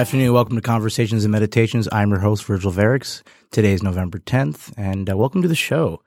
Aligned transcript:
Afternoon. 0.00 0.32
Welcome 0.32 0.56
to 0.56 0.62
Conversations 0.62 1.26
and 1.26 1.32
Meditations. 1.32 1.86
I'm 1.92 2.08
your 2.08 2.20
host, 2.20 2.46
Virgil 2.46 2.72
Verix. 2.72 3.22
Today 3.50 3.74
is 3.74 3.82
November 3.82 4.18
10th, 4.18 4.72
and 4.78 5.10
uh, 5.10 5.14
welcome 5.14 5.42
to 5.42 5.48
the 5.48 5.54
show. 5.54 6.00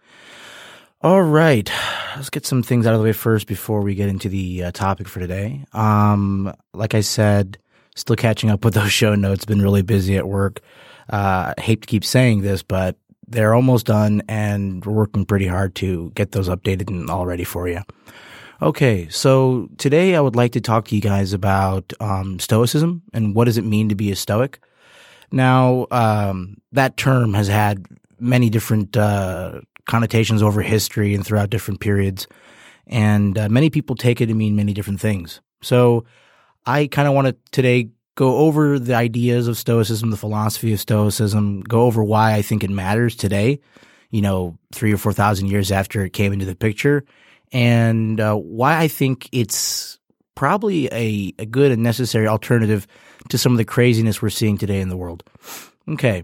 All 1.03 1.21
right. 1.21 1.71
Let's 2.15 2.31
get 2.31 2.43
some 2.43 2.63
things 2.63 2.87
out 2.87 2.95
of 2.95 3.01
the 3.01 3.03
way 3.03 3.13
first 3.13 3.45
before 3.45 3.81
we 3.81 3.93
get 3.93 4.09
into 4.09 4.29
the 4.29 4.63
uh, 4.63 4.71
topic 4.71 5.07
for 5.07 5.19
today. 5.19 5.63
Um, 5.73 6.51
like 6.73 6.95
I 6.95 7.01
said, 7.01 7.59
still 7.95 8.15
catching 8.15 8.49
up 8.49 8.65
with 8.65 8.73
those 8.73 8.91
show 8.91 9.13
notes. 9.13 9.45
Been 9.45 9.61
really 9.61 9.83
busy 9.83 10.17
at 10.17 10.27
work. 10.27 10.61
Uh, 11.07 11.53
hate 11.59 11.81
to 11.81 11.87
keep 11.87 12.03
saying 12.03 12.41
this, 12.41 12.63
but 12.63 12.97
they're 13.27 13.53
almost 13.53 13.85
done, 13.85 14.23
and 14.27 14.83
we're 14.83 14.93
working 14.93 15.23
pretty 15.23 15.45
hard 15.45 15.75
to 15.75 16.11
get 16.15 16.31
those 16.31 16.49
updated 16.49 16.89
and 16.89 17.11
all 17.11 17.27
ready 17.27 17.43
for 17.43 17.67
you. 17.67 17.81
Okay, 18.63 19.09
so 19.09 19.67
today 19.77 20.15
I 20.15 20.21
would 20.21 20.37
like 20.37 20.53
to 20.53 20.61
talk 20.61 20.87
to 20.87 20.95
you 20.95 21.01
guys 21.01 21.33
about 21.33 21.91
um, 21.99 22.39
Stoicism 22.39 23.01
and 23.11 23.35
what 23.35 23.43
does 23.43 23.57
it 23.57 23.65
mean 23.65 23.89
to 23.89 23.95
be 23.95 24.09
a 24.09 24.15
Stoic. 24.15 24.63
Now, 25.33 25.85
um, 25.91 26.55
that 26.71 26.95
term 26.95 27.33
has 27.33 27.49
had 27.49 27.85
many 28.21 28.49
different 28.49 28.95
uh, 28.95 29.59
connotations 29.85 30.41
over 30.41 30.61
history 30.61 31.13
and 31.13 31.25
throughout 31.25 31.49
different 31.49 31.81
periods, 31.81 32.25
and 32.87 33.37
uh, 33.37 33.49
many 33.49 33.69
people 33.69 33.97
take 33.97 34.21
it 34.21 34.27
to 34.27 34.33
mean 34.33 34.55
many 34.55 34.73
different 34.73 35.01
things. 35.01 35.41
So, 35.61 36.05
I 36.65 36.87
kind 36.87 37.09
of 37.09 37.13
want 37.13 37.27
to 37.27 37.35
today 37.51 37.89
go 38.15 38.37
over 38.37 38.79
the 38.79 38.95
ideas 38.95 39.49
of 39.49 39.57
Stoicism, 39.57 40.09
the 40.09 40.15
philosophy 40.15 40.71
of 40.71 40.79
Stoicism, 40.79 41.63
go 41.63 41.81
over 41.81 42.01
why 42.01 42.35
I 42.35 42.41
think 42.41 42.63
it 42.63 42.69
matters 42.69 43.17
today. 43.17 43.59
You 44.09 44.21
know, 44.21 44.57
three 44.71 44.93
or 44.93 44.97
four 44.97 45.11
thousand 45.11 45.47
years 45.47 45.69
after 45.69 46.05
it 46.05 46.13
came 46.13 46.31
into 46.31 46.45
the 46.45 46.55
picture 46.55 47.03
and 47.53 48.19
uh, 48.19 48.35
why 48.35 48.77
I 48.77 48.87
think 48.87 49.29
it's 49.31 49.99
probably 50.35 50.87
a, 50.87 51.33
a 51.39 51.45
good 51.45 51.71
and 51.71 51.83
necessary 51.83 52.27
alternative 52.27 52.87
to 53.29 53.37
some 53.37 53.51
of 53.51 53.57
the 53.57 53.65
craziness 53.65 54.21
we're 54.21 54.29
seeing 54.29 54.57
today 54.57 54.81
in 54.81 54.89
the 54.89 54.97
world. 54.97 55.23
Okay. 55.87 56.23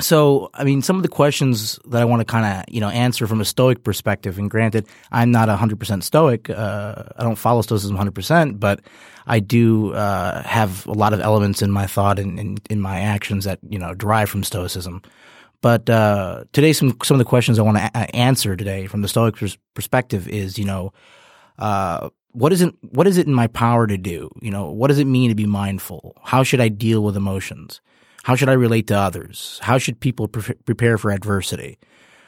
So, 0.00 0.50
I 0.54 0.64
mean, 0.64 0.82
some 0.82 0.96
of 0.96 1.02
the 1.02 1.08
questions 1.08 1.78
that 1.86 2.00
I 2.00 2.04
want 2.04 2.20
to 2.20 2.24
kind 2.24 2.46
of, 2.46 2.72
you 2.72 2.80
know, 2.80 2.88
answer 2.88 3.26
from 3.26 3.40
a 3.40 3.44
Stoic 3.44 3.82
perspective, 3.82 4.38
and 4.38 4.50
granted, 4.50 4.86
I'm 5.10 5.30
not 5.30 5.48
100% 5.48 6.02
Stoic. 6.02 6.50
Uh, 6.50 7.04
I 7.16 7.22
don't 7.22 7.36
follow 7.36 7.62
Stoicism 7.62 7.96
100%, 7.96 8.60
but 8.60 8.80
I 9.26 9.40
do 9.40 9.92
uh, 9.94 10.42
have 10.42 10.86
a 10.86 10.92
lot 10.92 11.14
of 11.14 11.20
elements 11.20 11.62
in 11.62 11.70
my 11.70 11.86
thought 11.86 12.18
and 12.18 12.38
in, 12.38 12.58
in 12.70 12.80
my 12.80 13.00
actions 13.00 13.44
that, 13.44 13.58
you 13.68 13.78
know, 13.78 13.94
derive 13.94 14.30
from 14.30 14.44
Stoicism. 14.44 15.02
But 15.60 15.90
uh, 15.90 16.44
today, 16.52 16.72
some 16.72 16.96
some 17.02 17.16
of 17.16 17.18
the 17.18 17.24
questions 17.24 17.58
I 17.58 17.62
want 17.62 17.78
to 17.78 17.90
a- 17.94 18.16
answer 18.16 18.56
today 18.56 18.86
from 18.86 19.02
the 19.02 19.08
Stoic 19.08 19.36
pers- 19.36 19.58
perspective 19.74 20.28
is, 20.28 20.58
you 20.58 20.64
know, 20.64 20.92
uh, 21.58 22.10
what 22.32 22.52
is 22.52 22.62
it 22.62 22.74
what 22.82 23.06
is 23.06 23.18
it 23.18 23.26
in 23.26 23.34
my 23.34 23.48
power 23.48 23.86
to 23.86 23.98
do? 23.98 24.30
You 24.40 24.50
know, 24.50 24.70
what 24.70 24.88
does 24.88 24.98
it 24.98 25.06
mean 25.06 25.30
to 25.30 25.34
be 25.34 25.46
mindful? 25.46 26.14
How 26.22 26.42
should 26.42 26.60
I 26.60 26.68
deal 26.68 27.02
with 27.02 27.16
emotions? 27.16 27.80
How 28.22 28.36
should 28.36 28.48
I 28.48 28.52
relate 28.52 28.86
to 28.88 28.96
others? 28.96 29.58
How 29.62 29.78
should 29.78 29.98
people 29.98 30.28
pre- 30.28 30.54
prepare 30.54 30.98
for 30.98 31.10
adversity? 31.10 31.78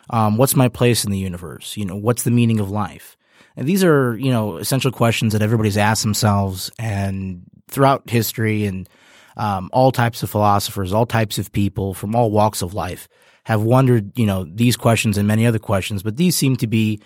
Um, 0.08 0.36
what's 0.36 0.56
my 0.56 0.68
place 0.68 1.04
in 1.04 1.10
the 1.12 1.18
universe? 1.18 1.76
You 1.76 1.84
know, 1.84 1.97
what's 1.97 2.24
the 2.24 2.30
meaning 2.30 2.58
of 2.58 2.70
life? 2.70 3.16
And 3.56 3.68
these 3.68 3.84
are, 3.84 4.16
you 4.16 4.30
know, 4.30 4.56
essential 4.56 4.91
questions 4.91 5.32
that 5.32 5.42
everybody's 5.42 5.76
asked 5.76 6.02
themselves 6.02 6.70
and 6.78 7.42
throughout 7.68 8.08
history 8.08 8.64
and 8.64 8.88
um, 9.36 9.70
all 9.72 9.92
types 9.92 10.22
of 10.22 10.30
philosophers, 10.30 10.92
all 10.92 11.06
types 11.06 11.38
of 11.38 11.52
people 11.52 11.94
from 11.94 12.14
all 12.14 12.30
walks 12.30 12.62
of 12.62 12.74
life 12.74 13.08
have 13.44 13.62
wondered, 13.62 14.16
you 14.18 14.26
know, 14.26 14.44
these 14.44 14.76
questions 14.76 15.16
and 15.16 15.26
many 15.26 15.46
other 15.46 15.58
questions, 15.58 16.02
but 16.02 16.16
these 16.16 16.36
seem 16.36 16.56
to 16.56 16.66
be 16.66 17.00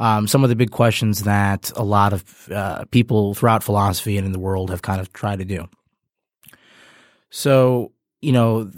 um, 0.00 0.28
some 0.28 0.44
of 0.44 0.50
the 0.50 0.56
big 0.56 0.70
questions 0.70 1.24
that 1.24 1.72
a 1.76 1.82
lot 1.82 2.12
of 2.12 2.48
uh, 2.50 2.84
people 2.90 3.34
throughout 3.34 3.64
philosophy 3.64 4.16
and 4.16 4.26
in 4.26 4.32
the 4.32 4.38
world 4.38 4.70
have 4.70 4.82
kind 4.82 5.00
of 5.00 5.12
tried 5.12 5.40
to 5.40 5.44
do. 5.44 5.68
So, 7.30 7.92
you 8.20 8.32
know, 8.32 8.70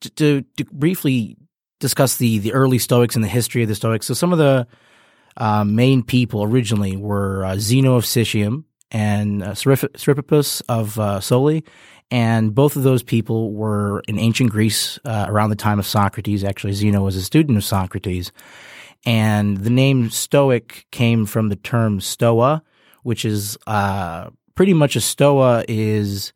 to, 0.00 0.42
to, 0.42 0.64
briefly 0.70 1.36
discuss 1.80 2.16
the 2.16 2.38
the 2.38 2.52
early 2.52 2.78
Stoics 2.78 3.14
and 3.14 3.24
the 3.24 3.28
history 3.28 3.62
of 3.62 3.68
the 3.68 3.74
Stoics. 3.74 4.06
So, 4.06 4.14
some 4.14 4.32
of 4.32 4.38
the 4.38 4.66
uh, 5.36 5.64
main 5.64 6.02
people 6.02 6.42
originally 6.42 6.96
were 6.96 7.44
uh, 7.44 7.56
Zeno 7.58 7.96
of 7.96 8.04
Citium 8.04 8.64
and 8.90 9.42
uh, 9.42 9.50
Chrysippus 9.52 10.62
of 10.68 10.98
uh, 10.98 11.20
Soli, 11.20 11.64
and 12.10 12.54
both 12.54 12.76
of 12.76 12.82
those 12.82 13.02
people 13.02 13.52
were 13.52 14.02
in 14.08 14.18
ancient 14.18 14.50
Greece 14.50 14.98
uh, 15.04 15.26
around 15.28 15.50
the 15.50 15.56
time 15.56 15.78
of 15.78 15.86
Socrates. 15.86 16.42
Actually, 16.44 16.72
Zeno 16.72 17.02
was 17.02 17.16
a 17.16 17.22
student 17.22 17.58
of 17.58 17.64
Socrates. 17.64 18.32
And 19.04 19.58
the 19.58 19.70
name 19.70 20.10
Stoic 20.10 20.86
came 20.90 21.26
from 21.26 21.50
the 21.50 21.56
term 21.56 22.00
stoa, 22.00 22.62
which 23.02 23.24
is 23.24 23.56
uh, 23.66 24.30
pretty 24.54 24.74
much 24.74 24.96
a 24.96 25.00
stoa 25.00 25.64
is, 25.68 26.32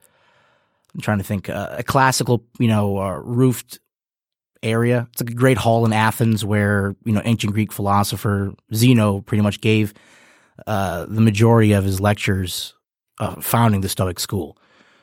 I'm 0.95 1.01
trying 1.01 1.19
to 1.19 1.25
think, 1.25 1.49
uh, 1.49 1.77
a 1.79 1.83
classical, 1.83 2.45
you 2.59 2.69
know, 2.69 2.99
uh, 2.99 3.17
roofed 3.17 3.81
area. 4.63 5.09
It's 5.13 5.23
like 5.23 5.31
a 5.31 5.35
great 5.35 5.59
hall 5.59 5.85
in 5.85 5.93
Athens 5.93 6.45
where, 6.45 6.95
you 7.05 7.13
know, 7.13 7.23
ancient 7.25 7.53
Greek 7.53 7.73
philosopher 7.73 8.55
Zeno 8.73 9.23
pretty 9.23 9.43
much 9.43 9.61
gave 9.61 9.93
uh, 10.67 11.07
the 11.07 11.21
majority 11.21 11.73
of 11.73 11.83
his 11.83 12.01
lectures 12.01 12.75
uh, 13.19 13.41
founding 13.41 13.81
the 13.81 13.89
Stoic 13.89 14.21
school. 14.21 14.57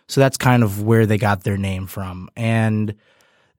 So 0.09 0.19
that's 0.19 0.37
kind 0.37 0.63
of 0.63 0.81
where 0.81 1.05
they 1.05 1.19
got 1.19 1.43
their 1.43 1.55
name 1.55 1.85
from. 1.85 2.29
And, 2.35 2.95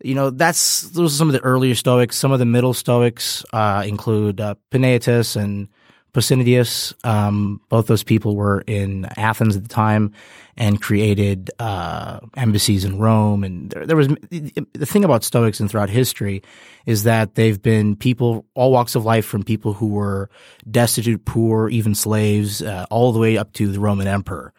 you 0.03 0.17
know, 0.17 0.31
that's, 0.31 0.83
those 0.91 1.15
are 1.15 1.17
some 1.17 1.29
of 1.29 1.33
the 1.33 1.41
earlier 1.41 1.77
Stoics. 1.77 2.17
Some 2.17 2.33
of 2.33 2.41
the 2.41 2.45
middle 2.45 2.75
Stoics 2.75 3.45
uh, 3.53 3.85
include 3.87 4.41
uh, 4.41 4.57
and 4.73 5.69
Posidonius. 6.13 6.93
Um, 7.07 7.61
both 7.69 7.87
those 7.87 8.03
people 8.03 8.35
were 8.35 8.63
in 8.67 9.07
Athens 9.17 9.55
at 9.55 9.63
the 9.63 9.69
time 9.69 10.13
and 10.57 10.83
created 10.83 11.53
uh, 11.61 12.19
embassies 12.37 12.85
in 12.85 12.99
Rome. 12.99 13.45
And 13.45 13.71
there, 13.71 13.87
there, 13.87 13.97
was 13.97 14.09
the 14.09 14.87
thing 14.87 15.05
about 15.05 15.23
Stoics 15.23 15.61
and 15.61 15.71
throughout 15.71 15.89
history 15.89 16.43
is 16.85 17.05
that 17.05 17.37
they've 17.37 17.63
been 17.63 17.95
people, 17.95 18.45
all 18.55 18.73
walks 18.73 18.97
of 18.97 19.05
life, 19.05 19.25
from 19.25 19.45
people 19.45 19.73
who 19.73 19.87
were 19.87 20.29
destitute, 20.69 21.25
poor, 21.25 21.69
even 21.69 21.95
slaves, 21.95 22.61
uh, 22.61 22.87
all 22.91 23.13
the 23.13 23.21
way 23.21 23.39
up 23.39 23.53
to 23.53 23.71
the 23.71 23.79
Roman 23.79 24.09
emperor. 24.09 24.53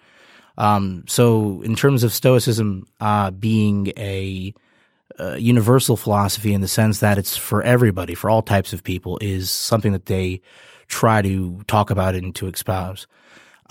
Um, 0.61 1.05
so, 1.07 1.63
in 1.63 1.75
terms 1.75 2.03
of 2.03 2.13
Stoicism 2.13 2.85
uh, 2.99 3.31
being 3.31 3.87
a, 3.97 4.53
a, 5.17 5.39
universal 5.39 5.97
philosophy 5.97 6.53
in 6.53 6.61
the 6.61 6.67
sense 6.67 6.99
that 6.99 7.17
it's 7.17 7.35
for 7.35 7.63
everybody, 7.63 8.13
for 8.13 8.29
all 8.29 8.43
types 8.43 8.71
of 8.71 8.83
people, 8.83 9.17
is 9.21 9.49
something 9.49 9.91
that 9.91 10.05
they 10.05 10.39
try 10.87 11.23
to 11.23 11.63
talk 11.65 11.89
about 11.89 12.13
and 12.13 12.35
to 12.35 12.45
espouse. 12.45 13.07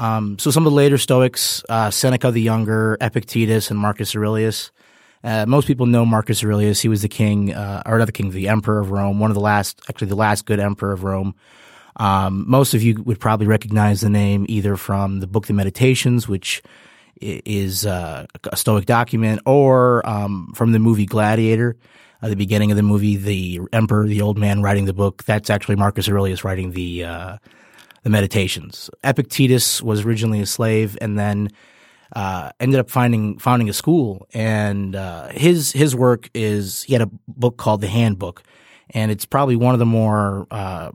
Um, 0.00 0.36
so, 0.40 0.50
some 0.50 0.66
of 0.66 0.72
the 0.72 0.76
later 0.76 0.98
Stoics, 0.98 1.62
uh, 1.68 1.92
Seneca 1.92 2.32
the 2.32 2.42
Younger, 2.42 2.98
Epictetus, 3.00 3.70
and 3.70 3.78
Marcus 3.78 4.16
Aurelius. 4.16 4.72
Uh, 5.22 5.46
most 5.46 5.68
people 5.68 5.86
know 5.86 6.04
Marcus 6.04 6.42
Aurelius. 6.42 6.80
He 6.80 6.88
was 6.88 7.02
the 7.02 7.08
king, 7.08 7.54
uh, 7.54 7.84
or 7.86 7.98
not 7.98 8.06
the 8.06 8.12
king, 8.12 8.32
the 8.32 8.48
emperor 8.48 8.80
of 8.80 8.90
Rome, 8.90 9.20
one 9.20 9.30
of 9.30 9.36
the 9.36 9.40
last, 9.40 9.80
actually, 9.88 10.08
the 10.08 10.16
last 10.16 10.44
good 10.44 10.58
emperor 10.58 10.90
of 10.90 11.04
Rome. 11.04 11.36
Um, 11.96 12.44
most 12.48 12.74
of 12.74 12.82
you 12.82 13.02
would 13.02 13.20
probably 13.20 13.46
recognize 13.46 14.00
the 14.00 14.10
name 14.10 14.46
either 14.48 14.76
from 14.76 15.20
the 15.20 15.26
book 15.26 15.46
The 15.46 15.52
Meditations, 15.52 16.28
which 16.28 16.62
is 17.20 17.84
uh, 17.84 18.26
a 18.44 18.56
Stoic 18.56 18.86
document, 18.86 19.42
or 19.44 20.06
um, 20.08 20.52
from 20.54 20.72
the 20.72 20.78
movie 20.78 21.06
Gladiator. 21.06 21.76
At 22.22 22.28
the 22.28 22.36
beginning 22.36 22.70
of 22.70 22.76
the 22.76 22.82
movie, 22.82 23.16
the 23.16 23.60
emperor, 23.72 24.06
the 24.06 24.20
old 24.20 24.36
man 24.36 24.60
writing 24.60 24.84
the 24.84 24.92
book, 24.92 25.24
that's 25.24 25.48
actually 25.48 25.76
Marcus 25.76 26.06
Aurelius 26.06 26.44
writing 26.44 26.72
the 26.72 27.04
uh, 27.04 27.38
the 28.02 28.10
Meditations. 28.10 28.90
Epictetus 29.02 29.82
was 29.82 30.04
originally 30.04 30.40
a 30.40 30.46
slave, 30.46 30.98
and 31.00 31.18
then 31.18 31.48
uh, 32.14 32.50
ended 32.60 32.78
up 32.78 32.90
finding 32.90 33.38
founding 33.38 33.70
a 33.70 33.72
school. 33.72 34.26
And 34.34 34.94
uh, 34.94 35.28
his 35.28 35.72
his 35.72 35.96
work 35.96 36.28
is 36.34 36.82
he 36.82 36.92
had 36.92 37.02
a 37.02 37.10
book 37.26 37.56
called 37.56 37.80
the 37.80 37.88
Handbook, 37.88 38.42
and 38.90 39.10
it's 39.10 39.24
probably 39.24 39.56
one 39.56 39.74
of 39.74 39.78
the 39.78 39.86
more 39.86 40.46
uh, 40.50 40.90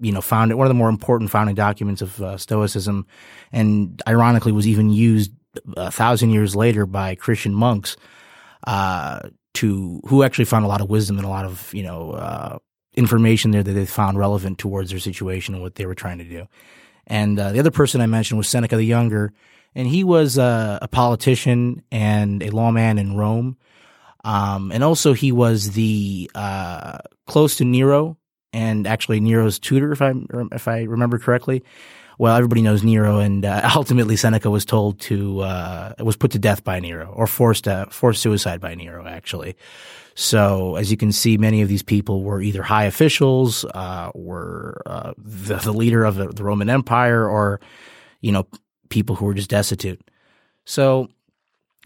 you 0.00 0.12
know 0.12 0.20
found 0.20 0.56
one 0.56 0.66
of 0.66 0.70
the 0.70 0.74
more 0.74 0.88
important 0.88 1.30
founding 1.30 1.54
documents 1.54 2.02
of 2.02 2.20
uh, 2.20 2.36
Stoicism, 2.36 3.06
and 3.52 4.02
ironically 4.08 4.52
was 4.52 4.66
even 4.66 4.90
used 4.90 5.32
a 5.76 5.90
thousand 5.90 6.30
years 6.30 6.54
later 6.56 6.86
by 6.86 7.14
Christian 7.14 7.54
monks 7.54 7.96
uh, 8.66 9.20
to 9.54 10.00
who 10.06 10.22
actually 10.22 10.44
found 10.44 10.64
a 10.64 10.68
lot 10.68 10.80
of 10.80 10.88
wisdom 10.88 11.18
and 11.18 11.26
a 11.26 11.30
lot 11.30 11.44
of 11.44 11.72
you 11.74 11.82
know 11.82 12.12
uh, 12.12 12.58
information 12.94 13.50
there 13.50 13.62
that 13.62 13.72
they 13.72 13.86
found 13.86 14.18
relevant 14.18 14.58
towards 14.58 14.90
their 14.90 15.00
situation 15.00 15.54
and 15.54 15.62
what 15.62 15.76
they 15.76 15.86
were 15.86 15.94
trying 15.94 16.18
to 16.18 16.24
do. 16.24 16.46
And 17.06 17.38
uh, 17.38 17.52
the 17.52 17.58
other 17.58 17.70
person 17.70 18.00
I 18.00 18.06
mentioned 18.06 18.38
was 18.38 18.48
Seneca 18.48 18.76
the 18.76 18.84
Younger, 18.84 19.32
and 19.74 19.86
he 19.86 20.04
was 20.04 20.38
uh, 20.38 20.78
a 20.80 20.88
politician 20.88 21.82
and 21.90 22.42
a 22.42 22.50
lawman 22.50 22.98
in 22.98 23.16
Rome. 23.16 23.56
Um, 24.22 24.70
and 24.70 24.84
also 24.84 25.12
he 25.14 25.32
was 25.32 25.72
the 25.72 26.30
uh, 26.34 26.98
close 27.26 27.56
to 27.56 27.64
Nero 27.64 28.18
and 28.52 28.86
actually 28.86 29.20
Nero's 29.20 29.58
tutor, 29.58 29.92
if 29.92 30.02
I 30.02 30.14
if 30.52 30.68
I 30.68 30.82
remember 30.82 31.18
correctly. 31.18 31.62
Well, 32.18 32.36
everybody 32.36 32.60
knows 32.60 32.84
Nero, 32.84 33.18
and 33.18 33.46
uh, 33.46 33.70
ultimately 33.76 34.14
Seneca 34.14 34.50
was 34.50 34.66
told 34.66 35.00
to 35.00 35.40
uh, 35.40 35.94
was 36.00 36.16
put 36.16 36.32
to 36.32 36.38
death 36.38 36.62
by 36.64 36.78
Nero 36.78 37.12
or 37.16 37.26
forced 37.26 37.66
uh, 37.66 37.86
forced 37.86 38.22
suicide 38.22 38.60
by 38.60 38.74
Nero, 38.74 39.06
actually. 39.06 39.56
So, 40.14 40.76
as 40.76 40.90
you 40.90 40.98
can 40.98 41.12
see, 41.12 41.38
many 41.38 41.62
of 41.62 41.68
these 41.68 41.82
people 41.82 42.22
were 42.22 42.42
either 42.42 42.62
high 42.62 42.84
officials, 42.84 43.64
uh, 43.64 44.10
were 44.14 44.82
uh, 44.84 45.14
the, 45.16 45.56
the, 45.56 45.72
leader 45.72 46.04
of 46.04 46.16
the, 46.16 46.28
the 46.28 46.44
Roman 46.44 46.68
Empire, 46.68 47.26
or 47.26 47.58
you 48.20 48.32
know, 48.32 48.46
people 48.90 49.16
who 49.16 49.24
were 49.24 49.32
just 49.32 49.48
destitute. 49.48 50.02
So, 50.66 51.08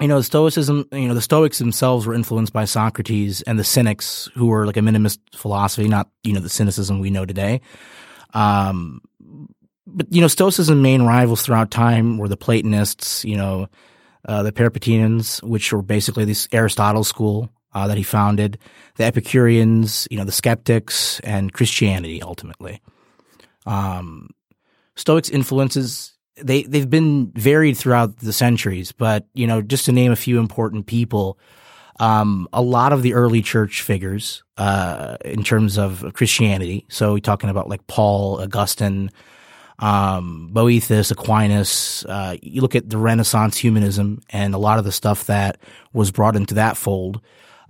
you 0.00 0.08
know, 0.08 0.20
Stoicism, 0.20 0.88
you 0.92 1.06
know, 1.06 1.14
the 1.14 1.20
Stoics 1.20 1.58
themselves 1.58 2.06
were 2.06 2.14
influenced 2.14 2.52
by 2.52 2.64
Socrates 2.64 3.42
and 3.42 3.58
the 3.58 3.64
Cynics, 3.64 4.28
who 4.34 4.46
were 4.46 4.66
like 4.66 4.76
a 4.76 4.82
minimist 4.82 5.20
philosophy, 5.34 5.86
not, 5.86 6.08
you 6.24 6.32
know, 6.32 6.40
the 6.40 6.48
cynicism 6.48 6.98
we 6.98 7.10
know 7.10 7.24
today. 7.24 7.60
Um, 8.32 9.00
but, 9.86 10.06
you 10.10 10.20
know, 10.20 10.26
Stoicism 10.26 10.82
main 10.82 11.02
rivals 11.02 11.42
throughout 11.42 11.70
time 11.70 12.18
were 12.18 12.28
the 12.28 12.36
Platonists, 12.36 13.24
you 13.24 13.36
know, 13.36 13.68
uh, 14.26 14.42
the 14.42 14.52
Peripatetians, 14.52 15.42
which 15.42 15.72
were 15.72 15.82
basically 15.82 16.24
this 16.24 16.48
Aristotle 16.50 17.04
school 17.04 17.50
uh, 17.72 17.86
that 17.86 17.96
he 17.96 18.02
founded, 18.02 18.58
the 18.96 19.04
Epicureans, 19.04 20.08
you 20.10 20.16
know, 20.16 20.24
the 20.24 20.32
skeptics, 20.32 21.20
and 21.20 21.52
Christianity 21.52 22.22
ultimately. 22.22 22.80
Um, 23.66 24.30
Stoics 24.96 25.28
influences 25.28 26.13
they 26.36 26.64
they've 26.64 26.88
been 26.88 27.30
varied 27.34 27.76
throughout 27.76 28.18
the 28.18 28.32
centuries, 28.32 28.92
but 28.92 29.26
you 29.34 29.46
know, 29.46 29.62
just 29.62 29.84
to 29.86 29.92
name 29.92 30.12
a 30.12 30.16
few 30.16 30.38
important 30.38 30.86
people, 30.86 31.38
um, 32.00 32.48
a 32.52 32.62
lot 32.62 32.92
of 32.92 33.02
the 33.02 33.14
early 33.14 33.42
church 33.42 33.82
figures 33.82 34.42
uh, 34.56 35.16
in 35.24 35.44
terms 35.44 35.78
of 35.78 36.04
Christianity. 36.14 36.84
So 36.88 37.12
we're 37.12 37.20
talking 37.20 37.50
about 37.50 37.68
like 37.68 37.86
Paul, 37.86 38.40
Augustine, 38.40 39.10
um, 39.78 40.50
Boethus, 40.52 41.10
Aquinas. 41.10 42.04
Uh, 42.08 42.36
you 42.42 42.60
look 42.60 42.74
at 42.74 42.90
the 42.90 42.98
Renaissance 42.98 43.56
humanism 43.56 44.20
and 44.30 44.54
a 44.54 44.58
lot 44.58 44.78
of 44.78 44.84
the 44.84 44.92
stuff 44.92 45.26
that 45.26 45.58
was 45.92 46.10
brought 46.10 46.36
into 46.36 46.54
that 46.54 46.76
fold. 46.76 47.20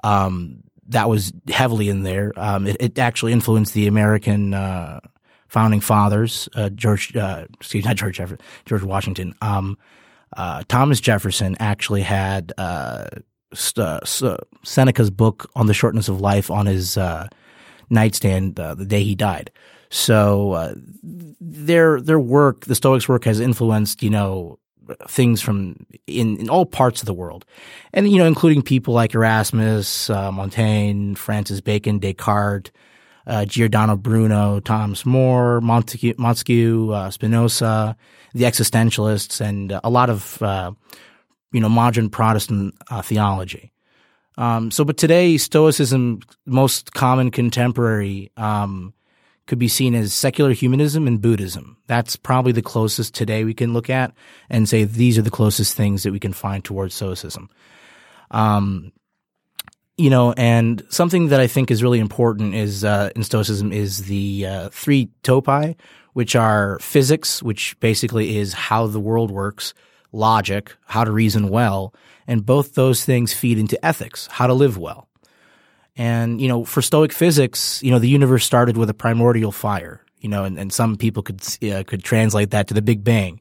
Um, 0.02 0.62
that 0.88 1.08
was 1.08 1.32
heavily 1.48 1.88
in 1.88 2.02
there. 2.02 2.32
Um, 2.36 2.66
it, 2.66 2.76
it, 2.78 2.98
actually 2.98 3.32
influenced 3.32 3.72
the 3.72 3.86
American 3.86 4.52
uh, 4.52 5.00
founding 5.48 5.80
fathers, 5.80 6.48
uh, 6.54 6.68
George, 6.70 7.14
uh, 7.16 7.46
excuse 7.54 7.84
not 7.84 7.96
George 7.96 8.16
Jefferson, 8.16 8.44
George 8.66 8.82
Washington. 8.82 9.34
Um, 9.40 9.78
uh, 10.36 10.64
Thomas 10.68 11.00
Jefferson 11.00 11.56
actually 11.60 12.02
had 12.02 12.52
uh, 12.58 13.06
st- 13.52 14.06
Seneca's 14.64 15.10
book 15.10 15.50
on 15.54 15.66
the 15.66 15.74
shortness 15.74 16.08
of 16.08 16.20
life 16.20 16.50
on 16.50 16.66
his 16.66 16.96
uh, 16.96 17.28
nightstand 17.90 18.58
uh, 18.58 18.74
the 18.74 18.84
day 18.84 19.02
he 19.04 19.14
died. 19.14 19.50
So 19.90 20.74
their 21.40 22.00
their 22.00 22.18
work, 22.18 22.64
the 22.64 22.74
Stoics' 22.74 23.08
work, 23.08 23.24
has 23.26 23.38
influenced 23.38 24.02
you 24.02 24.10
know 24.10 24.58
things 25.06 25.40
from 25.40 25.86
in, 26.08 26.36
in 26.38 26.50
all 26.50 26.66
parts 26.66 27.00
of 27.00 27.06
the 27.06 27.14
world, 27.14 27.44
and 27.92 28.10
you 28.10 28.18
know 28.18 28.26
including 28.26 28.62
people 28.62 28.92
like 28.92 29.14
Erasmus, 29.14 30.08
Montaigne, 30.08 31.14
Francis 31.14 31.60
Bacon, 31.60 32.00
Descartes 32.00 32.72
uh, 33.26 33.44
Giordano 33.44 33.96
Bruno, 33.96 34.60
Thomas 34.60 35.06
More, 35.06 35.60
Montesquieu, 35.60 36.14
Montesquieu 36.18 36.92
uh, 36.92 37.10
Spinoza, 37.10 37.96
the 38.34 38.44
existentialists, 38.44 39.40
and 39.40 39.78
a 39.82 39.90
lot 39.90 40.10
of 40.10 40.42
uh, 40.42 40.72
you 41.52 41.60
know 41.60 41.68
modern 41.68 42.10
Protestant 42.10 42.74
uh, 42.90 43.02
theology. 43.02 43.72
Um, 44.36 44.70
so, 44.70 44.84
but 44.84 44.96
today, 44.96 45.36
Stoicism, 45.36 46.20
most 46.44 46.92
common 46.92 47.30
contemporary, 47.30 48.32
um, 48.36 48.92
could 49.46 49.58
be 49.58 49.68
seen 49.68 49.94
as 49.94 50.12
secular 50.12 50.52
humanism 50.52 51.06
and 51.06 51.20
Buddhism. 51.20 51.76
That's 51.86 52.16
probably 52.16 52.52
the 52.52 52.62
closest 52.62 53.14
today 53.14 53.44
we 53.44 53.54
can 53.54 53.72
look 53.72 53.90
at 53.90 54.12
and 54.48 54.68
say 54.68 54.84
these 54.84 55.18
are 55.18 55.22
the 55.22 55.30
closest 55.30 55.76
things 55.76 56.02
that 56.02 56.12
we 56.12 56.20
can 56.20 56.32
find 56.32 56.64
towards 56.64 56.94
Stoicism. 56.94 57.50
Um, 58.30 58.92
you 59.96 60.10
know, 60.10 60.32
and 60.32 60.84
something 60.88 61.28
that 61.28 61.40
I 61.40 61.46
think 61.46 61.70
is 61.70 61.82
really 61.82 62.00
important 62.00 62.54
is 62.54 62.84
uh, 62.84 63.10
in 63.14 63.22
Stoicism 63.22 63.72
is 63.72 64.04
the 64.04 64.46
uh, 64.46 64.68
three 64.70 65.08
topi, 65.22 65.76
which 66.14 66.34
are 66.34 66.78
physics, 66.80 67.42
which 67.42 67.78
basically 67.80 68.38
is 68.38 68.52
how 68.52 68.86
the 68.86 69.00
world 69.00 69.30
works, 69.30 69.72
logic, 70.12 70.74
how 70.86 71.04
to 71.04 71.12
reason 71.12 71.48
well, 71.48 71.94
and 72.26 72.44
both 72.44 72.74
those 72.74 73.04
things 73.04 73.32
feed 73.32 73.58
into 73.58 73.82
ethics, 73.84 74.26
how 74.28 74.46
to 74.46 74.54
live 74.54 74.78
well. 74.78 75.08
And 75.96 76.40
you 76.40 76.48
know, 76.48 76.64
for 76.64 76.82
Stoic 76.82 77.12
physics, 77.12 77.80
you 77.82 77.92
know, 77.92 78.00
the 78.00 78.08
universe 78.08 78.44
started 78.44 78.76
with 78.76 78.90
a 78.90 78.94
primordial 78.94 79.52
fire, 79.52 80.00
you 80.18 80.28
know, 80.28 80.42
and, 80.42 80.58
and 80.58 80.72
some 80.72 80.96
people 80.96 81.22
could 81.22 81.40
uh, 81.70 81.84
could 81.84 82.02
translate 82.02 82.50
that 82.50 82.66
to 82.68 82.74
the 82.74 82.82
Big 82.82 83.04
Bang, 83.04 83.40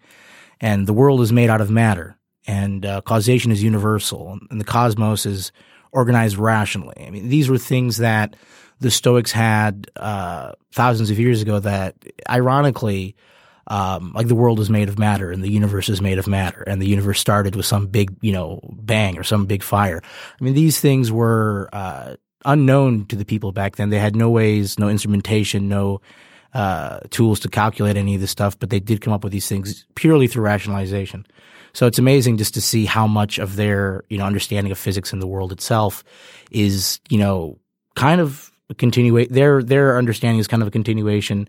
and 0.62 0.86
the 0.86 0.94
world 0.94 1.22
is 1.22 1.32
made 1.32 1.50
out 1.50 1.62
of 1.62 1.72
matter, 1.72 2.16
and 2.46 2.86
uh, 2.86 3.02
causation 3.02 3.52
is 3.52 3.64
universal, 3.64 4.38
and 4.52 4.62
the 4.62 4.66
cosmos 4.66 5.26
is 5.26 5.52
organized 5.94 6.38
rationally. 6.38 7.06
I 7.06 7.10
mean, 7.10 7.30
these 7.30 7.50
were 7.50 7.58
things 7.58 7.98
that 7.98 8.36
the 8.80 8.92
Stoics 8.92 9.32
had 9.32 9.90
uh, 9.96 10.54
thousands 10.74 11.10
of 11.10 11.20
years 11.20 11.42
ago. 11.42 11.60
That 11.60 11.96
ironically, 12.30 13.16
um, 13.68 14.12
like 14.14 14.28
the 14.28 14.36
world 14.36 14.60
is 14.60 14.70
made 14.70 14.90
of 14.90 15.00
matter 15.00 15.32
and 15.32 15.44
the 15.44 15.50
universe 15.50 15.88
is 15.88 16.02
made 16.02 16.20
of 16.20 16.28
matter, 16.28 16.64
and 16.64 16.82
the 16.82 16.88
universe 16.88 17.20
started 17.20 17.56
with 17.56 17.66
some 17.66 17.88
big, 17.88 18.14
you 18.22 18.34
know, 18.34 18.60
bang 18.74 19.18
or 19.18 19.24
some 19.24 19.46
big 19.46 19.64
fire. 19.64 20.02
I 20.04 20.44
mean, 20.44 20.54
these 20.54 20.80
things 20.80 21.12
were 21.12 21.70
uh, 21.72 22.16
unknown 22.44 23.06
to 23.06 23.16
the 23.16 23.26
people 23.26 23.52
back 23.52 23.78
then. 23.78 23.90
They 23.90 24.00
had 24.00 24.16
no 24.16 24.30
ways, 24.30 24.78
no 24.78 24.90
instrumentation, 24.90 25.70
no 25.70 26.02
uh, 26.54 27.00
tools 27.10 27.40
to 27.42 27.50
calculate 27.50 27.98
any 27.98 28.16
of 28.16 28.22
this 28.22 28.32
stuff, 28.32 28.60
but 28.60 28.70
they 28.70 28.80
did 28.80 29.02
come 29.02 29.14
up 29.14 29.24
with 29.24 29.34
these 29.34 29.48
things 29.48 29.86
purely 29.96 30.28
through 30.28 30.44
rationalization. 30.44 31.26
So 31.74 31.88
it's 31.88 31.98
amazing 31.98 32.38
just 32.38 32.54
to 32.54 32.62
see 32.62 32.86
how 32.86 33.08
much 33.08 33.40
of 33.40 33.56
their, 33.56 34.04
you 34.10 34.18
know, 34.18 34.26
understanding 34.26 34.72
of 34.72 34.78
physics 34.78 35.12
and 35.12 35.22
the 35.22 35.28
world 35.28 35.52
itself 35.52 36.04
is, 36.52 37.00
you 37.10 37.18
know, 37.18 37.58
kind 37.96 38.22
of 38.22 38.52
a 38.70 38.76
continuation. 38.76 39.34
Their, 39.34 39.64
their 39.64 39.98
understanding 39.98 40.40
is 40.40 40.48
kind 40.48 40.62
of 40.62 40.68
a 40.68 40.72
continuation 40.72 41.48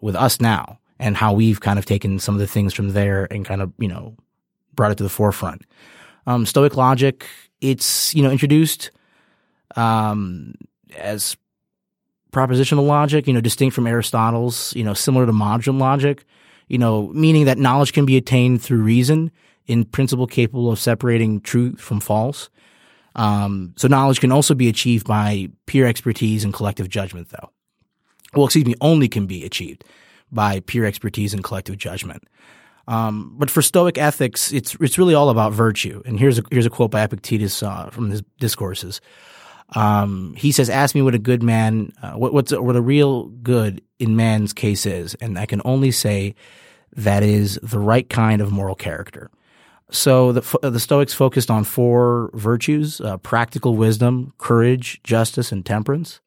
with 0.00 0.16
us 0.16 0.40
now 0.40 0.78
and 0.98 1.16
how 1.16 1.32
we've 1.32 1.60
kind 1.60 1.78
of 1.78 1.86
taken 1.86 2.18
some 2.18 2.34
of 2.34 2.40
the 2.40 2.46
things 2.46 2.74
from 2.74 2.90
there 2.90 3.26
and 3.30 3.44
kind 3.44 3.62
of, 3.62 3.72
you 3.78 3.88
know, 3.88 4.14
brought 4.74 4.92
it 4.92 4.98
to 4.98 5.02
the 5.02 5.08
forefront. 5.08 5.62
Um, 6.26 6.44
Stoic 6.44 6.76
logic, 6.76 7.26
it's, 7.60 8.14
you 8.14 8.22
know, 8.22 8.30
introduced, 8.30 8.90
um, 9.76 10.54
as 10.96 11.36
propositional 12.32 12.86
logic, 12.86 13.26
you 13.26 13.32
know, 13.32 13.40
distinct 13.40 13.74
from 13.74 13.86
Aristotle's, 13.86 14.74
you 14.76 14.84
know, 14.84 14.94
similar 14.94 15.24
to 15.24 15.32
modern 15.32 15.78
logic, 15.78 16.24
you 16.68 16.78
know, 16.78 17.08
meaning 17.08 17.46
that 17.46 17.58
knowledge 17.58 17.92
can 17.92 18.04
be 18.04 18.16
attained 18.16 18.60
through 18.60 18.82
reason 18.82 19.30
in 19.66 19.84
principle 19.84 20.26
capable 20.26 20.70
of 20.70 20.78
separating 20.78 21.40
truth 21.40 21.80
from 21.80 22.00
false. 22.00 22.50
Um, 23.16 23.74
so 23.76 23.88
knowledge 23.88 24.20
can 24.20 24.32
also 24.32 24.54
be 24.54 24.68
achieved 24.68 25.06
by 25.06 25.48
peer 25.66 25.86
expertise 25.86 26.44
and 26.44 26.52
collective 26.52 26.88
judgment, 26.88 27.28
though. 27.30 27.50
Well, 28.34 28.46
excuse 28.46 28.66
me, 28.66 28.74
only 28.80 29.08
can 29.08 29.26
be 29.26 29.44
achieved 29.44 29.84
by 30.32 30.60
peer 30.60 30.84
expertise 30.84 31.32
and 31.32 31.44
collective 31.44 31.78
judgment. 31.78 32.24
Um, 32.86 33.34
but 33.38 33.50
for 33.50 33.62
Stoic 33.62 33.96
ethics, 33.96 34.52
it's 34.52 34.74
it's 34.80 34.98
really 34.98 35.14
all 35.14 35.30
about 35.30 35.52
virtue. 35.52 36.02
And 36.04 36.18
here's 36.18 36.38
a 36.38 36.42
here's 36.50 36.66
a 36.66 36.70
quote 36.70 36.90
by 36.90 37.02
Epictetus 37.02 37.62
uh, 37.62 37.88
from 37.90 38.10
his 38.10 38.22
discourses. 38.38 39.00
Um, 39.70 40.34
he 40.36 40.52
says, 40.52 40.68
"Ask 40.68 40.94
me 40.94 41.00
what 41.00 41.14
a 41.14 41.18
good 41.18 41.42
man, 41.42 41.92
uh, 42.02 42.12
what 42.12 42.34
what's 42.34 42.52
what 42.52 42.76
a 42.76 42.82
real 42.82 43.28
good 43.28 43.80
in 43.98 44.16
man's 44.16 44.52
case 44.52 44.84
is, 44.84 45.14
and 45.14 45.38
I 45.38 45.46
can 45.46 45.62
only 45.64 45.92
say 45.92 46.34
that 46.92 47.22
is 47.22 47.58
the 47.62 47.78
right 47.78 48.08
kind 48.08 48.42
of 48.42 48.52
moral 48.52 48.74
character." 48.74 49.30
So 49.94 50.32
the, 50.32 50.70
the 50.70 50.80
Stoics 50.80 51.14
focused 51.14 51.50
on 51.50 51.64
four 51.64 52.30
virtues: 52.34 53.00
uh, 53.00 53.16
practical 53.18 53.76
wisdom, 53.76 54.32
courage, 54.38 55.00
justice, 55.04 55.52
and 55.52 55.64
temperance. 55.64 56.20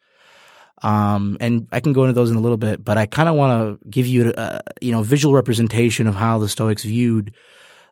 Um, 0.83 1.38
and 1.39 1.67
I 1.71 1.79
can 1.79 1.93
go 1.93 2.03
into 2.03 2.13
those 2.13 2.29
in 2.29 2.38
a 2.38 2.39
little 2.39 2.57
bit, 2.57 2.86
but 2.86 2.97
I 2.97 3.07
kind 3.07 3.27
of 3.27 3.36
want 3.36 3.81
to 3.81 3.89
give 3.89 4.05
you 4.05 4.31
a, 4.38 4.62
you 4.79 4.91
know, 4.91 5.01
visual 5.01 5.33
representation 5.33 6.05
of 6.05 6.13
how 6.13 6.38
the 6.38 6.47
Stoics 6.47 6.83
viewed, 6.83 7.33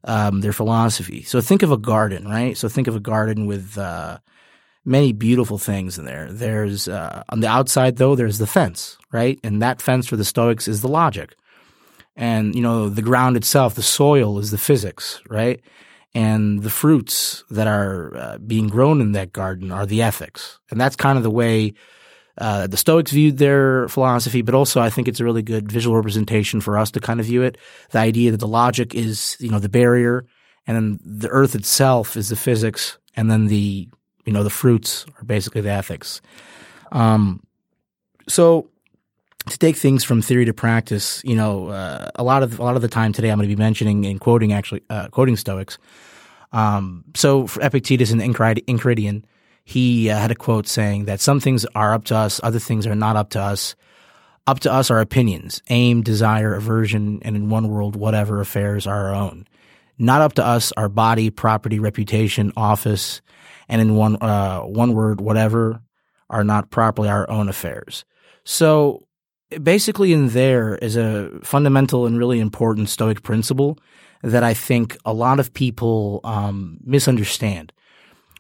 um, 0.04 0.42
their 0.42 0.54
philosophy. 0.54 1.24
So 1.24 1.42
think 1.42 1.64
of 1.64 1.72
a 1.72 1.78
garden, 1.78 2.28
right? 2.28 2.56
So 2.56 2.70
think 2.70 2.88
of 2.88 2.96
a 2.96 3.00
garden 3.00 3.48
with, 3.48 3.76
uh, 3.78 4.20
many 4.86 5.14
beautiful 5.14 5.58
things 5.58 5.98
in 5.98 6.06
there. 6.06 6.32
There's, 6.32 6.88
uh, 6.88 7.24
on 7.30 7.40
the 7.40 7.48
outside 7.48 7.98
though, 7.98 8.16
there's 8.16 8.38
the 8.38 8.46
fence, 8.46 9.00
right? 9.12 9.40
And 9.44 9.64
that 9.64 9.82
fence 9.82 10.06
for 10.06 10.16
the 10.16 10.24
Stoics 10.24 10.68
is 10.68 10.82
the 10.82 10.88
logic. 10.88 11.36
And, 12.16 12.56
you 12.56 12.62
know, 12.62 12.90
the 12.90 13.02
ground 13.02 13.36
itself, 13.36 13.76
the 13.76 13.84
soil 13.84 14.40
is 14.40 14.52
the 14.52 14.58
physics, 14.58 15.22
right? 15.30 15.62
And 16.14 16.64
the 16.64 16.70
fruits 16.70 17.44
that 17.50 17.68
are 17.68 18.16
uh, 18.16 18.38
being 18.38 18.70
grown 18.70 19.02
in 19.02 19.12
that 19.12 19.34
garden 19.34 19.72
are 19.72 19.86
the 19.86 20.02
ethics. 20.02 20.60
And 20.72 20.80
that's 20.80 20.96
kind 20.96 21.18
of 21.18 21.24
the 21.24 21.32
way 21.32 21.74
uh, 22.38 22.68
the 22.68 22.78
Stoics 22.78 23.12
viewed 23.12 23.38
their 23.38 23.88
philosophy, 23.88 24.42
but 24.42 24.56
also 24.56 24.82
I 24.82 24.90
think 24.90 25.08
it's 25.08 25.20
a 25.20 25.24
really 25.24 25.42
good 25.42 25.72
visual 25.72 25.96
representation 25.96 26.62
for 26.62 26.78
us 26.78 26.92
to 26.92 27.00
kind 27.00 27.20
of 27.20 27.26
view 27.26 27.44
it. 27.44 27.58
The 27.92 28.00
idea 28.00 28.32
that 28.32 28.40
the 28.40 28.48
logic 28.48 28.94
is, 28.94 29.38
you 29.40 29.50
know, 29.50 29.60
the 29.60 29.70
barrier, 29.70 30.26
and 30.68 30.76
then 30.76 31.00
the 31.04 31.30
earth 31.30 31.56
itself 31.56 32.18
is 32.18 32.30
the 32.30 32.36
physics, 32.36 32.98
and 33.16 33.30
then 33.32 33.48
the, 33.48 33.88
you 34.26 34.34
know, 34.34 34.44
the 34.44 34.50
fruits 34.50 35.06
are 35.18 35.24
basically 35.24 35.62
the 35.62 35.72
ethics. 35.72 36.22
Um, 36.92 37.42
so 38.28 38.70
to 39.50 39.58
take 39.58 39.76
things 39.76 40.04
from 40.04 40.22
theory 40.22 40.46
to 40.46 40.54
practice, 40.54 41.22
you 41.24 41.36
know, 41.36 41.68
uh, 41.68 42.10
a 42.16 42.24
lot 42.24 42.44
of 42.44 42.60
a 42.60 42.64
lot 42.64 42.76
of 42.76 42.82
the 42.82 42.88
time 42.88 43.14
today, 43.14 43.30
I'm 43.30 43.38
going 43.38 43.50
to 43.50 43.56
be 43.56 43.60
mentioning 43.60 44.06
and 44.06 44.20
quoting 44.20 44.54
actually 44.54 44.82
uh, 44.90 45.08
quoting 45.10 45.36
Stoics. 45.36 45.78
Um, 46.52 47.04
so 47.16 47.48
for 47.48 47.62
Epictetus 47.62 48.12
and 48.12 48.22
Enchiridion, 48.22 49.24
he 49.64 50.10
uh, 50.10 50.18
had 50.18 50.32
a 50.32 50.36
quote 50.36 50.68
saying 50.68 51.06
that 51.06 51.20
some 51.20 51.40
things 51.40 51.66
are 51.76 51.94
up 51.94 52.06
to 52.06 52.16
us, 52.16 52.40
other 52.44 52.60
things 52.60 52.88
are 52.88 52.96
not 52.96 53.16
up 53.16 53.30
to 53.32 53.42
us. 53.42 53.76
Up 54.48 54.60
to 54.60 54.72
us 54.72 54.92
are 54.92 55.00
opinions, 55.00 55.64
aim, 55.70 56.04
desire, 56.04 56.54
aversion, 56.54 57.20
and 57.24 57.36
in 57.36 57.50
one 57.50 57.68
world, 57.68 57.96
whatever 57.96 58.40
affairs 58.40 58.86
are 58.86 59.08
our 59.08 59.16
own. 59.16 59.48
Not 59.98 60.22
up 60.22 60.34
to 60.34 60.46
us 60.46 60.72
are 60.78 60.88
body, 60.88 61.32
property, 61.32 61.80
reputation, 61.80 62.54
office, 62.56 63.22
and 63.68 63.82
in 63.82 63.96
one 63.96 64.18
uh, 64.22 64.60
one 64.62 64.94
word, 64.94 65.20
whatever 65.20 65.82
are 66.30 66.44
not 66.44 66.70
properly 66.70 67.10
our 67.10 67.28
own 67.30 67.50
affairs. 67.50 68.06
So 68.44 69.08
basically, 69.62 70.14
in 70.14 70.30
there 70.30 70.76
is 70.76 70.96
a 70.96 71.30
fundamental 71.44 72.06
and 72.06 72.18
really 72.18 72.40
important 72.40 72.90
Stoic 72.90 73.24
principle 73.24 73.78
that 74.22 74.44
I 74.44 74.54
think 74.54 74.98
a 75.06 75.14
lot 75.14 75.40
of 75.40 75.54
people 75.54 76.20
um, 76.24 76.78
misunderstand. 76.84 77.72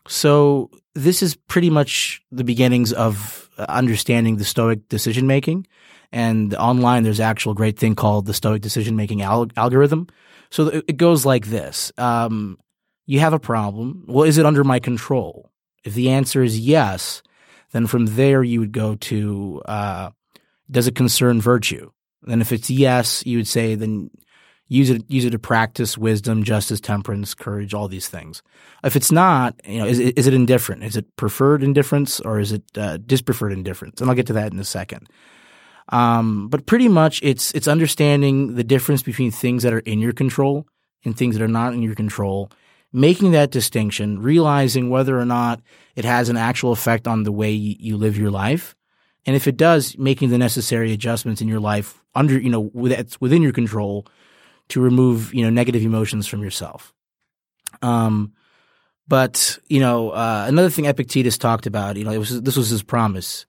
So 0.07 0.69
this 0.93 1.21
is 1.21 1.35
pretty 1.35 1.69
much 1.69 2.21
the 2.31 2.43
beginnings 2.43 2.93
of 2.93 3.49
understanding 3.57 4.37
the 4.37 4.45
Stoic 4.45 4.87
decision 4.89 5.27
making. 5.27 5.67
And 6.11 6.53
online, 6.55 7.03
there's 7.03 7.19
actual 7.19 7.53
great 7.53 7.77
thing 7.77 7.95
called 7.95 8.25
the 8.25 8.33
Stoic 8.33 8.61
decision 8.61 8.95
making 8.95 9.21
al- 9.21 9.49
algorithm. 9.57 10.07
So 10.49 10.67
it 10.87 10.97
goes 10.97 11.25
like 11.25 11.47
this: 11.47 11.91
um, 11.97 12.57
You 13.05 13.19
have 13.19 13.33
a 13.33 13.39
problem. 13.39 14.05
Well, 14.07 14.23
is 14.23 14.37
it 14.37 14.45
under 14.45 14.63
my 14.63 14.79
control? 14.79 15.51
If 15.83 15.93
the 15.93 16.09
answer 16.09 16.43
is 16.43 16.59
yes, 16.59 17.21
then 17.71 17.87
from 17.87 18.05
there 18.05 18.43
you 18.43 18.59
would 18.59 18.71
go 18.71 18.95
to 18.95 19.61
uh, 19.65 20.09
Does 20.69 20.87
it 20.87 20.95
concern 20.95 21.41
virtue? 21.41 21.91
Then 22.23 22.41
if 22.41 22.51
it's 22.51 22.69
yes, 22.69 23.25
you 23.25 23.37
would 23.37 23.47
say 23.47 23.75
then 23.75 24.09
use 24.67 24.89
it 24.89 25.03
use 25.07 25.25
it 25.25 25.31
to 25.31 25.39
practice 25.39 25.97
wisdom, 25.97 26.43
justice, 26.43 26.79
temperance, 26.79 27.33
courage, 27.33 27.73
all 27.73 27.87
these 27.87 28.07
things. 28.07 28.41
If 28.83 28.95
it's 28.95 29.11
not, 29.11 29.59
you 29.65 29.79
know, 29.79 29.85
is 29.85 29.99
it, 29.99 30.17
is 30.17 30.27
it 30.27 30.33
indifferent? 30.33 30.83
Is 30.83 30.95
it 30.95 31.15
preferred 31.15 31.63
indifference 31.63 32.19
or 32.19 32.39
is 32.39 32.51
it 32.51 32.63
uh, 32.77 32.97
dispreferred 32.97 33.51
indifference? 33.51 34.01
And 34.01 34.09
I'll 34.09 34.15
get 34.15 34.27
to 34.27 34.33
that 34.33 34.51
in 34.51 34.59
a 34.59 34.63
second. 34.63 35.07
Um, 35.89 36.47
but 36.47 36.65
pretty 36.65 36.87
much, 36.87 37.21
it's 37.21 37.51
it's 37.53 37.67
understanding 37.67 38.55
the 38.55 38.63
difference 38.63 39.03
between 39.03 39.31
things 39.31 39.63
that 39.63 39.73
are 39.73 39.79
in 39.79 39.99
your 39.99 40.13
control 40.13 40.67
and 41.03 41.15
things 41.15 41.37
that 41.37 41.43
are 41.43 41.47
not 41.47 41.73
in 41.73 41.83
your 41.83 41.93
control, 41.93 42.49
making 42.91 43.33
that 43.33 43.51
distinction, 43.51 44.19
realizing 44.19 44.89
whether 44.89 45.19
or 45.19 45.25
not 45.25 45.61
it 45.95 46.05
has 46.05 46.29
an 46.29 46.37
actual 46.37 46.71
effect 46.71 47.07
on 47.07 47.21
the 47.21 47.31
way 47.31 47.51
you 47.51 47.97
live 47.97 48.17
your 48.17 48.31
life, 48.31 48.75
and 49.25 49.35
if 49.35 49.47
it 49.47 49.57
does, 49.57 49.97
making 49.97 50.29
the 50.29 50.37
necessary 50.37 50.91
adjustments 50.93 51.41
in 51.41 51.47
your 51.47 51.59
life 51.59 52.03
under 52.13 52.39
you 52.39 52.49
know 52.49 52.71
within 52.73 53.41
your 53.41 53.51
control 53.51 54.05
to 54.69 54.81
remove 54.81 55.33
you 55.33 55.43
know 55.43 55.49
negative 55.49 55.83
emotions 55.83 56.27
from 56.27 56.41
yourself. 56.41 56.93
Um, 57.81 58.33
but 59.07 59.59
you 59.67 59.79
know 59.79 60.11
uh, 60.11 60.45
another 60.47 60.69
thing 60.69 60.85
Epictetus 60.85 61.37
talked 61.37 61.65
about, 61.65 61.97
you 61.97 62.03
know, 62.03 62.17
was, 62.17 62.41
this 62.41 62.57
was 62.57 62.69
his 62.69 62.83
promise, 62.83 63.45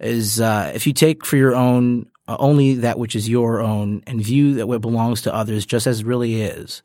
is 0.00 0.40
uh, 0.40 0.72
if 0.74 0.86
you 0.86 0.92
take 0.92 1.24
for 1.24 1.36
your 1.36 1.54
own 1.54 2.06
uh, 2.28 2.36
only 2.38 2.74
that 2.74 2.98
which 2.98 3.16
is 3.16 3.28
your 3.28 3.60
own 3.60 4.02
and 4.06 4.20
view 4.20 4.54
that 4.54 4.66
what 4.66 4.80
belongs 4.80 5.22
to 5.22 5.34
others 5.34 5.66
just 5.66 5.86
as 5.86 6.00
it 6.00 6.06
really 6.06 6.42
is, 6.42 6.82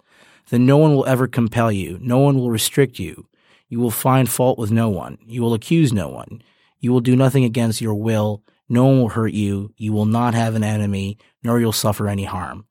then 0.50 0.66
no 0.66 0.78
one 0.78 0.96
will 0.96 1.06
ever 1.06 1.28
compel 1.28 1.72
you, 1.72 1.98
no 2.02 2.20
one 2.20 2.38
will 2.38 2.52
restrict 2.52 3.00
you. 3.00 3.28
You 3.70 3.80
will 3.80 3.92
find 3.92 4.30
fault 4.30 4.58
with 4.58 4.72
no 4.72 4.88
one. 4.90 5.18
You 5.26 5.42
will 5.42 5.54
accuse 5.54 5.92
no 5.92 6.08
one. 6.08 6.42
You 6.80 6.92
will 6.92 7.02
do 7.02 7.16
nothing 7.16 7.44
against 7.44 7.82
your 7.82 7.96
will. 7.96 8.44
No 8.70 8.86
one 8.86 9.00
will 9.00 9.10
hurt 9.10 9.34
you. 9.34 9.74
You 9.78 9.94
will 9.94 10.06
not 10.06 10.34
have 10.34 10.56
an 10.56 10.64
enemy, 10.64 11.18
nor 11.44 11.60
you'll 11.60 11.72
suffer 11.72 12.08
any 12.08 12.26
harm. 12.26 12.66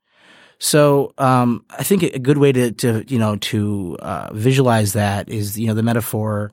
So 0.59 1.13
um, 1.17 1.65
I 1.69 1.83
think 1.83 2.03
a 2.03 2.19
good 2.19 2.37
way 2.37 2.51
to, 2.51 2.71
to 2.71 3.03
you 3.07 3.19
know 3.19 3.35
to 3.37 3.97
uh, 3.99 4.29
visualize 4.33 4.93
that 4.93 5.29
is 5.29 5.59
you 5.59 5.67
know 5.67 5.73
the 5.73 5.83
metaphor 5.83 6.51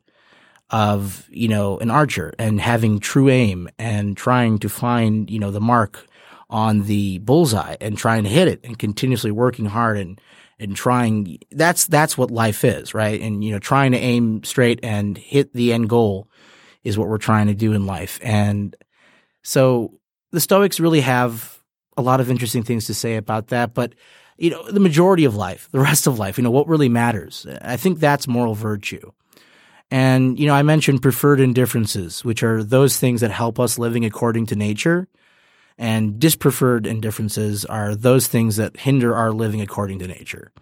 of 0.71 1.27
you 1.31 1.49
know 1.49 1.79
an 1.79 1.91
archer 1.91 2.35
and 2.39 2.61
having 2.61 2.99
true 2.99 3.29
aim 3.29 3.69
and 3.79 4.17
trying 4.17 4.59
to 4.59 4.69
find 4.69 5.31
you 5.31 5.39
know 5.39 5.51
the 5.51 5.61
mark 5.61 6.07
on 6.51 6.83
the 6.83 7.19
bullseye 7.19 7.77
and 7.81 7.97
trying 7.97 8.25
to 8.25 8.29
hit 8.29 8.49
it 8.49 8.61
and 8.65 8.79
continuously 8.79 9.31
working 9.31 9.67
hard 9.67 9.97
and 9.97 10.21
and 10.59 10.77
trying 10.77 11.39
that's 11.53 11.87
that's 11.87 12.17
what 12.17 12.31
life 12.31 12.65
is 12.65 12.95
right 12.95 13.21
and 13.21 13.43
you 13.43 13.51
know 13.51 13.59
trying 13.59 13.93
to 13.93 13.99
aim 13.99 14.43
straight 14.45 14.81
and 14.83 15.19
hit 15.19 15.53
the 15.53 15.73
end 15.73 15.89
goal 15.89 16.29
is 16.85 16.97
what 16.97 17.09
we're 17.09 17.19
trying 17.19 17.49
to 17.49 17.55
do 17.55 17.73
in 17.73 17.87
life 17.87 18.21
and 18.23 18.76
so 19.43 19.99
the 20.33 20.41
stoics 20.41 20.81
really 20.81 21.00
have 21.00 21.62
a 21.97 22.03
lot 22.03 22.21
of 22.21 22.31
interesting 22.31 22.64
things 22.64 22.87
to 22.87 22.95
say 22.95 23.17
about 23.17 23.49
that. 23.49 23.73
But 23.73 23.95
you 24.37 24.50
know, 24.50 24.69
the 24.69 24.81
majority 24.81 25.25
of 25.25 25.37
life, 25.37 25.69
the 25.71 25.79
rest 25.91 26.07
of 26.07 26.19
life, 26.19 26.37
you 26.37 26.45
know, 26.45 26.50
what 26.50 26.67
really 26.67 26.88
matters. 26.88 27.47
I 27.62 27.76
think 27.76 28.00
that's 28.00 28.26
moral 28.26 28.55
virtue. 28.55 29.12
And 29.91 30.38
you 30.38 30.47
know, 30.47 30.55
I 30.55 30.62
mentioned 30.62 31.03
preferred 31.03 31.41
indifferences, 31.41 32.25
which 32.25 32.43
are 32.43 32.64
those 32.64 32.99
things 32.99 33.21
that 33.21 33.31
help 33.31 33.61
us 33.61 33.79
living 33.79 34.05
according 34.05 34.47
to 34.47 34.57
nature. 34.57 35.07
And 35.76 36.21
dispreferred 36.21 36.87
indifferences 36.87 37.64
are 37.64 37.95
those 37.97 38.29
things 38.29 38.57
that 38.57 38.76
hinder 38.76 39.14
our 39.14 39.33
living 39.33 39.61
according 39.61 39.99
to 40.00 40.07
nature. 40.07 40.53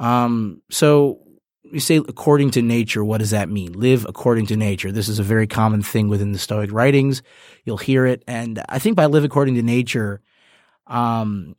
Um, 0.00 0.62
so 0.70 1.20
you 1.72 1.80
say 1.80 1.96
according 1.96 2.50
to 2.52 2.62
nature, 2.62 3.04
what 3.04 3.18
does 3.18 3.30
that 3.30 3.48
mean? 3.48 3.72
Live 3.72 4.06
according 4.08 4.46
to 4.46 4.56
nature. 4.56 4.92
This 4.92 5.08
is 5.08 5.18
a 5.18 5.22
very 5.22 5.46
common 5.46 5.82
thing 5.82 6.08
within 6.08 6.32
the 6.32 6.38
Stoic 6.38 6.72
writings. 6.72 7.22
You'll 7.64 7.76
hear 7.76 8.06
it. 8.06 8.22
And 8.26 8.62
I 8.68 8.78
think 8.78 8.96
by 8.96 9.06
live 9.06 9.24
according 9.24 9.54
to 9.56 9.62
nature, 9.62 10.20
um, 10.86 11.56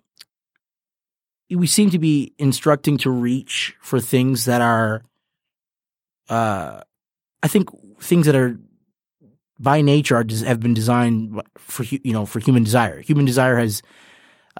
we 1.49 1.67
seem 1.67 1.89
to 1.91 1.99
be 1.99 2.33
instructing 2.37 2.97
to 2.99 3.09
reach 3.09 3.75
for 3.81 3.99
things 3.99 4.45
that 4.45 4.61
are, 4.61 5.03
uh, 6.29 6.81
I 7.41 7.47
think 7.47 7.69
things 8.01 8.25
that 8.25 8.35
are 8.35 8.59
by 9.59 9.81
nature 9.81 10.15
are 10.15 10.25
have 10.45 10.59
been 10.59 10.73
designed 10.73 11.41
for 11.57 11.83
you 11.83 12.13
know 12.13 12.25
for 12.25 12.39
human 12.39 12.63
desire. 12.63 13.01
Human 13.01 13.25
desire 13.25 13.57
has 13.57 13.81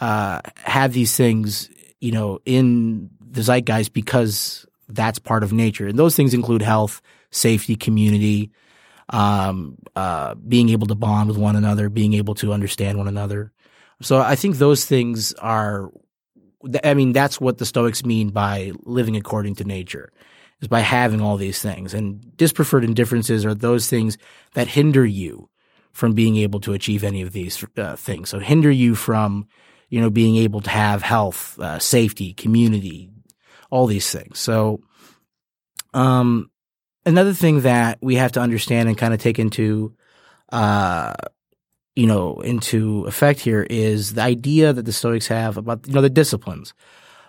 uh, 0.02 0.42
had 0.56 0.94
these 0.94 1.16
things 1.16 1.70
you 2.00 2.12
know 2.12 2.40
in 2.46 3.10
the 3.20 3.42
zeitgeist 3.42 3.94
because 3.94 4.66
that's 4.90 5.20
part 5.20 5.44
of 5.44 5.54
nature, 5.54 5.88
and 5.88 5.98
those 5.98 6.16
things 6.16 6.34
include 6.34 6.62
health, 6.62 7.02
safety, 7.32 7.76
community, 7.76 8.52
um, 9.10 9.78
uh, 9.96 10.36
being 10.36 10.70
able 10.70 10.88
to 10.88 10.96
bond 10.96 11.30
with 11.30 11.38
one 11.38 11.56
another, 11.56 11.90
being 11.90 12.14
able 12.14 12.36
to 12.36 12.54
understand 12.54 12.98
one 12.98 13.08
another. 13.08 13.52
So 14.02 14.20
I 14.20 14.36
think 14.36 14.58
those 14.58 14.86
things 14.86 15.34
are, 15.34 15.92
I 16.84 16.94
mean, 16.94 17.12
that's 17.12 17.42
what 17.42 17.58
the 17.58 17.66
Stoics 17.66 18.06
mean 18.06 18.30
by 18.30 18.72
living 18.84 19.18
according 19.18 19.56
to 19.56 19.64
nature, 19.64 20.12
is 20.62 20.68
by 20.68 20.82
having 20.82 21.22
all 21.22 21.38
these 21.38 21.62
things. 21.62 21.94
And 21.94 22.36
dispreferred 22.38 22.84
indifferences 22.84 23.46
are 23.46 23.56
those 23.56 23.88
things 23.88 24.18
that 24.54 24.68
hinder 24.68 25.06
you 25.06 25.50
from 25.92 26.14
being 26.14 26.38
able 26.38 26.60
to 26.62 26.74
achieve 26.74 27.04
any 27.04 27.22
of 27.22 27.32
these 27.32 27.66
uh, 27.78 27.96
things. 27.96 28.30
So 28.30 28.40
hinder 28.40 28.72
you 28.72 28.96
from, 28.96 29.48
you 29.90 30.00
know, 30.00 30.10
being 30.10 30.36
able 30.38 30.62
to 30.62 30.70
have 30.70 31.02
health, 31.02 31.60
uh, 31.60 31.80
safety, 31.80 32.34
community, 32.34 33.10
all 33.70 33.88
these 33.88 34.12
things. 34.12 34.40
So, 34.40 34.82
um, 35.94 36.50
another 37.06 37.34
thing 37.34 37.62
that 37.62 37.98
we 38.02 38.16
have 38.16 38.34
to 38.34 38.42
understand 38.42 38.90
and 38.90 38.98
kind 38.98 39.14
of 39.14 39.20
take 39.20 39.40
into, 39.40 39.94
uh, 40.52 41.14
you 41.96 42.08
know, 42.08 42.40
into 42.42 43.06
effect 43.06 43.40
here 43.40 43.66
is 43.70 44.14
the 44.14 44.22
idea 44.22 44.74
that 44.74 44.86
the 44.86 44.94
Stoics 44.94 45.28
have 45.28 45.58
about, 45.58 45.88
you 45.88 45.94
know, 45.94 46.02
the 46.02 46.10
disciplines. 46.10 46.74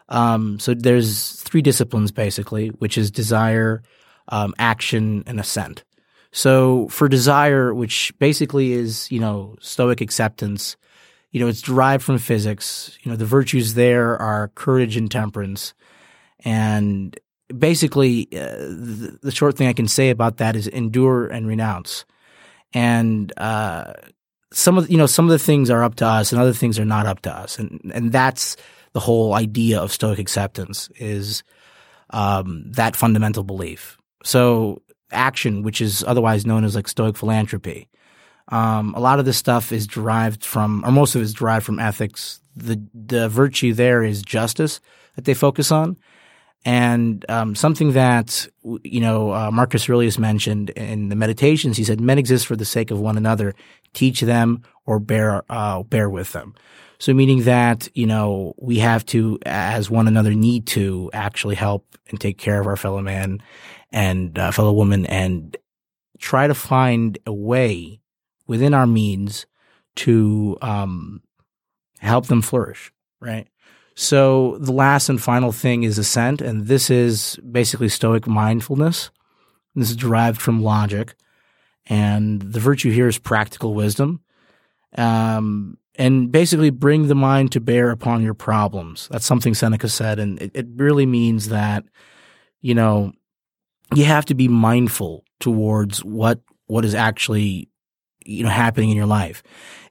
Um, 0.09 0.59
so 0.59 0.75
there's 0.75 1.40
three 1.42 1.62
disciplines 1.62 2.12
basically, 2.12 2.68
which 2.68 2.99
is 2.99 3.11
desire, 3.11 3.82
um, 4.28 4.54
action, 4.59 5.23
and 5.26 5.40
assent. 5.40 5.85
So 6.32 6.88
for 6.88 7.09
desire, 7.09 7.75
which 7.75 8.12
basically 8.18 8.73
is, 8.73 9.11
you 9.11 9.20
know, 9.20 9.56
stoic 9.61 10.00
acceptance, 10.00 10.76
you 11.30 11.40
know, 11.40 11.49
it's 11.49 11.62
derived 11.62 12.04
from 12.04 12.18
physics. 12.18 12.99
You 13.02 13.11
know, 13.11 13.16
the 13.16 13.25
virtues 13.25 13.75
there 13.75 14.16
are 14.20 14.49
courage 14.54 14.97
and 14.97 15.11
temperance. 15.11 15.75
And 16.44 17.18
basically, 17.56 18.28
uh, 18.32 18.56
the, 18.56 19.18
the 19.23 19.30
short 19.30 19.56
thing 19.56 19.68
I 19.68 19.73
can 19.73 19.88
say 19.88 20.11
about 20.11 20.38
that 20.38 20.56
is 20.56 20.66
endure 20.66 21.26
and 21.26 21.47
renounce. 21.47 22.04
And, 22.73 23.32
uh, 23.38 23.92
some 24.52 24.78
of, 24.78 24.90
you 24.90 24.97
know, 24.97 25.06
some 25.06 25.26
of 25.26 25.30
the 25.30 25.38
things 25.38 25.70
are 25.70 25.85
up 25.85 25.97
to 25.97 26.06
us 26.06 26.32
and 26.32 26.40
other 26.40 26.52
things 26.52 26.78
are 26.78 26.85
not 26.85 27.06
up 27.06 27.20
to 27.23 27.30
us. 27.32 27.59
And, 27.59 27.80
and 27.94 28.12
that's 28.12 28.56
the 28.92 29.00
whole 29.00 29.35
idea 29.35 29.80
of 29.80 29.92
stoic 29.92 30.18
acceptance 30.18 30.88
is, 30.97 31.42
um, 32.11 32.64
that 32.73 32.97
fundamental 32.97 33.44
belief. 33.44 33.97
So 34.25 34.82
action, 35.12 35.62
which 35.62 35.80
is 35.80 36.04
otherwise 36.04 36.47
known 36.47 36.64
as 36.64 36.75
like 36.75 36.88
stoic 36.88 37.16
philanthropy. 37.16 37.88
Um, 38.49 38.94
a 38.94 39.00
lot 39.00 39.18
of 39.20 39.25
this 39.25 39.38
stuff 39.38 39.70
is 39.70 39.87
derived 39.87 40.44
from, 40.44 40.85
or 40.85 40.90
most 40.90 41.14
of 41.14 41.20
it 41.20 41.25
is 41.25 41.35
derived 41.35 41.64
from 41.64 41.78
ethics. 41.78 42.40
The 42.56 42.82
the 42.92 43.28
virtue 43.28 43.73
there 43.73 44.02
is 44.02 44.23
justice 44.23 44.80
that 45.14 45.25
they 45.25 45.35
focus 45.35 45.70
on, 45.70 45.97
and 46.64 47.25
um, 47.29 47.55
something 47.55 47.93
that 47.93 48.47
you 48.83 49.00
know 49.00 49.33
uh, 49.33 49.50
Marcus 49.50 49.88
Aurelius 49.88 50.19
mentioned 50.19 50.71
in 50.71 51.09
the 51.09 51.17
Meditations. 51.17 51.76
He 51.76 51.85
said, 51.85 52.00
"Men 52.00 52.19
exist 52.19 52.47
for 52.47 52.57
the 52.57 52.64
sake 52.64 52.90
of 52.90 53.00
one 53.00 53.17
another. 53.17 53.55
Teach 53.93 54.21
them 54.21 54.62
or 54.87 54.99
bear 54.99 55.43
uh, 55.49 55.83
bear 55.83 56.11
with 56.11 56.33
them." 56.33 56.55
So 56.99 57.14
meaning 57.14 57.45
that 57.45 57.88
you 57.95 58.07
know 58.07 58.55
we 58.59 58.79
have 58.79 59.07
to, 59.07 59.38
as 59.47 59.90
one 59.90 60.07
another, 60.07 60.35
need 60.35 60.67
to 60.69 61.11
actually 61.12 61.55
help 61.55 61.87
and 62.11 62.21
take 62.21 62.37
care 62.37 62.61
of 62.61 62.67
our 62.67 62.76
fellow 62.76 63.00
man 63.00 63.43
and 63.90 64.38
uh, 64.38 64.50
fellow 64.50 64.73
woman, 64.73 65.07
and 65.07 65.57
try 66.19 66.47
to 66.47 66.55
find 66.55 67.19
a 67.26 67.33
way 67.33 68.00
within 68.47 68.75
our 68.75 68.87
means 68.87 69.47
to 69.97 70.59
um, 70.61 71.23
help 71.99 72.26
them 72.26 72.43
flourish, 72.43 72.93
right? 73.21 73.49
So 74.00 74.57
the 74.59 74.73
last 74.73 75.11
and 75.11 75.21
final 75.23 75.52
thing 75.52 75.83
is 75.83 75.99
ascent, 75.99 76.40
and 76.40 76.66
this 76.66 76.88
is 76.88 77.38
basically 77.52 77.90
Stoic 77.90 78.26
mindfulness. 78.26 79.11
This 79.75 79.90
is 79.90 79.97
derived 79.97 80.40
from 80.40 80.62
logic, 80.62 81.14
and 81.85 82.40
the 82.40 82.61
virtue 82.61 82.90
here 82.90 83.09
is 83.09 83.19
practical 83.19 83.75
wisdom, 83.75 84.23
um, 84.97 85.76
and 85.97 86.33
basically 86.33 86.71
bring 86.71 87.09
the 87.09 87.14
mind 87.14 87.52
to 87.52 87.61
bear 87.61 87.90
upon 87.90 88.23
your 88.23 88.33
problems. 88.33 89.07
That's 89.11 89.26
something 89.26 89.52
Seneca 89.52 89.90
said, 89.90 90.19
and 90.19 90.40
it, 90.40 90.52
it 90.54 90.66
really 90.76 91.04
means 91.04 91.50
that 91.50 91.85
you 92.62 92.75
know 92.75 93.12
you 93.95 94.07
have 94.07 94.25
to 94.25 94.35
be 94.35 94.49
mindful 94.49 95.25
towards 95.40 96.02
what 96.02 96.40
what 96.69 96.87
is 96.87 96.95
actually 96.95 97.69
you 98.25 98.45
know 98.45 98.50
happening 98.50 98.91
in 98.91 98.97
your 98.97 99.07
life. 99.07 99.43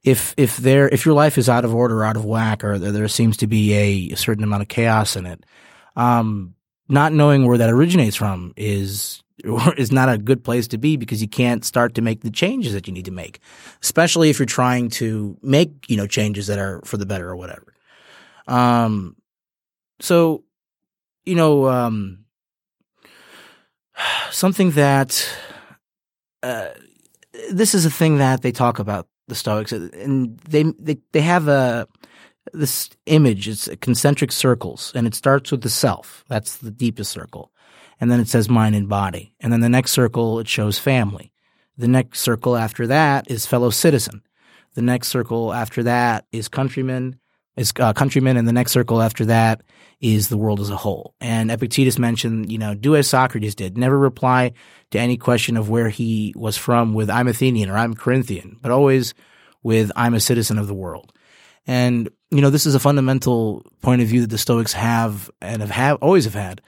If 0.03 0.33
if 0.37 0.57
there 0.57 0.87
if 0.87 1.05
your 1.05 1.15
life 1.15 1.37
is 1.37 1.49
out 1.49 1.65
of 1.65 1.73
order 1.75 2.03
out 2.03 2.15
of 2.15 2.25
whack 2.25 2.63
or 2.63 2.79
there, 2.79 2.91
there 2.91 3.07
seems 3.07 3.37
to 3.37 3.47
be 3.47 3.73
a, 3.73 4.13
a, 4.13 4.17
certain 4.17 4.43
amount 4.43 4.61
of 4.61 4.67
chaos 4.67 5.15
in 5.15 5.25
it 5.25 5.45
um, 5.95 6.55
not 6.87 7.11
knowing 7.11 7.45
where 7.45 7.57
that 7.57 7.69
originates 7.69 8.15
from 8.15 8.53
is 8.55 9.23
is 9.77 9.91
not 9.91 10.09
a 10.09 10.17
good 10.17 10.43
place 10.43 10.67
to 10.69 10.77
be 10.77 10.95
because 10.95 11.21
you 11.21 11.27
can't 11.27 11.65
start 11.65 11.95
to 11.95 12.01
make 12.01 12.21
the 12.21 12.31
changes 12.31 12.73
that 12.73 12.87
you 12.87 12.93
need 12.93 13.05
to 13.05 13.11
make 13.11 13.39
especially 13.83 14.29
if 14.29 14.39
you're 14.39 14.45
trying 14.45 14.89
to 14.89 15.37
make 15.41 15.89
you 15.89 15.97
know 15.97 16.07
changes 16.07 16.47
that 16.47 16.59
are 16.59 16.81
for 16.85 16.97
the 16.97 17.05
better 17.05 17.29
or 17.29 17.35
whatever. 17.35 17.73
Um 18.47 19.15
so 19.99 20.43
you 21.25 21.35
know 21.35 21.67
um 21.67 22.25
something 24.31 24.71
that 24.71 25.29
uh, 26.41 26.69
this 27.51 27.73
is 27.73 27.85
a 27.85 27.91
thing 27.91 28.17
that 28.17 28.41
they 28.41 28.51
talk 28.51 28.79
about 28.79 29.07
the 29.27 29.35
Stoics, 29.35 29.71
and 29.71 30.37
they 30.39 30.63
they 30.63 30.97
they 31.11 31.21
have 31.21 31.47
a 31.47 31.87
this 32.53 32.89
image. 33.05 33.47
It's 33.47 33.69
concentric 33.81 34.31
circles, 34.31 34.91
and 34.95 35.07
it 35.07 35.15
starts 35.15 35.51
with 35.51 35.61
the 35.61 35.69
self. 35.69 36.23
That's 36.27 36.57
the 36.57 36.71
deepest 36.71 37.11
circle, 37.11 37.51
and 37.99 38.11
then 38.11 38.19
it 38.19 38.27
says 38.27 38.49
mind 38.49 38.75
and 38.75 38.89
body, 38.89 39.33
and 39.39 39.53
then 39.53 39.61
the 39.61 39.69
next 39.69 39.91
circle 39.91 40.39
it 40.39 40.47
shows 40.47 40.79
family. 40.79 41.31
The 41.77 41.87
next 41.87 42.19
circle 42.19 42.57
after 42.57 42.87
that 42.87 43.29
is 43.31 43.45
fellow 43.45 43.69
citizen. 43.69 44.21
The 44.75 44.81
next 44.81 45.07
circle 45.07 45.53
after 45.53 45.83
that 45.83 46.25
is 46.31 46.47
countryman, 46.47 47.19
is 47.59 47.73
uh, 47.79 47.93
countrymen, 47.93 48.37
and 48.37 48.47
the 48.47 48.53
next 48.53 48.71
circle 48.71 49.01
after 49.01 49.25
that 49.25 49.61
is 49.99 50.29
the 50.29 50.37
world 50.37 50.61
as 50.61 50.69
a 50.69 50.77
whole. 50.77 51.13
And 51.19 51.51
Epictetus 51.51 51.99
mentioned, 51.99 52.51
you 52.51 52.57
know, 52.57 52.73
do 52.73 52.95
as 52.95 53.09
Socrates 53.09 53.53
did, 53.53 53.77
never 53.77 53.97
reply 53.97 54.53
to 54.91 54.99
any 54.99 55.17
question 55.17 55.57
of 55.57 55.69
where 55.69 55.89
he 55.89 56.33
was 56.37 56.55
from 56.55 56.93
with 56.93 57.09
I'm 57.09 57.27
Athenian 57.27 57.69
or 57.69 57.77
I'm 57.77 57.95
Corinthian, 57.95 58.57
but 58.61 58.71
always 58.71 59.13
with 59.61 59.91
I'm 59.95 60.13
a 60.13 60.21
citizen 60.21 60.57
of 60.57 60.67
the 60.67 60.73
world. 60.73 61.11
And 61.67 62.09
you 62.31 62.41
know, 62.41 62.49
this 62.49 62.65
is 62.65 62.75
a 62.75 62.79
fundamental 62.79 63.65
point 63.81 64.01
of 64.01 64.07
view 64.07 64.21
that 64.21 64.29
the 64.29 64.37
Stoics 64.37 64.73
have 64.73 65.29
and 65.41 65.61
have, 65.61 65.71
have 65.71 65.97
always 66.01 66.25
have 66.25 66.35
had. 66.35 66.61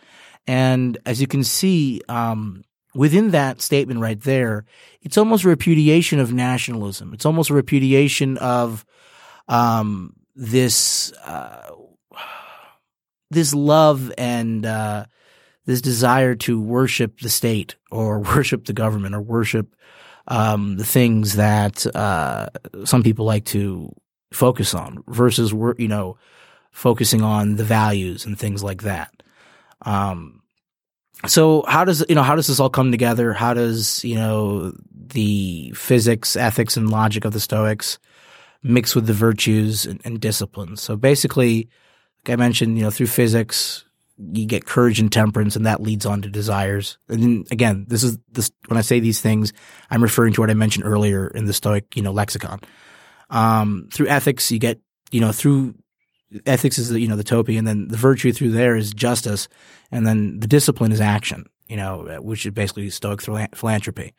And 0.48 0.98
as 1.06 1.22
you 1.22 1.28
can 1.28 1.44
see, 1.44 2.02
um, 2.10 2.64
within 2.94 3.32
that 3.32 3.62
statement 3.62 4.00
right 4.00 4.20
there, 4.20 4.66
it's 5.02 5.18
almost 5.18 5.46
a 5.46 5.50
repudiation 5.50 6.20
of 6.20 6.34
nationalism. 6.34 7.14
It's 7.14 7.26
almost 7.26 7.50
a 7.50 7.54
repudiation 7.54 8.38
of 8.40 8.86
um, 9.48 10.16
this 10.36 11.12
uh, 11.14 11.72
this 13.30 13.54
love 13.54 14.12
and 14.18 14.66
uh, 14.66 15.06
this 15.66 15.82
desire 15.82 16.36
to 16.36 16.60
worship 16.60 17.20
the 17.20 17.30
state 17.30 17.76
or 17.92 18.20
worship 18.36 18.66
the 18.66 18.74
government 18.74 19.16
or 19.16 19.22
worship 19.22 19.76
um, 20.28 20.78
the 20.78 20.86
things 20.86 21.36
that 21.36 21.86
uh, 21.96 22.48
some 22.86 23.04
people 23.04 23.26
like 23.26 23.46
to 23.46 23.94
focus 24.32 24.74
on 24.74 25.04
versus 25.08 25.52
you 25.78 25.88
know 25.88 26.18
focusing 26.72 27.22
on 27.22 27.56
the 27.56 27.64
values 27.64 28.26
and 28.26 28.40
things 28.40 28.64
like 28.64 28.84
that. 28.84 29.12
Um, 29.82 30.42
so 31.28 31.64
how 31.68 31.86
does 31.86 32.04
you 32.08 32.16
know 32.16 32.24
how 32.24 32.36
does 32.36 32.48
this 32.48 32.60
all 32.60 32.70
come 32.70 32.92
together? 32.92 33.34
How 33.34 33.54
does 33.54 34.04
you 34.04 34.16
know 34.16 34.74
the 34.94 35.72
physics, 35.76 36.36
ethics, 36.36 36.78
and 36.78 36.90
logic 36.90 37.26
of 37.26 37.34
the 37.34 37.40
Stoics 37.40 38.00
mixed 38.64 38.96
with 38.96 39.08
the 39.08 39.14
virtues 39.14 39.86
and, 39.86 40.02
and 40.06 40.20
disciplines. 40.20 40.82
So 40.82 40.96
basically, 40.96 41.70
like 42.26 42.34
I 42.34 42.36
mentioned, 42.36 42.78
you 42.78 42.84
know, 42.84 42.92
through 42.92 43.08
physics, 43.08 43.86
you 44.18 44.46
get 44.46 44.66
courage 44.66 45.00
and 45.00 45.12
temperance, 45.12 45.56
and 45.56 45.66
that 45.66 45.82
leads 45.82 46.06
on 46.06 46.22
to 46.22 46.30
desires. 46.30 46.98
And 47.10 47.24
then 47.24 47.44
again, 47.50 47.86
this 47.88 48.04
is 48.04 48.18
this 48.32 48.52
when 48.68 48.78
I 48.78 48.82
say 48.82 49.00
these 49.00 49.22
things, 49.22 49.52
I'm 49.90 50.04
referring 50.04 50.34
to 50.34 50.42
what 50.42 50.52
I 50.52 50.54
mentioned 50.54 50.86
earlier 50.86 51.28
in 51.28 51.46
the 51.46 51.54
Stoic, 51.54 51.96
you 51.96 52.04
know, 52.04 52.12
lexicon. 52.12 52.60
Um, 53.30 53.88
through 53.92 54.08
ethics, 54.08 54.52
you 54.52 54.60
get, 54.60 54.80
you 55.10 55.22
know, 55.22 55.32
through 55.32 55.76
ethics 56.46 56.78
is 56.78 56.90
the, 56.90 57.00
you 57.00 57.08
know 57.08 57.16
the 57.16 57.24
topi, 57.24 57.58
and 57.58 57.68
then 57.68 57.88
the 57.88 57.98
virtue 57.98 58.32
through 58.32 58.52
there 58.52 58.76
is 58.76 58.94
justice, 58.94 59.48
and 59.92 60.06
then 60.06 60.40
the 60.40 60.48
discipline 60.48 60.92
is 60.92 61.02
action. 61.02 61.46
You 61.68 61.78
know, 61.78 62.20
which 62.22 62.46
is 62.46 62.52
basically 62.52 62.90
Stoic 62.90 63.22
philanthropy. 63.22 64.14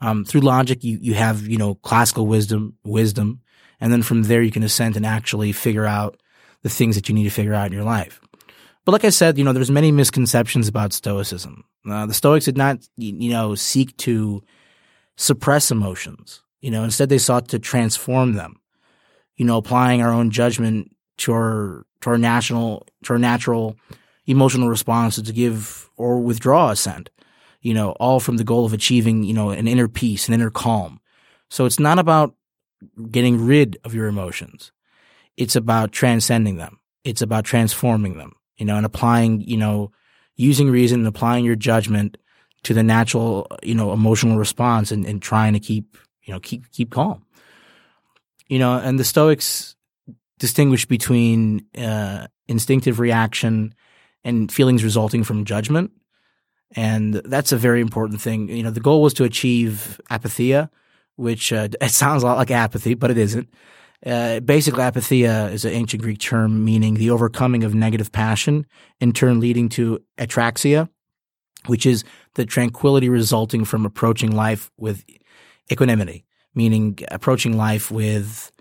Um, 0.00 0.24
through 0.24 0.40
logic, 0.40 0.82
you 0.82 0.98
you 1.00 1.14
have 1.14 1.46
you 1.46 1.58
know 1.58 1.74
classical 1.76 2.26
wisdom, 2.26 2.74
wisdom, 2.84 3.42
and 3.80 3.92
then 3.92 4.02
from 4.02 4.24
there, 4.24 4.42
you 4.42 4.50
can 4.50 4.62
ascend 4.62 4.96
and 4.96 5.06
actually 5.06 5.52
figure 5.52 5.86
out 5.86 6.20
the 6.62 6.68
things 6.68 6.96
that 6.96 7.08
you 7.08 7.14
need 7.14 7.24
to 7.24 7.30
figure 7.30 7.54
out 7.54 7.66
in 7.66 7.72
your 7.72 7.84
life. 7.84 8.20
But 8.84 8.92
like 8.92 9.04
I 9.04 9.10
said, 9.10 9.36
you 9.36 9.44
know, 9.44 9.52
there's 9.52 9.70
many 9.70 9.90
misconceptions 9.90 10.68
about 10.68 10.92
Stoicism. 10.92 11.64
Uh, 11.88 12.06
the 12.06 12.14
Stoics 12.14 12.44
did 12.44 12.56
not, 12.56 12.78
you 12.96 13.30
know, 13.30 13.54
seek 13.54 13.96
to 13.98 14.42
suppress 15.16 15.70
emotions. 15.70 16.40
You 16.60 16.70
know, 16.70 16.84
instead 16.84 17.08
they 17.08 17.18
sought 17.18 17.48
to 17.48 17.58
transform 17.58 18.34
them. 18.34 18.60
You 19.36 19.44
know, 19.44 19.58
applying 19.58 20.02
our 20.02 20.12
own 20.12 20.30
judgment 20.30 20.94
to 21.18 21.32
our 21.32 21.84
to 22.00 22.10
our 22.10 22.18
national 22.18 22.86
to 23.04 23.12
our 23.12 23.18
natural 23.18 23.76
emotional 24.26 24.68
responses 24.68 25.24
to 25.24 25.32
give 25.32 25.90
or 25.96 26.20
withdraw 26.20 26.70
assent. 26.70 27.10
You 27.60 27.74
know, 27.74 27.90
all 27.92 28.20
from 28.20 28.36
the 28.36 28.44
goal 28.44 28.64
of 28.64 28.72
achieving, 28.72 29.24
you 29.24 29.34
know, 29.34 29.50
an 29.50 29.66
inner 29.66 29.88
peace, 29.88 30.28
an 30.28 30.34
inner 30.34 30.50
calm. 30.50 31.00
So 31.50 31.64
it's 31.64 31.80
not 31.80 31.98
about 31.98 32.34
getting 33.10 33.44
rid 33.44 33.78
of 33.84 33.94
your 33.94 34.06
emotions. 34.06 34.72
It's 35.36 35.56
about 35.56 35.92
transcending 35.92 36.56
them. 36.56 36.80
It's 37.04 37.22
about 37.22 37.44
transforming 37.44 38.16
them, 38.18 38.32
you 38.56 38.66
know, 38.66 38.76
and 38.76 38.86
applying, 38.86 39.40
you 39.42 39.56
know, 39.56 39.92
using 40.34 40.70
reason 40.70 41.00
and 41.00 41.08
applying 41.08 41.44
your 41.44 41.56
judgment 41.56 42.16
to 42.64 42.74
the 42.74 42.82
natural, 42.82 43.46
you 43.62 43.74
know, 43.74 43.92
emotional 43.92 44.38
response 44.38 44.90
and, 44.90 45.06
and 45.06 45.22
trying 45.22 45.52
to 45.52 45.60
keep, 45.60 45.96
you 46.22 46.32
know, 46.32 46.40
keep, 46.40 46.70
keep 46.72 46.90
calm. 46.90 47.22
You 48.48 48.58
know, 48.58 48.78
and 48.78 48.98
the 48.98 49.04
Stoics 49.04 49.76
distinguish 50.38 50.86
between, 50.86 51.66
uh, 51.78 52.26
instinctive 52.48 53.00
reaction 53.00 53.74
and 54.24 54.50
feelings 54.50 54.84
resulting 54.84 55.24
from 55.24 55.44
judgment. 55.44 55.92
And 56.74 57.14
that's 57.14 57.52
a 57.52 57.56
very 57.56 57.80
important 57.80 58.20
thing. 58.20 58.48
You 58.48 58.62
know, 58.62 58.70
the 58.70 58.80
goal 58.80 59.02
was 59.02 59.14
to 59.14 59.24
achieve 59.24 60.00
apatheia, 60.10 60.68
which 61.16 61.52
uh, 61.52 61.68
it 61.80 61.90
sounds 61.90 62.22
a 62.22 62.26
lot 62.26 62.36
like 62.36 62.50
apathy, 62.50 62.94
but 62.94 63.10
it 63.10 63.18
isn't. 63.18 63.48
Uh, 64.04 64.40
basically, 64.40 64.82
apatheia 64.82 65.50
is 65.52 65.64
an 65.64 65.72
ancient 65.72 66.02
Greek 66.02 66.18
term 66.18 66.64
meaning 66.64 66.94
the 66.94 67.10
overcoming 67.10 67.64
of 67.64 67.74
negative 67.74 68.12
passion, 68.12 68.66
in 69.00 69.12
turn 69.12 69.40
leading 69.40 69.68
to 69.70 69.98
ataraxia, 70.18 70.88
which 71.66 71.86
is 71.86 72.04
the 72.34 72.44
tranquility 72.44 73.08
resulting 73.08 73.64
from 73.64 73.86
approaching 73.86 74.30
life 74.30 74.70
with 74.76 75.04
equanimity, 75.72 76.24
meaning 76.54 76.98
approaching 77.10 77.56
life 77.56 77.90
with 77.90 78.52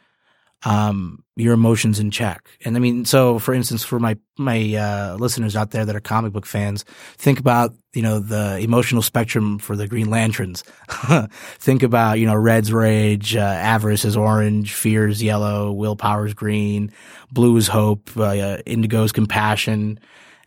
um, 0.65 1.23
your 1.35 1.53
emotions 1.53 1.99
in 1.99 2.09
check. 2.09 2.49
And 2.65 2.75
I 2.75 2.79
mean, 2.79 3.05
so 3.05 3.37
for 3.39 3.53
instance, 3.53 3.83
for 3.83 3.99
my 3.99 4.17
my 4.37 4.75
uh, 4.75 5.15
listeners 5.19 5.55
out 5.55 5.71
there 5.71 5.85
that 5.85 5.95
are 5.95 6.01
comic 6.01 6.33
book 6.33 6.45
fans, 6.45 6.83
think 7.17 7.39
about 7.39 7.73
you 7.93 8.01
know 8.01 8.19
the 8.19 8.57
emotional 8.57 9.03
spectrum 9.03 9.59
for 9.59 9.75
the 9.75 9.87
Green 9.87 10.09
Lanterns. 10.09 10.63
think 11.59 11.83
about 11.83 12.19
you 12.19 12.25
know 12.25 12.35
Red's 12.35 12.73
rage, 12.73 13.35
uh, 13.35 13.39
avarice 13.39 14.05
is 14.05 14.17
orange, 14.17 14.73
fear 14.73 15.07
is 15.07 15.21
yellow, 15.21 15.71
willpower 15.71 16.25
is 16.25 16.33
green, 16.33 16.91
blue 17.31 17.55
is 17.57 17.67
hope, 17.67 18.09
uh, 18.17 18.57
indigo 18.65 19.03
is 19.03 19.11
compassion, 19.11 19.99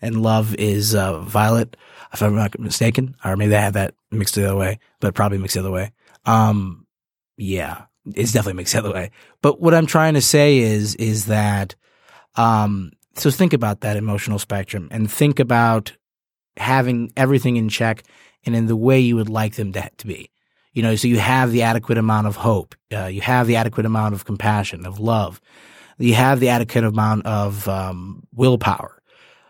and 0.03 0.23
love 0.23 0.55
is 0.57 0.95
uh, 0.95 1.21
violet. 1.21 1.77
If 2.13 2.23
I'm 2.23 2.35
not 2.35 2.59
mistaken, 2.59 3.15
or 3.23 3.37
maybe 3.37 3.55
I 3.55 3.61
have 3.61 3.75
that 3.75 3.95
mixed 4.11 4.35
the 4.35 4.47
other 4.47 4.57
way, 4.57 4.79
but 4.99 5.15
probably 5.15 5.39
mixed 5.39 5.55
the 5.55 5.61
other 5.61 5.71
way. 5.71 5.93
Um, 6.25 6.87
yeah, 7.37 7.85
it's 8.15 8.33
definitely 8.33 8.59
mixed 8.59 8.73
the 8.73 8.81
other 8.81 8.93
way. 8.93 9.11
But 9.43 9.61
what 9.61 9.75
I'm 9.75 9.87
trying 9.87 10.15
to 10.15 10.21
say 10.21 10.59
is, 10.59 10.95
is 10.97 11.27
that, 11.27 11.75
um, 12.37 12.93
so 13.15 13.31
think 13.31 13.53
about 13.53 13.81
that 13.81 13.97
emotional 13.97 14.39
spectrum 14.39 14.89
and 14.91 15.11
think 15.11 15.41
about 15.41 15.93
having 16.57 17.13
everything 17.17 17.57
in 17.57 17.69
check 17.69 18.05
and 18.45 18.55
in 18.55 18.67
the 18.67 18.77
way 18.77 19.01
you 19.01 19.17
would 19.17 19.29
like 19.29 19.55
them 19.55 19.73
to, 19.73 19.91
to 19.99 20.07
be. 20.07 20.31
You 20.73 20.83
know, 20.83 20.95
so 20.95 21.09
you 21.09 21.19
have 21.19 21.51
the 21.51 21.63
adequate 21.63 21.99
amount 21.99 22.27
of 22.27 22.37
hope. 22.37 22.75
Uh, 22.93 23.07
you 23.07 23.21
have 23.21 23.47
the 23.47 23.57
adequate 23.57 23.87
amount 23.87 24.15
of 24.15 24.25
compassion, 24.25 24.87
of 24.87 25.01
love. 25.01 25.41
You 25.99 26.15
have 26.15 26.39
the 26.39 26.51
adequate 26.51 26.85
amount 26.85 27.27
of 27.27 27.69
um, 27.69 28.23
willpower. 28.33 29.03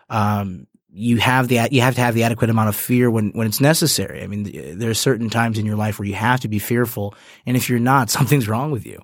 Um, 0.09 0.65
you 0.91 1.17
have 1.17 1.47
the 1.47 1.67
you 1.71 1.81
have 1.81 1.95
to 1.95 2.01
have 2.01 2.15
the 2.15 2.23
adequate 2.23 2.49
amount 2.49 2.69
of 2.69 2.75
fear 2.75 3.11
when 3.11 3.29
when 3.31 3.47
it's 3.47 3.61
necessary. 3.61 4.23
I 4.23 4.27
mean, 4.27 4.77
there 4.77 4.89
are 4.89 4.95
certain 4.95 5.29
times 5.29 5.57
in 5.57 5.65
your 5.65 5.75
life 5.75 5.99
where 5.99 6.07
you 6.07 6.15
have 6.15 6.39
to 6.41 6.47
be 6.47 6.59
fearful, 6.59 7.13
and 7.45 7.55
if 7.55 7.69
you're 7.69 7.79
not, 7.79 8.09
something's 8.09 8.47
wrong 8.47 8.71
with 8.71 8.85
you. 8.85 9.01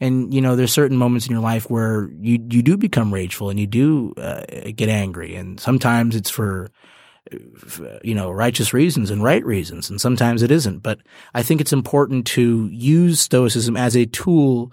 And 0.00 0.32
you 0.32 0.40
know, 0.40 0.56
there's 0.56 0.72
certain 0.72 0.96
moments 0.96 1.26
in 1.26 1.32
your 1.32 1.42
life 1.42 1.68
where 1.68 2.10
you 2.20 2.38
you 2.50 2.62
do 2.62 2.76
become 2.76 3.12
rageful 3.12 3.50
and 3.50 3.60
you 3.60 3.66
do 3.66 4.14
uh, 4.16 4.44
get 4.74 4.88
angry, 4.88 5.34
and 5.34 5.60
sometimes 5.60 6.16
it's 6.16 6.30
for 6.30 6.70
you 8.02 8.14
know 8.14 8.30
righteous 8.30 8.72
reasons 8.72 9.10
and 9.10 9.22
right 9.22 9.44
reasons, 9.44 9.90
and 9.90 10.00
sometimes 10.00 10.42
it 10.42 10.50
isn't. 10.50 10.78
But 10.78 11.00
I 11.34 11.42
think 11.42 11.60
it's 11.60 11.72
important 11.72 12.26
to 12.28 12.68
use 12.72 13.20
stoicism 13.20 13.76
as 13.76 13.94
a 13.94 14.06
tool 14.06 14.72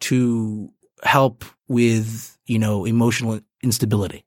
to 0.00 0.70
help 1.02 1.44
with 1.66 2.38
you 2.46 2.60
know 2.60 2.84
emotional 2.84 3.40
instability 3.64 4.24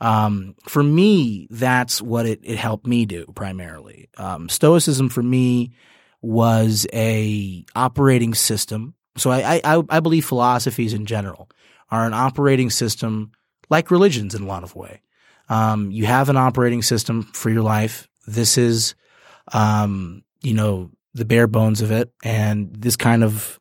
um, 0.00 0.54
for 0.66 0.82
me, 0.82 1.48
that's 1.50 2.00
what 2.00 2.26
it, 2.26 2.40
it 2.42 2.56
helped 2.56 2.86
me 2.86 3.06
do 3.06 3.26
primarily. 3.34 4.08
Um, 4.16 4.48
Stoicism 4.48 5.08
for 5.08 5.22
me 5.22 5.72
was 6.20 6.86
a 6.92 7.64
operating 7.74 8.34
system. 8.34 8.94
So 9.16 9.30
I, 9.30 9.60
I, 9.64 9.82
I 9.88 10.00
believe 10.00 10.24
philosophies 10.24 10.94
in 10.94 11.06
general 11.06 11.48
are 11.90 12.06
an 12.06 12.14
operating 12.14 12.70
system 12.70 13.32
like 13.70 13.90
religions 13.90 14.34
in 14.34 14.42
a 14.42 14.46
lot 14.46 14.62
of 14.62 14.76
way. 14.76 15.02
Um, 15.48 15.90
you 15.90 16.06
have 16.06 16.28
an 16.28 16.36
operating 16.36 16.82
system 16.82 17.22
for 17.22 17.50
your 17.50 17.62
life. 17.62 18.08
This 18.26 18.58
is, 18.58 18.94
um, 19.52 20.22
you 20.42 20.54
know, 20.54 20.90
the 21.14 21.24
bare 21.24 21.46
bones 21.46 21.80
of 21.80 21.90
it. 21.90 22.12
And 22.22 22.72
this 22.74 22.96
kind 22.96 23.24
of 23.24 23.57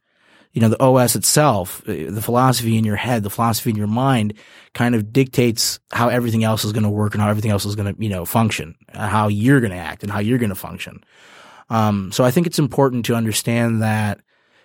you 0.57 0.61
know, 0.61 0.69
the 0.69 0.81
OS 0.81 1.15
itself, 1.15 1.83
uh, 1.87 2.09
the 2.09 2.19
philosophy 2.19 2.79
in 2.79 2.83
your 2.83 2.95
head, 2.95 3.21
the 3.21 3.29
philosophy 3.29 3.69
in 3.69 3.75
your 3.75 3.85
mind 3.85 4.33
kind 4.73 4.95
of 4.95 5.13
dictates 5.13 5.79
how 5.91 6.09
everything 6.09 6.43
else 6.43 6.65
is 6.65 6.73
going 6.73 6.81
to 6.81 6.89
work 6.89 7.13
and 7.13 7.21
how 7.21 7.29
everything 7.29 7.51
else 7.51 7.63
is 7.63 7.75
going 7.75 7.93
to, 7.93 8.03
you 8.03 8.09
know, 8.09 8.25
function, 8.25 8.73
uh, 8.91 9.07
how 9.07 9.27
you're 9.27 9.59
going 9.59 9.71
to 9.71 9.77
act 9.77 10.01
and 10.01 10.11
how 10.11 10.17
you're 10.17 10.39
going 10.39 10.49
to 10.49 10.55
function. 10.55 11.03
Um, 11.69 12.11
so 12.11 12.23
I 12.23 12.31
think 12.31 12.47
it's 12.47 12.57
important 12.57 13.05
to 13.05 13.13
understand 13.13 13.83
that, 13.83 14.19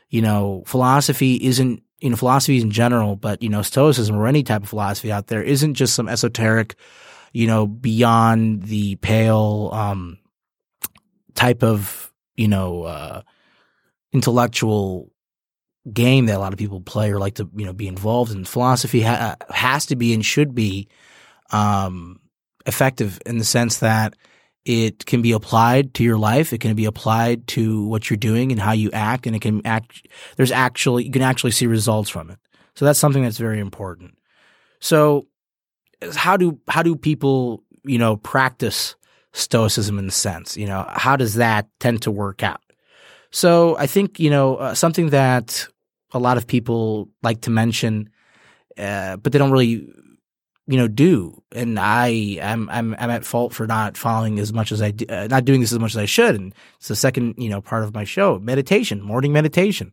you 0.09 0.23
know, 0.23 0.63
philosophy 0.65 1.35
isn't, 1.45 1.83
you 2.01 2.09
know, 2.09 2.17
philosophy 2.17 2.59
in 2.59 2.71
general, 2.71 3.15
but, 3.15 3.43
you 3.43 3.51
know, 3.51 3.61
stoicism 3.61 4.17
or 4.17 4.27
any 4.27 4.43
type 4.43 4.63
of 4.63 4.71
philosophy 4.71 5.13
out 5.13 5.27
there 5.27 5.43
isn't 5.43 5.75
just 5.75 5.95
some 5.95 6.09
esoteric, 6.09 6.75
you 7.35 7.47
know, 7.47 7.67
beyond 7.67 8.63
the 8.63 8.97
pale, 8.97 9.69
um, 9.75 10.17
type 11.35 11.63
of, 11.63 12.11
you 12.35 12.49
know, 12.49 12.85
uh, 12.85 13.21
intellectual 14.15 15.12
game 15.91 16.27
that 16.27 16.37
a 16.37 16.39
lot 16.39 16.53
of 16.53 16.59
people 16.59 16.81
play 16.81 17.11
or 17.11 17.19
like 17.19 17.35
to 17.35 17.49
you 17.55 17.65
know 17.65 17.73
be 17.73 17.89
involved 17.89 18.33
in. 18.33 18.45
Philosophy 18.45 19.03
ha- 19.03 19.37
has 19.51 19.87
to 19.87 19.97
be 19.97 20.15
and 20.15 20.25
should 20.25 20.55
be 20.55 20.89
um, 21.51 22.21
effective 22.67 23.21
in 23.27 23.39
the 23.39 23.45
sense 23.45 23.79
that 23.79 24.15
it 24.65 25.07
can 25.07 25.23
be 25.23 25.33
applied 25.33 25.95
to 25.95 26.05
your 26.05 26.19
life. 26.19 26.53
It 26.53 26.59
can 26.59 26.77
be 26.77 26.85
applied 26.85 27.47
to 27.49 27.85
what 27.87 28.09
you're 28.09 28.17
doing 28.17 28.53
and 28.53 28.61
how 28.61 28.73
you 28.73 28.91
act, 28.93 29.27
and 29.27 29.35
it 29.35 29.43
can 29.43 29.65
act. 29.67 30.07
There's 30.37 30.53
actually 30.53 31.05
you 31.05 31.11
can 31.11 31.23
actually 31.23 31.51
see 31.51 31.67
results 31.67 32.11
from 32.11 32.31
it. 32.31 32.39
So 32.75 32.85
that's 32.85 32.99
something 32.99 33.23
that's 33.23 33.39
very 33.39 33.59
important. 33.59 34.17
So 34.81 35.27
how 36.15 36.37
do 36.37 36.61
how 36.69 36.83
do 36.83 36.97
people 36.97 37.65
you 37.85 37.99
know 37.99 38.17
practice 38.17 38.95
stoicism 39.33 39.99
in 39.99 40.05
the 40.07 40.13
sense 40.13 40.57
you 40.59 40.67
know 40.67 40.85
how 40.91 41.17
does 41.17 41.35
that 41.35 41.69
tend 41.81 42.03
to 42.03 42.11
work 42.11 42.43
out? 42.43 42.61
So 43.33 43.77
I 43.79 43.87
think 43.87 44.21
you 44.21 44.31
know 44.31 44.57
uh, 44.57 44.75
something 44.75 45.11
that 45.11 45.67
a 46.13 46.19
lot 46.19 46.37
of 46.37 46.47
people 46.47 47.09
like 47.23 47.43
to 47.43 47.51
mention, 47.51 48.11
uh, 48.79 49.17
but 49.17 49.33
they 49.33 49.39
don't 49.39 49.51
really, 49.51 49.89
you 50.67 50.77
know, 50.77 50.89
do. 50.89 51.43
And 51.53 51.79
I, 51.79 52.39
I'm, 52.43 52.69
I'm, 52.71 52.95
I'm 52.99 53.11
at 53.11 53.25
fault 53.25 53.53
for 53.53 53.67
not 53.67 53.97
following 53.97 54.39
as 54.39 54.53
much 54.53 54.73
as 54.73 54.83
I, 54.83 54.91
do, 54.91 55.07
uh, 55.09 55.27
not 55.29 55.45
doing 55.45 55.61
this 55.61 55.73
as 55.73 55.79
much 55.79 55.93
as 55.93 55.99
I 55.99 56.07
should. 56.07 56.35
And 56.35 56.55
it's 56.79 56.89
the 56.89 56.97
second, 56.97 57.35
you 57.39 57.49
know, 57.49 57.61
part 57.61 57.85
of 57.85 57.95
my 57.95 58.05
show, 58.05 58.39
meditation, 58.39 59.01
morning 59.01 59.33
meditation. 59.33 59.93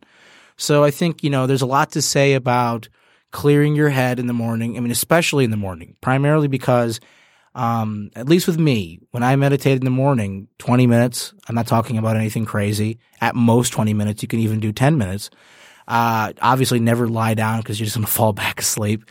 So 0.58 0.84
I 0.84 0.92
think, 0.92 1.24
you 1.24 1.30
know, 1.30 1.48
there's 1.48 1.62
a 1.62 1.68
lot 1.68 1.92
to 1.94 2.02
say 2.02 2.34
about 2.34 2.90
clearing 3.32 3.76
your 3.76 3.90
head 3.90 4.20
in 4.20 4.28
the 4.28 4.34
morning. 4.34 4.76
I 4.76 4.80
mean, 4.82 4.92
especially 4.92 5.46
in 5.46 5.52
the 5.52 5.58
morning, 5.58 5.96
primarily 6.02 6.48
because, 6.48 7.00
um, 7.56 8.12
at 8.16 8.28
least 8.28 8.48
with 8.48 8.60
me, 8.60 9.00
when 9.12 9.24
I 9.24 9.36
meditate 9.36 9.78
in 9.78 9.86
the 9.86 9.92
morning, 9.92 10.48
20 10.58 10.88
minutes, 10.88 11.34
I'm 11.48 11.56
not 11.56 11.68
talking 11.68 11.98
about 11.98 12.18
anything 12.18 12.46
crazy. 12.46 13.00
At 13.22 13.36
most 13.36 13.72
20 13.72 13.94
minutes, 13.94 14.22
you 14.22 14.28
can 14.28 14.40
even 14.40 14.60
do 14.60 14.72
10 14.72 14.98
minutes. 14.98 15.30
Uh, 15.90 16.34
obviously, 16.42 16.80
never 16.80 17.08
lie 17.08 17.34
down 17.34 17.60
because 17.60 17.80
you're 17.80 17.86
just 17.86 17.98
going 17.98 18.06
to 18.06 18.12
fall 18.12 18.32
back 18.32 18.62
asleep. 18.62 19.04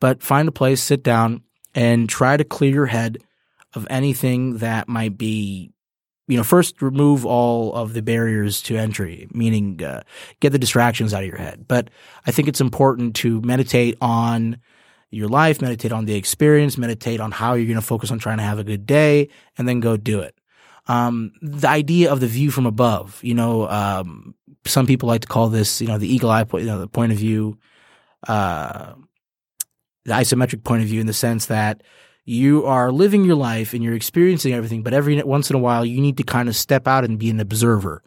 But 0.00 0.22
find 0.22 0.48
a 0.48 0.52
place, 0.52 0.82
sit 0.82 1.04
down, 1.04 1.42
and 1.74 2.08
try 2.08 2.36
to 2.36 2.44
clear 2.44 2.72
your 2.72 2.86
head 2.86 3.18
of 3.74 3.86
anything 3.88 4.58
that 4.58 4.88
might 4.88 5.16
be, 5.16 5.70
you 6.26 6.36
know, 6.36 6.42
first 6.42 6.82
remove 6.82 7.24
all 7.24 7.72
of 7.74 7.92
the 7.92 8.02
barriers 8.02 8.62
to 8.62 8.76
entry, 8.76 9.28
meaning 9.32 9.82
uh, 9.82 10.02
get 10.40 10.50
the 10.50 10.58
distractions 10.58 11.14
out 11.14 11.22
of 11.22 11.28
your 11.28 11.38
head. 11.38 11.66
But 11.68 11.90
I 12.26 12.32
think 12.32 12.48
it's 12.48 12.60
important 12.60 13.14
to 13.16 13.40
meditate 13.42 13.96
on 14.00 14.58
your 15.10 15.28
life, 15.28 15.60
meditate 15.60 15.92
on 15.92 16.06
the 16.06 16.14
experience, 16.14 16.76
meditate 16.76 17.20
on 17.20 17.30
how 17.30 17.54
you're 17.54 17.66
going 17.66 17.76
to 17.76 17.82
focus 17.82 18.10
on 18.10 18.18
trying 18.18 18.38
to 18.38 18.42
have 18.42 18.58
a 18.58 18.64
good 18.64 18.86
day, 18.86 19.28
and 19.56 19.68
then 19.68 19.80
go 19.80 19.96
do 19.96 20.20
it. 20.20 20.34
Um, 20.88 21.32
the 21.40 21.68
idea 21.68 22.10
of 22.10 22.20
the 22.20 22.26
view 22.26 22.50
from 22.50 22.66
above, 22.66 23.20
you 23.22 23.34
know, 23.34 23.68
um, 23.68 24.34
some 24.64 24.86
people 24.86 25.08
like 25.08 25.22
to 25.22 25.28
call 25.28 25.48
this, 25.48 25.80
you 25.80 25.88
know, 25.88 25.98
the 25.98 26.12
eagle 26.12 26.30
eye, 26.30 26.44
point, 26.44 26.64
you 26.64 26.70
know, 26.70 26.78
the 26.78 26.86
point 26.88 27.12
of 27.12 27.18
view, 27.18 27.58
uh, 28.28 28.94
the 30.04 30.12
isometric 30.12 30.64
point 30.64 30.82
of 30.82 30.88
view 30.88 31.00
in 31.00 31.06
the 31.06 31.12
sense 31.12 31.46
that 31.46 31.82
you 32.24 32.64
are 32.66 32.92
living 32.92 33.24
your 33.24 33.34
life 33.34 33.74
and 33.74 33.82
you're 33.82 33.94
experiencing 33.94 34.52
everything, 34.52 34.82
but 34.82 34.94
every 34.94 35.20
once 35.22 35.50
in 35.50 35.56
a 35.56 35.58
while 35.58 35.84
you 35.84 36.00
need 36.00 36.16
to 36.16 36.22
kind 36.22 36.48
of 36.48 36.56
step 36.56 36.86
out 36.86 37.04
and 37.04 37.18
be 37.18 37.30
an 37.30 37.40
observer 37.40 38.02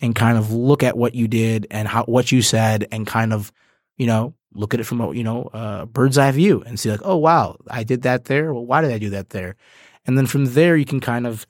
and 0.00 0.14
kind 0.14 0.36
of 0.36 0.52
look 0.52 0.82
at 0.82 0.96
what 0.96 1.14
you 1.14 1.28
did 1.28 1.66
and 1.70 1.86
how, 1.86 2.04
what 2.04 2.32
you 2.32 2.42
said 2.42 2.88
and 2.90 3.06
kind 3.06 3.32
of, 3.32 3.52
you 3.96 4.06
know, 4.06 4.34
look 4.52 4.74
at 4.74 4.80
it 4.80 4.84
from 4.84 5.00
a, 5.00 5.12
you 5.14 5.22
know, 5.22 5.48
a 5.52 5.86
bird's 5.86 6.18
eye 6.18 6.30
view 6.32 6.62
and 6.66 6.78
see 6.78 6.90
like, 6.90 7.00
oh, 7.04 7.16
wow, 7.16 7.56
I 7.70 7.84
did 7.84 8.02
that 8.02 8.24
there. 8.24 8.52
Well, 8.52 8.66
why 8.66 8.80
did 8.80 8.90
I 8.90 8.98
do 8.98 9.10
that 9.10 9.30
there? 9.30 9.56
And 10.04 10.18
then 10.18 10.26
from 10.26 10.46
there, 10.46 10.76
you 10.76 10.84
can 10.84 11.00
kind 11.00 11.26
of, 11.26 11.46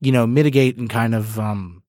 you 0.00 0.10
know, 0.10 0.26
mitigate 0.26 0.76
and 0.76 0.90
kind 0.90 1.14
of, 1.14 1.38
um, 1.38 1.81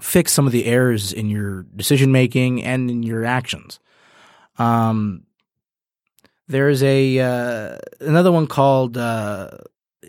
fix 0.00 0.32
some 0.32 0.46
of 0.46 0.52
the 0.52 0.66
errors 0.66 1.12
in 1.12 1.28
your 1.28 1.62
decision 1.74 2.12
making 2.12 2.62
and 2.62 2.90
in 2.90 3.02
your 3.02 3.24
actions. 3.24 3.80
Um, 4.58 5.24
there's 6.48 6.82
a 6.82 7.18
uh, 7.18 7.78
another 8.00 8.30
one 8.30 8.46
called 8.46 8.96
uh, 8.96 9.50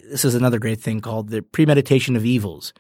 this 0.10 0.26
is 0.26 0.36
another 0.36 0.60
great 0.60 0.80
thing 0.80 1.02
called 1.02 1.30
the 1.30 1.42
premeditation 1.42 2.16
of 2.16 2.26
evils. 2.26 2.74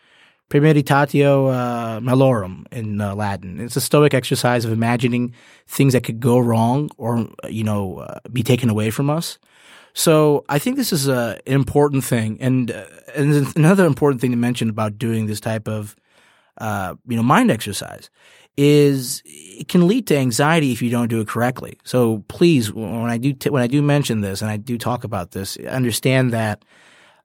Premeditatio 0.50 1.54
uh, 1.54 2.00
malorum 2.00 2.66
in 2.72 3.02
uh, 3.02 3.14
Latin. 3.14 3.60
It's 3.60 3.76
a 3.76 3.82
Stoic 3.82 4.14
exercise 4.14 4.64
of 4.64 4.72
imagining 4.72 5.34
things 5.68 5.92
that 5.92 6.06
could 6.06 6.22
go 6.22 6.40
wrong 6.40 6.90
or 6.98 7.28
you 7.50 7.64
know 7.64 8.00
uh, 8.00 8.20
be 8.32 8.44
taken 8.44 8.70
away 8.70 8.90
from 8.90 9.10
us. 9.10 9.40
So 9.94 10.46
I 10.48 10.60
think 10.60 10.78
this 10.78 10.94
is 10.94 11.08
a, 11.08 11.40
an 11.48 11.54
important 11.54 12.04
thing, 12.04 12.38
and 12.40 12.72
uh, 12.72 12.86
and 13.16 13.56
another 13.58 13.86
important 13.86 14.22
thing 14.22 14.32
to 14.32 14.38
mention 14.38 14.70
about 14.70 14.98
doing 14.98 15.26
this 15.26 15.42
type 15.42 15.68
of 15.68 15.96
uh, 16.58 16.96
you 17.08 17.16
know, 17.16 17.24
mind 17.24 17.52
exercise 17.52 18.10
is 18.58 19.22
it 19.26 19.68
can 19.68 19.88
lead 19.88 20.08
to 20.08 20.18
anxiety 20.18 20.72
if 20.72 20.82
you 20.82 20.90
don't 20.90 21.10
do 21.10 21.22
it 21.22 21.28
correctly. 21.28 21.78
So 21.84 22.24
please, 22.28 22.74
when 22.74 23.10
I 23.10 23.18
do 23.18 23.34
t- 23.34 23.50
when 23.50 23.62
I 23.62 23.68
do 23.68 23.82
mention 23.82 24.22
this 24.22 24.42
and 24.42 24.50
I 24.50 24.58
do 24.58 24.78
talk 24.78 25.04
about 25.04 25.32
this, 25.32 25.58
understand 25.58 26.34
that 26.34 26.66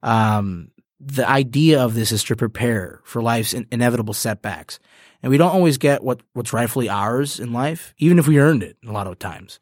um, 0.03 0.71
the 1.01 1.29
idea 1.29 1.83
of 1.83 1.95
this 1.95 2.13
is 2.13 2.23
to 2.25 2.37
prepare 2.37 3.01
for 3.05 3.23
life's 3.23 3.55
in- 3.55 3.67
inevitable 3.73 4.15
setbacks. 4.15 4.79
And 5.23 5.31
we 5.31 5.39
don't 5.39 5.53
always 5.53 5.79
get 5.79 6.03
what, 6.03 6.21
what's 6.33 6.53
rightfully 6.53 6.89
ours 6.89 7.41
in 7.41 7.53
life, 7.53 7.95
even 7.99 8.19
if 8.19 8.27
we 8.27 8.39
earned 8.39 8.63
it 8.63 8.77
a 8.87 8.93
lot 8.93 9.07
of 9.07 9.19
times. 9.19 9.61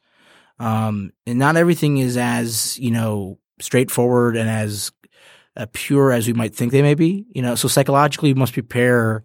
Um, 0.59 1.13
and 1.27 1.39
not 1.39 1.57
everything 1.57 1.99
is 1.99 2.17
as, 2.17 2.79
you 2.79 2.91
know, 2.91 3.39
straightforward 3.61 4.37
and 4.37 4.49
as 4.49 4.91
uh, 5.57 5.67
pure 5.73 6.13
as 6.13 6.27
we 6.27 6.33
might 6.33 6.55
think 6.55 6.73
they 6.73 6.83
may 6.83 6.95
be, 6.95 7.27
you 7.31 7.43
know, 7.43 7.55
so 7.55 7.69
psychologically 7.69 8.33
we 8.33 8.39
must 8.39 8.53
prepare, 8.53 9.23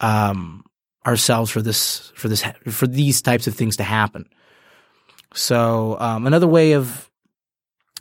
um, 0.00 0.64
ourselves 1.06 1.50
for 1.50 1.62
this, 1.62 2.12
for 2.14 2.28
this, 2.28 2.44
for 2.68 2.86
these 2.86 3.22
types 3.22 3.46
of 3.46 3.54
things 3.54 3.76
to 3.76 3.84
happen. 3.84 4.28
So, 5.34 5.96
um, 6.00 6.26
another 6.26 6.46
way 6.46 6.72
of, 6.72 7.10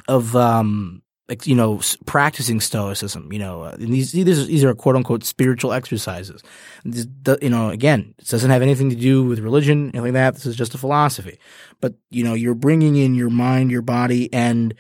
of, 0.08 0.36
um, 0.36 1.02
like, 1.28 1.48
you 1.48 1.56
know, 1.56 1.82
practicing 2.06 2.62
stoicism, 2.62 3.34
you 3.34 3.40
know, 3.40 3.64
uh, 3.64 3.76
these, 3.80 4.12
these, 4.12 4.64
are 4.64 4.76
quote 4.76 4.96
unquote 4.96 5.24
spiritual 5.24 5.74
exercises. 5.74 6.44
This, 6.84 7.06
do- 7.08 7.40
you 7.42 7.50
know, 7.50 7.70
again, 7.70 8.14
it 8.20 8.28
doesn't 8.28 8.52
have 8.52 8.62
anything 8.62 8.92
to 8.92 8.96
do 8.96 9.24
with 9.24 9.40
religion, 9.40 9.90
anything 9.90 10.02
like 10.02 10.14
that. 10.14 10.36
This 10.36 10.46
is 10.46 10.56
just 10.56 10.76
a 10.76 10.78
philosophy. 10.78 11.40
But, 11.82 11.96
you 12.12 12.24
know, 12.24 12.36
you're 12.36 12.54
bringing 12.54 12.96
in 12.96 13.16
your 13.16 13.32
mind, 13.32 13.72
your 13.72 13.82
body, 13.82 14.32
and 14.32 14.76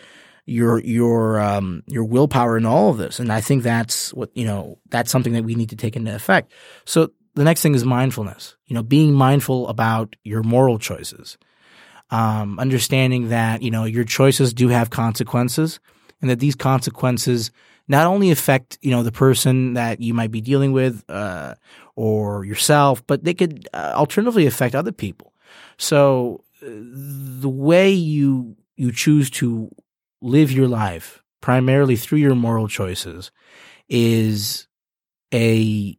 your, 0.45 0.79
your, 0.79 1.39
um, 1.39 1.83
your 1.87 2.03
willpower 2.03 2.57
in 2.57 2.65
all 2.65 2.89
of 2.89 2.97
this. 2.97 3.19
And 3.19 3.31
I 3.31 3.41
think 3.41 3.63
that's 3.63 4.13
what, 4.13 4.29
you 4.35 4.45
know, 4.45 4.77
that's 4.89 5.11
something 5.11 5.33
that 5.33 5.43
we 5.43 5.55
need 5.55 5.69
to 5.69 5.75
take 5.75 5.95
into 5.95 6.13
effect. 6.13 6.51
So 6.85 7.11
the 7.33 7.43
next 7.43 7.61
thing 7.61 7.75
is 7.75 7.83
mindfulness, 7.83 8.55
you 8.67 8.73
know, 8.73 8.83
being 8.83 9.13
mindful 9.13 9.67
about 9.67 10.15
your 10.23 10.43
moral 10.43 10.79
choices. 10.79 11.37
Um, 12.11 12.59
understanding 12.59 13.29
that, 13.29 13.63
you 13.63 13.71
know, 13.71 13.85
your 13.85 14.03
choices 14.03 14.53
do 14.53 14.67
have 14.69 14.91
consequences 14.91 15.79
and 16.21 16.29
that 16.29 16.39
these 16.39 16.55
consequences 16.55 17.51
not 17.87 18.07
only 18.07 18.31
affect 18.31 18.77
you 18.81 18.91
know 18.91 19.03
the 19.03 19.11
person 19.11 19.73
that 19.73 20.01
you 20.01 20.13
might 20.13 20.31
be 20.31 20.41
dealing 20.41 20.71
with 20.71 21.03
uh, 21.09 21.55
or 21.95 22.45
yourself, 22.45 23.05
but 23.07 23.23
they 23.23 23.33
could 23.33 23.67
uh, 23.73 23.93
alternatively 23.95 24.45
affect 24.45 24.75
other 24.75 24.91
people. 24.91 25.33
So 25.77 26.43
uh, 26.61 26.67
the 26.69 27.49
way 27.49 27.91
you 27.91 28.55
you 28.75 28.91
choose 28.91 29.29
to 29.31 29.69
live 30.25 30.51
your 30.51 30.67
life 30.67 31.23
primarily 31.39 31.95
through 31.95 32.17
your 32.17 32.35
moral 32.35 32.67
choices 32.67 33.31
is 33.87 34.67
a 35.33 35.97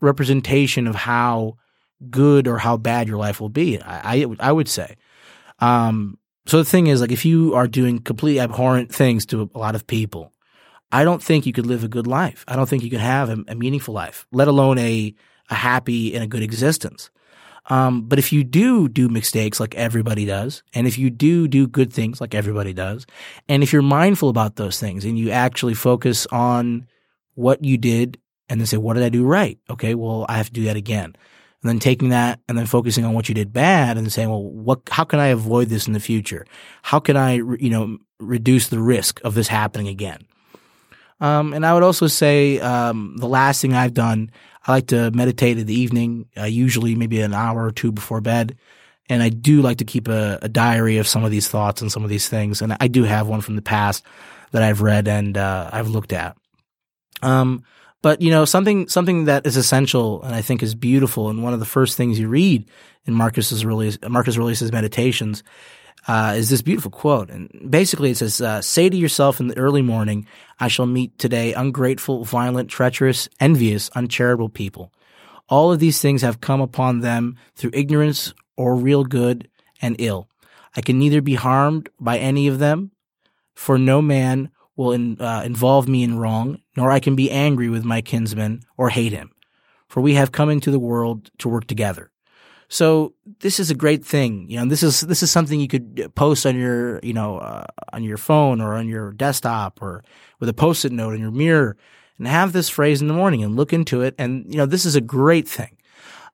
representation 0.00 0.86
of 0.86 0.96
how 0.96 1.56
good 2.10 2.48
or 2.48 2.58
how 2.58 2.76
bad 2.76 3.06
your 3.06 3.18
life 3.18 3.40
will 3.40 3.48
be. 3.48 3.80
I 3.80 4.22
I, 4.22 4.26
I 4.40 4.52
would 4.52 4.68
say. 4.68 4.96
Um, 5.60 6.18
so 6.46 6.58
the 6.58 6.64
thing 6.64 6.88
is, 6.88 7.00
like, 7.00 7.12
if 7.12 7.24
you 7.24 7.54
are 7.54 7.68
doing 7.68 8.00
completely 8.00 8.40
abhorrent 8.40 8.92
things 8.92 9.26
to 9.26 9.48
a 9.54 9.58
lot 9.58 9.74
of 9.74 9.86
people, 9.86 10.32
I 10.90 11.04
don't 11.04 11.22
think 11.22 11.46
you 11.46 11.52
could 11.52 11.66
live 11.66 11.84
a 11.84 11.88
good 11.88 12.06
life. 12.06 12.44
I 12.48 12.56
don't 12.56 12.68
think 12.68 12.82
you 12.82 12.90
could 12.90 13.00
have 13.00 13.28
a, 13.28 13.44
a 13.46 13.54
meaningful 13.54 13.94
life, 13.94 14.26
let 14.32 14.48
alone 14.48 14.78
a 14.78 15.14
a 15.50 15.54
happy 15.54 16.14
and 16.14 16.24
a 16.24 16.28
good 16.28 16.42
existence. 16.42 17.10
Um, 17.70 18.02
but 18.02 18.18
if 18.18 18.32
you 18.32 18.42
do 18.42 18.88
do 18.88 19.08
mistakes 19.08 19.60
like 19.60 19.76
everybody 19.76 20.26
does, 20.26 20.62
and 20.74 20.86
if 20.86 20.98
you 20.98 21.08
do 21.08 21.46
do 21.46 21.68
good 21.68 21.92
things 21.92 22.20
like 22.20 22.34
everybody 22.34 22.72
does, 22.72 23.06
and 23.48 23.62
if 23.62 23.72
you're 23.72 23.80
mindful 23.80 24.28
about 24.28 24.56
those 24.56 24.78
things 24.78 25.04
and 25.04 25.16
you 25.16 25.30
actually 25.30 25.74
focus 25.74 26.26
on 26.26 26.88
what 27.34 27.64
you 27.64 27.78
did 27.78 28.18
and 28.48 28.60
then 28.60 28.66
say, 28.66 28.76
what 28.76 28.94
did 28.94 29.04
I 29.04 29.08
do 29.08 29.24
right? 29.24 29.58
Okay, 29.70 29.94
well, 29.94 30.26
I 30.28 30.36
have 30.36 30.48
to 30.48 30.52
do 30.52 30.64
that 30.64 30.76
again. 30.76 31.14
And 31.62 31.68
then 31.68 31.78
taking 31.78 32.08
that 32.08 32.40
and 32.48 32.58
then 32.58 32.66
focusing 32.66 33.04
on 33.04 33.12
what 33.12 33.28
you 33.28 33.34
did 33.34 33.52
bad 33.52 33.96
and 33.96 34.10
saying, 34.12 34.28
well, 34.28 34.42
what, 34.42 34.80
how 34.90 35.04
can 35.04 35.20
I 35.20 35.28
avoid 35.28 35.68
this 35.68 35.86
in 35.86 35.92
the 35.92 36.00
future? 36.00 36.46
How 36.82 36.98
can 36.98 37.16
I, 37.16 37.34
you 37.34 37.70
know, 37.70 37.98
reduce 38.18 38.68
the 38.68 38.80
risk 38.80 39.20
of 39.22 39.34
this 39.34 39.46
happening 39.46 39.86
again? 39.86 40.20
Um, 41.20 41.52
and 41.52 41.66
I 41.66 41.74
would 41.74 41.82
also 41.82 42.06
say, 42.06 42.58
um, 42.60 43.16
the 43.18 43.28
last 43.28 43.60
thing 43.60 43.74
I've 43.74 43.92
done, 43.92 44.30
I 44.66 44.72
like 44.72 44.88
to 44.88 45.10
meditate 45.10 45.58
in 45.58 45.66
the 45.66 45.74
evening, 45.74 46.26
uh, 46.36 46.44
usually 46.44 46.94
maybe 46.94 47.20
an 47.20 47.34
hour 47.34 47.64
or 47.64 47.72
two 47.72 47.92
before 47.92 48.20
bed. 48.20 48.56
And 49.08 49.22
I 49.22 49.28
do 49.28 49.62
like 49.62 49.78
to 49.78 49.84
keep 49.84 50.06
a, 50.06 50.38
a 50.42 50.48
diary 50.48 50.98
of 50.98 51.08
some 51.08 51.24
of 51.24 51.30
these 51.30 51.48
thoughts 51.48 51.82
and 51.82 51.90
some 51.90 52.04
of 52.04 52.10
these 52.10 52.28
things. 52.28 52.62
And 52.62 52.76
I 52.78 52.88
do 52.88 53.02
have 53.04 53.26
one 53.26 53.40
from 53.40 53.56
the 53.56 53.62
past 53.62 54.04
that 54.52 54.62
I've 54.62 54.82
read 54.82 55.08
and, 55.08 55.36
uh, 55.36 55.70
I've 55.72 55.88
looked 55.88 56.12
at. 56.12 56.36
Um, 57.22 57.64
but 58.02 58.22
you 58.22 58.30
know, 58.30 58.44
something, 58.44 58.88
something 58.88 59.24
that 59.24 59.46
is 59.46 59.56
essential 59.56 60.22
and 60.22 60.34
I 60.34 60.42
think 60.42 60.62
is 60.62 60.74
beautiful. 60.74 61.28
And 61.28 61.42
one 61.42 61.54
of 61.54 61.60
the 61.60 61.66
first 61.66 61.96
things 61.96 62.18
you 62.18 62.28
read 62.28 62.68
in 63.04 63.14
Marcus's 63.14 63.64
release, 63.64 63.98
Marcus 64.08 64.36
Aurelius's 64.36 64.72
meditations, 64.72 65.42
uh, 66.08 66.34
is 66.36 66.50
this 66.50 66.62
beautiful 66.62 66.90
quote. 66.90 67.30
And 67.30 67.50
basically 67.68 68.10
it 68.10 68.16
says, 68.16 68.40
uh, 68.40 68.62
say 68.62 68.88
to 68.88 68.96
yourself 68.96 69.40
in 69.40 69.48
the 69.48 69.58
early 69.58 69.82
morning, 69.82 70.26
I 70.58 70.68
shall 70.68 70.86
meet 70.86 71.18
today 71.18 71.52
ungrateful, 71.52 72.24
violent, 72.24 72.70
treacherous, 72.70 73.28
envious, 73.38 73.90
uncharitable 73.94 74.48
people. 74.48 74.92
All 75.48 75.72
of 75.72 75.80
these 75.80 76.00
things 76.00 76.22
have 76.22 76.40
come 76.40 76.60
upon 76.60 77.00
them 77.00 77.36
through 77.54 77.72
ignorance 77.74 78.34
or 78.56 78.76
real 78.76 79.04
good 79.04 79.48
and 79.82 79.96
ill. 79.98 80.28
I 80.76 80.80
can 80.80 80.98
neither 80.98 81.20
be 81.20 81.34
harmed 81.34 81.88
by 81.98 82.18
any 82.18 82.46
of 82.46 82.58
them, 82.58 82.92
for 83.54 83.76
no 83.76 84.00
man 84.00 84.50
will 84.76 84.92
in, 84.92 85.20
uh, 85.20 85.42
involve 85.44 85.88
me 85.88 86.02
in 86.02 86.18
wrong, 86.18 86.60
nor 86.76 86.90
I 86.90 87.00
can 87.00 87.16
be 87.16 87.30
angry 87.30 87.68
with 87.68 87.84
my 87.84 88.00
kinsman 88.00 88.62
or 88.76 88.90
hate 88.90 89.12
him. 89.12 89.32
For 89.88 90.00
we 90.00 90.14
have 90.14 90.30
come 90.30 90.50
into 90.50 90.70
the 90.70 90.78
world 90.78 91.30
to 91.38 91.48
work 91.48 91.66
together. 91.66 92.10
So 92.72 93.14
this 93.40 93.58
is 93.58 93.72
a 93.72 93.74
great 93.74 94.04
thing, 94.04 94.48
you 94.48 94.56
know. 94.56 94.64
This 94.64 94.84
is 94.84 95.00
this 95.00 95.24
is 95.24 95.30
something 95.30 95.58
you 95.60 95.66
could 95.66 96.12
post 96.14 96.46
on 96.46 96.56
your, 96.56 97.00
you 97.02 97.12
know, 97.12 97.38
uh, 97.38 97.66
on 97.92 98.04
your 98.04 98.16
phone 98.16 98.60
or 98.60 98.74
on 98.74 98.86
your 98.86 99.10
desktop 99.12 99.82
or 99.82 100.04
with 100.38 100.48
a 100.48 100.54
post-it 100.54 100.92
note 100.92 101.14
in 101.14 101.20
your 101.20 101.32
mirror, 101.32 101.76
and 102.16 102.28
have 102.28 102.52
this 102.52 102.68
phrase 102.68 103.02
in 103.02 103.08
the 103.08 103.12
morning 103.14 103.42
and 103.42 103.56
look 103.56 103.72
into 103.72 104.02
it. 104.02 104.14
And 104.18 104.46
you 104.48 104.56
know, 104.56 104.66
this 104.66 104.86
is 104.86 104.94
a 104.94 105.00
great 105.00 105.48
thing 105.48 105.78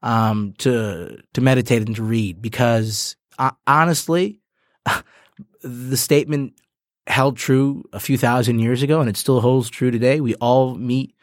um, 0.03 0.53
to 0.59 1.23
to 1.33 1.41
meditate 1.41 1.87
and 1.87 1.97
to 1.97 2.03
read 2.03 2.43
because 2.43 3.17
uh, 3.39 3.53
honestly, 3.67 4.43
the 5.63 5.97
statement 5.97 6.53
held 7.07 7.39
true 7.39 7.83
a 7.95 8.01
few 8.01 8.19
thousand 8.19 8.59
years 8.59 8.83
ago, 8.83 9.01
and 9.01 9.09
it 9.09 9.17
still 9.17 9.41
holds 9.41 9.71
true 9.71 9.91
today. 9.91 10.21
We 10.21 10.35
all 10.35 10.75
meet 10.75 11.15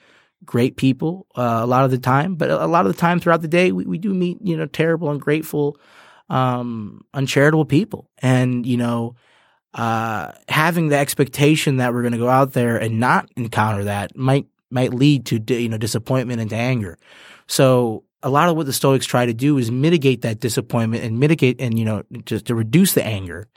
great 0.45 0.77
people 0.77 1.27
uh, 1.35 1.59
a 1.61 1.65
lot 1.65 1.85
of 1.85 1.91
the 1.91 1.97
time, 1.97 2.35
but 2.35 2.49
a 2.49 2.65
lot 2.67 2.85
of 2.85 2.91
the 2.93 2.99
time 2.99 3.19
throughout 3.19 3.41
the 3.41 3.47
day, 3.47 3.71
we, 3.71 3.85
we 3.85 3.97
do 3.97 4.13
meet 4.13 4.37
you 4.41 4.57
know 4.57 4.65
terrible, 4.65 5.09
ungrateful, 5.09 5.77
um, 6.29 7.05
uncharitable 7.13 7.65
people, 7.65 8.09
and 8.19 8.65
you 8.65 8.77
know. 8.77 9.15
Uh, 9.75 10.31
having 10.49 10.89
the 10.89 10.95
expectation 10.95 11.77
that 11.77 11.95
we're 11.95 12.03
going 12.03 12.11
to 12.11 12.19
go 12.19 12.29
out 12.29 12.53
there 12.53 12.77
and 12.77 12.99
not 12.99 13.27
encounter 13.35 13.85
that 13.85 14.15
might 14.15 14.45
might 14.69 14.93
lead 14.93 15.25
to 15.25 15.39
you 15.47 15.67
know 15.67 15.79
disappointment 15.79 16.39
and 16.39 16.51
to 16.51 16.55
anger. 16.55 16.95
So 17.47 18.03
a 18.23 18.29
lot 18.29 18.49
of 18.49 18.55
what 18.55 18.65
the 18.65 18.73
Stoics 18.73 19.05
try 19.05 19.25
to 19.25 19.33
do 19.33 19.57
is 19.57 19.69
mitigate 19.69 20.21
that 20.21 20.39
disappointment 20.39 21.03
and 21.03 21.19
mitigate 21.19 21.59
and 21.59 21.77
you 21.77 21.85
know 21.85 22.03
just 22.25 22.45
to 22.45 22.55
reduce 22.55 22.93
the 22.93 23.05
anger 23.05 23.47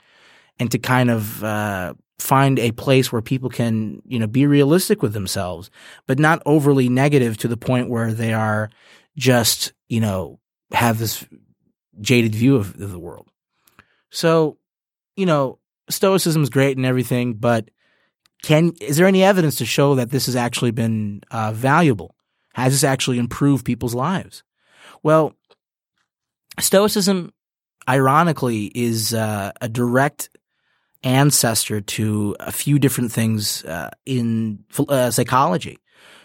and 0.59 0.69
to 0.71 0.77
kind 0.77 1.09
of 1.09 1.43
uh, 1.43 1.93
find 2.19 2.57
a 2.59 2.71
place 2.71 3.11
where 3.11 3.21
people 3.21 3.49
can 3.49 4.01
you 4.05 4.19
know 4.19 4.27
be 4.27 4.45
realistic 4.45 5.01
with 5.01 5.13
themselves, 5.13 5.69
but 6.07 6.19
not 6.19 6.41
overly 6.45 6.89
negative 6.89 7.37
to 7.37 7.47
the 7.47 7.57
point 7.57 7.89
where 7.89 8.13
they 8.13 8.33
are 8.33 8.69
just 9.17 9.73
you 9.87 9.99
know 9.99 10.39
have 10.71 10.97
this 10.97 11.25
jaded 11.99 12.35
view 12.35 12.55
of, 12.55 12.79
of 12.79 12.91
the 12.91 12.99
world. 12.99 13.29
So 14.09 14.57
you 15.15 15.25
know 15.25 15.59
stoicism 15.89 16.43
is 16.43 16.49
great 16.49 16.77
and 16.77 16.85
everything, 16.85 17.33
but 17.35 17.69
can 18.43 18.73
is 18.81 18.97
there 18.97 19.07
any 19.07 19.23
evidence 19.23 19.55
to 19.57 19.65
show 19.65 19.95
that 19.95 20.11
this 20.11 20.25
has 20.25 20.35
actually 20.35 20.71
been 20.71 21.21
uh, 21.31 21.51
valuable? 21.53 22.15
Has 22.53 22.73
this 22.73 22.83
actually 22.83 23.19
improved 23.19 23.65
people's 23.65 23.93
lives? 23.93 24.43
Well, 25.03 25.33
stoicism, 26.59 27.33
ironically, 27.87 28.65
is 28.73 29.13
uh, 29.13 29.51
a 29.61 29.69
direct 29.69 30.29
ancestor 31.03 31.81
to 31.81 32.35
a 32.39 32.51
few 32.51 32.79
different 32.79 33.11
things 33.11 33.63
uh, 33.65 33.89
in 34.05 34.63
uh, 34.89 35.11
psychology. 35.11 35.77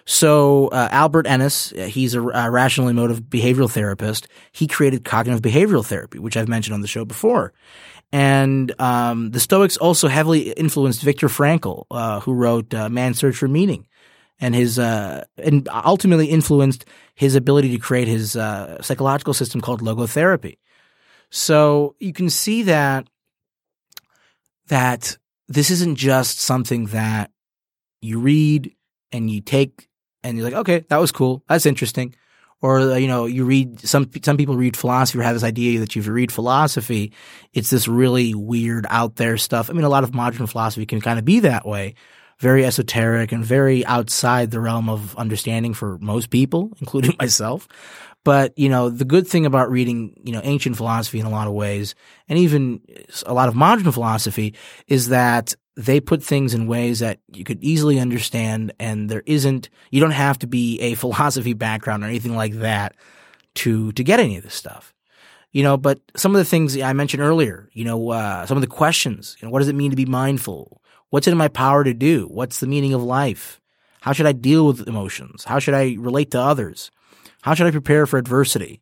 So 0.05 0.69
uh, 0.69 0.89
Albert 0.91 1.27
Ellis, 1.29 1.71
he's 1.71 2.15
a, 2.15 2.21
a 2.21 2.51
rational 2.51 2.89
emotive 2.89 3.21
behavioral 3.23 3.71
therapist. 3.71 4.27
He 4.51 4.67
created 4.67 5.05
cognitive 5.05 5.43
behavioral 5.43 5.87
therapy, 5.87 6.19
which 6.19 6.37
I've 6.37 6.49
mentioned 6.49 6.75
on 6.75 6.81
the 6.81 6.89
show 6.89 7.05
before. 7.05 7.53
And 8.13 8.79
um, 8.81 9.31
the 9.31 9.41
Stoics 9.41 9.77
also 9.77 10.09
heavily 10.09 10.51
influenced 10.51 11.03
Viktor 11.03 11.29
Frankl, 11.29 11.87
uh, 11.91 12.21
who 12.21 12.35
wrote 12.35 12.75
uh, 12.75 12.89
Man's 12.91 13.19
Search 13.19 13.37
for 13.37 13.49
Meaning, 13.49 13.87
and 14.39 14.55
his 14.55 14.79
uh, 14.79 15.25
and 15.39 15.67
ultimately 15.73 16.27
influenced 16.27 16.85
his 17.15 17.37
ability 17.37 17.71
to 17.71 17.79
create 17.79 18.09
his 18.09 18.37
uh, 18.37 18.83
psychological 18.83 19.33
system 19.33 19.61
called 19.61 19.81
logotherapy. 19.81 20.59
So 21.31 21.95
you 22.01 22.13
can 22.13 22.29
see 22.29 22.65
that 22.65 23.09
that 24.73 25.19
this 25.49 25.71
isn't 25.71 25.97
just 25.97 26.41
something 26.41 26.87
that 26.87 27.31
you 28.01 28.19
read 28.19 28.75
and 29.13 29.31
you 29.31 29.43
take 29.43 29.87
and 30.23 30.39
you're 30.39 30.47
like, 30.47 30.55
okay, 30.55 30.87
that 30.89 30.97
was 30.97 31.13
cool, 31.13 31.45
that's 31.47 31.67
interesting. 31.67 32.15
Or 32.63 32.79
uh, 32.79 32.95
you 32.95 33.07
know 33.07 33.27
you 33.27 33.45
read 33.45 33.81
some 33.81 34.09
some 34.23 34.39
people 34.39 34.57
read 34.57 34.77
philosophy 34.77 35.19
or 35.19 35.23
have 35.25 35.35
this 35.35 35.45
idea 35.45 35.81
that 35.81 35.95
if 35.95 36.07
you 36.07 36.13
read 36.13 36.33
philosophy 36.33 37.13
it's 37.53 37.71
this 37.71 37.87
really 37.87 38.35
weird 38.35 38.87
out 38.89 39.17
there 39.17 39.37
stuff. 39.37 39.69
I 39.69 39.75
mean 39.75 39.85
a 39.85 39.91
lot 39.91 40.05
of 40.05 40.15
modern 40.15 40.47
philosophy 40.47 40.87
can 40.87 41.03
kind 41.03 41.19
of 41.19 41.25
be 41.27 41.41
that 41.41 41.67
way. 41.67 41.95
Very 42.39 42.65
esoteric 42.65 43.31
and 43.31 43.45
very 43.45 43.85
outside 43.85 44.53
the 44.53 44.61
realm 44.61 44.89
of 44.89 45.15
understanding 45.17 45.75
for 45.75 45.99
most 45.99 46.31
people, 46.31 46.73
including 46.81 47.15
myself. 47.19 47.69
But, 48.25 48.57
you 48.57 48.69
know, 48.69 48.89
the 48.89 49.05
good 49.05 49.27
thing 49.27 49.47
about 49.47 49.71
reading, 49.71 50.21
you 50.25 50.33
know, 50.33 50.41
ancient 50.45 50.77
philosophy 50.77 51.19
in 51.19 51.27
a 51.27 51.31
lot 51.31 51.49
of 51.49 51.55
ways, 51.55 51.95
and 52.29 52.39
even 52.39 52.81
a 53.27 53.35
lot 53.35 53.49
of 53.49 53.57
modern 53.57 53.91
philosophy, 53.91 54.55
is 54.87 55.09
that 55.09 55.55
they 55.77 56.01
put 56.01 56.23
things 56.23 56.55
in 56.55 56.67
ways 56.67 57.01
that 57.01 57.19
you 57.33 57.45
could 57.45 57.63
easily 57.65 57.99
understand 57.99 58.73
and 58.79 59.09
there 59.09 59.23
isn't, 59.27 59.71
you 59.91 60.01
don't 60.01 60.11
have 60.13 60.39
to 60.41 60.47
be 60.47 60.79
a 60.81 60.95
philosophy 61.03 61.55
background 61.55 62.05
or 62.05 62.07
anything 62.07 62.37
like 62.37 62.55
that 62.55 62.95
to, 63.55 63.93
to 63.93 64.05
get 64.05 64.21
any 64.21 64.37
of 64.37 64.45
this 64.45 64.55
stuff. 64.55 64.95
You 65.51 65.63
know, 65.63 65.77
but 65.77 66.01
some 66.17 66.35
of 66.35 66.39
the 66.39 66.47
things 66.47 66.81
I 66.81 66.95
mentioned 66.95 67.23
earlier, 67.23 67.69
you 67.73 67.85
know, 67.85 68.11
uh, 68.11 68.47
some 68.47 68.57
of 68.57 68.63
the 68.63 68.67
questions, 68.67 69.37
you 69.39 69.47
know, 69.47 69.53
what 69.53 69.59
does 69.59 69.69
it 69.69 69.75
mean 69.75 69.91
to 69.91 69.97
be 69.97 70.07
mindful? 70.07 70.81
What's 71.11 71.27
in 71.27 71.37
my 71.37 71.49
power 71.49 71.85
to 71.85 71.93
do? 71.93 72.27
What's 72.29 72.61
the 72.61 72.67
meaning 72.67 72.95
of 72.95 73.03
life? 73.03 73.61
How 74.01 74.13
should 74.13 74.27
I 74.27 74.33
deal 74.33 74.67
with 74.67 74.89
emotions? 74.89 75.45
How 75.45 75.59
should 75.59 75.75
I 75.75 75.97
relate 75.99 76.31
to 76.31 76.41
others? 76.41 76.91
How 77.43 77.55
should 77.55 77.67
I 77.67 77.71
prepare 77.71 78.07
for 78.07 78.19
adversity? 78.19 78.81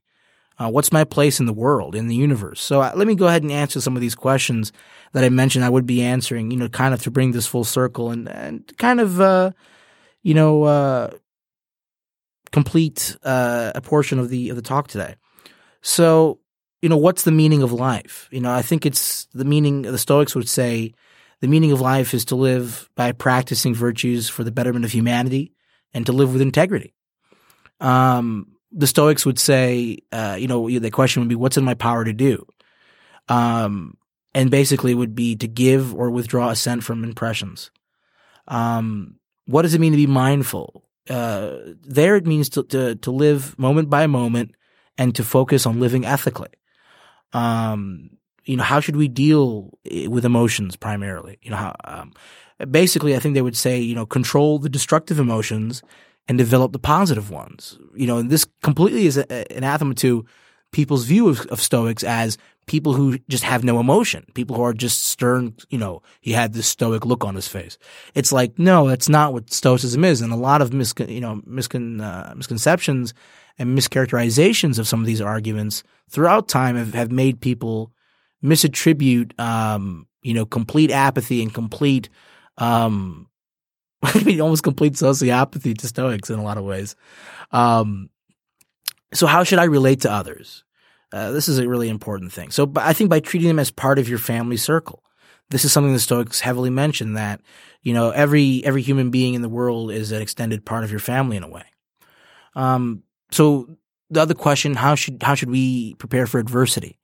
Uh, 0.59 0.69
what's 0.69 0.93
my 0.93 1.05
place 1.05 1.41
in 1.41 1.47
the 1.47 1.53
world, 1.53 1.95
in 1.95 2.07
the 2.07 2.15
universe? 2.15 2.61
So 2.61 2.83
uh, 2.83 2.93
let 2.95 3.07
me 3.07 3.15
go 3.15 3.27
ahead 3.27 3.43
and 3.43 3.51
answer 3.51 3.81
some 3.81 3.97
of 3.97 4.03
these 4.03 4.15
questions 4.15 4.73
that 5.13 5.25
I 5.25 5.31
mentioned 5.31 5.65
I 5.65 5.71
would 5.71 5.87
be 5.87 6.03
answering, 6.03 6.51
you 6.51 6.59
know, 6.59 6.69
kind 6.69 6.93
of 6.93 7.03
to 7.03 7.11
bring 7.11 7.33
this 7.33 7.47
full 7.47 7.65
circle 7.65 8.11
and, 8.11 8.29
and 8.29 8.71
kind 8.77 9.01
of, 9.01 9.21
uh, 9.21 9.53
you 10.23 10.35
know, 10.35 10.65
uh, 10.65 11.11
complete 12.53 13.17
uh, 13.23 13.73
a 13.75 13.81
portion 13.81 14.19
of 14.19 14.29
the 14.29 14.51
of 14.51 14.57
the 14.57 14.63
talk 14.63 14.89
today. 14.89 15.15
So, 15.81 16.41
you 16.83 16.91
know, 16.91 16.99
what's 16.99 17.23
the 17.23 17.33
meaning 17.33 17.63
of 17.63 17.73
life? 17.73 18.29
You 18.31 18.41
know, 18.41 18.53
I 18.53 18.61
think 18.61 18.85
it's 18.85 19.27
the 19.33 19.47
meaning. 19.47 19.83
The 19.83 19.99
Stoics 19.99 20.35
would 20.35 20.49
say 20.49 20.93
the 21.41 21.49
meaning 21.49 21.73
of 21.73 21.81
life 21.81 22.13
is 22.13 22.27
to 22.27 22.37
live 22.37 22.91
by 22.97 23.13
practicing 23.13 23.75
virtues 23.75 24.29
for 24.29 24.45
the 24.45 24.53
betterment 24.53 24.85
of 24.85 24.93
humanity 24.93 25.55
and 25.95 26.05
to 26.05 26.13
live 26.13 26.35
with 26.35 26.43
integrity. 26.43 26.95
Um, 27.81 28.53
the 28.73 28.87
Stoics 28.87 29.27
would 29.27 29.39
say, 29.39 29.99
uh, 30.13 30.37
you 30.39 30.47
know, 30.47 30.69
the 30.69 30.91
question 30.91 31.21
would 31.21 31.29
be, 31.29 31.35
what's 31.35 31.57
in 31.57 31.65
my 31.65 31.75
power 31.75 32.05
to 32.05 32.13
do? 32.13 32.47
Um, 33.29 33.97
and 34.35 34.51
basically 34.51 34.95
would 34.95 35.15
be 35.15 35.37
to 35.37 35.49
give 35.49 35.95
or 35.95 36.11
withdraw 36.11 36.51
assent 36.51 36.85
from 36.85 37.03
impressions. 37.03 37.71
Um, 38.47 39.17
what 39.47 39.63
does 39.63 39.75
it 39.75 39.81
mean 39.81 39.93
to 39.93 39.97
be 39.97 40.07
mindful? 40.07 40.85
Uh, 41.09 41.57
there 41.83 42.17
it 42.17 42.27
means 42.27 42.49
to, 42.51 42.63
to, 42.65 42.95
to 42.97 43.11
live 43.11 43.59
moment 43.59 43.91
by 43.91 44.07
moment 44.07 44.55
and 44.97 45.15
to 45.17 45.25
focus 45.25 45.67
on 45.67 45.81
living 45.81 46.05
ethically. 46.05 46.51
Um, 47.33 48.11
you 48.45 48.57
know, 48.57 48.63
how 48.63 48.81
should 48.81 48.97
we 48.97 49.09
deal 49.09 49.77
with 50.07 50.25
emotions 50.25 50.77
primarily? 50.77 51.39
You 51.43 51.51
know, 51.51 51.57
how, 51.57 51.77
um, 51.85 52.13
basically, 52.71 53.17
I 53.17 53.19
think 53.19 53.35
they 53.35 53.43
would 53.43 53.57
say, 53.57 53.81
you 53.81 53.95
know, 53.95 54.07
control 54.07 54.59
the 54.59 54.69
destructive 54.69 55.19
emotions 55.19 55.83
and 56.31 56.39
develop 56.39 56.71
the 56.71 56.79
positive 56.79 57.29
ones. 57.29 57.77
You 57.93 58.07
know, 58.07 58.19
and 58.19 58.31
this 58.31 58.47
completely 58.63 59.07
is 59.07 59.17
a, 59.17 59.53
anathema 59.53 59.95
to 59.97 60.25
people's 60.71 61.05
view 61.05 61.29
of, 61.29 61.45
of, 61.47 61.61
Stoics 61.61 62.05
as 62.05 62.39
people 62.69 62.93
who 62.93 63.19
just 63.29 63.43
have 63.43 63.65
no 63.65 63.81
emotion, 63.81 64.25
people 64.35 64.55
who 64.55 64.63
are 64.63 64.73
just 64.73 65.07
stern. 65.07 65.57
You 65.71 65.79
know, 65.79 66.03
he 66.21 66.31
had 66.31 66.53
this 66.53 66.69
Stoic 66.69 67.05
look 67.05 67.25
on 67.25 67.35
his 67.35 67.49
face. 67.49 67.79
It's 68.15 68.31
like, 68.31 68.61
no, 68.61 68.87
that's 68.87 69.09
not 69.09 69.33
what 69.33 69.53
Stoicism 69.53 70.05
is, 70.05 70.21
and 70.21 70.33
a 70.33 70.37
lot 70.37 70.63
of 70.63 70.73
mis, 70.73 70.95
you 71.09 71.21
know, 71.21 71.43
miscon, 71.49 72.01
uh, 72.01 72.33
misconceptions 72.37 73.13
and 73.59 73.77
mischaracterizations 73.77 74.79
of 74.79 74.87
some 74.87 75.01
of 75.01 75.07
these 75.07 75.21
arguments 75.21 75.83
throughout 76.11 76.47
time 76.47 76.77
have, 76.77 76.95
have 76.95 77.11
made 77.11 77.41
people 77.41 77.91
misattribute, 78.41 79.37
um, 79.41 80.07
you 80.23 80.35
know, 80.35 80.47
complete 80.47 80.93
apathy 80.93 81.43
and 81.43 81.53
complete, 81.53 82.09
um, 82.57 83.27
I 84.03 84.23
mean, 84.23 84.41
almost 84.41 84.63
complete 84.63 84.95
sociopathy 84.95 85.77
to 85.77 85.89
Stoics 85.89 86.31
in 86.31 86.39
a 86.39 86.43
lot 86.43 86.59
of 86.59 86.65
ways. 86.65 86.97
Um, 87.51 88.11
so 89.13 89.27
how 89.27 89.45
should 89.45 89.59
I 89.59 89.65
relate 89.65 90.03
to 90.03 90.13
others? 90.13 90.65
Uh, 91.13 91.33
this 91.33 91.49
is 91.49 91.59
a 91.59 91.69
really 91.69 91.89
important 91.89 92.33
thing. 92.33 92.51
So, 92.51 92.71
I 92.77 92.93
think 92.93 93.11
by 93.11 93.21
treating 93.21 93.49
them 93.49 93.59
as 93.59 93.71
part 93.71 93.99
of 93.99 94.09
your 94.09 94.19
family 94.19 94.57
circle, 94.57 95.03
this 95.51 95.65
is 95.65 95.73
something 95.73 95.93
the 95.93 95.99
Stoics 95.99 96.41
heavily 96.41 96.71
mention 96.71 97.15
that, 97.15 97.41
you 97.83 97.93
know, 97.93 98.11
every, 98.11 98.65
every 98.65 98.83
human 98.83 99.11
being 99.11 99.35
in 99.35 99.43
the 99.43 99.49
world 99.49 99.91
is 99.91 100.13
an 100.13 100.23
extended 100.23 100.65
part 100.65 100.85
of 100.85 100.91
your 100.91 101.01
family 101.01 101.37
in 101.37 101.43
a 101.43 101.49
way. 101.49 101.65
Um, 102.55 103.03
so 103.33 103.77
the 104.09 104.23
other 104.23 104.35
question, 104.35 104.75
how 104.75 104.95
should, 104.95 105.21
how 105.23 105.35
should 105.35 105.51
we 105.51 105.95
prepare 105.95 106.29
for 106.29 106.39
adversity? 106.39 107.01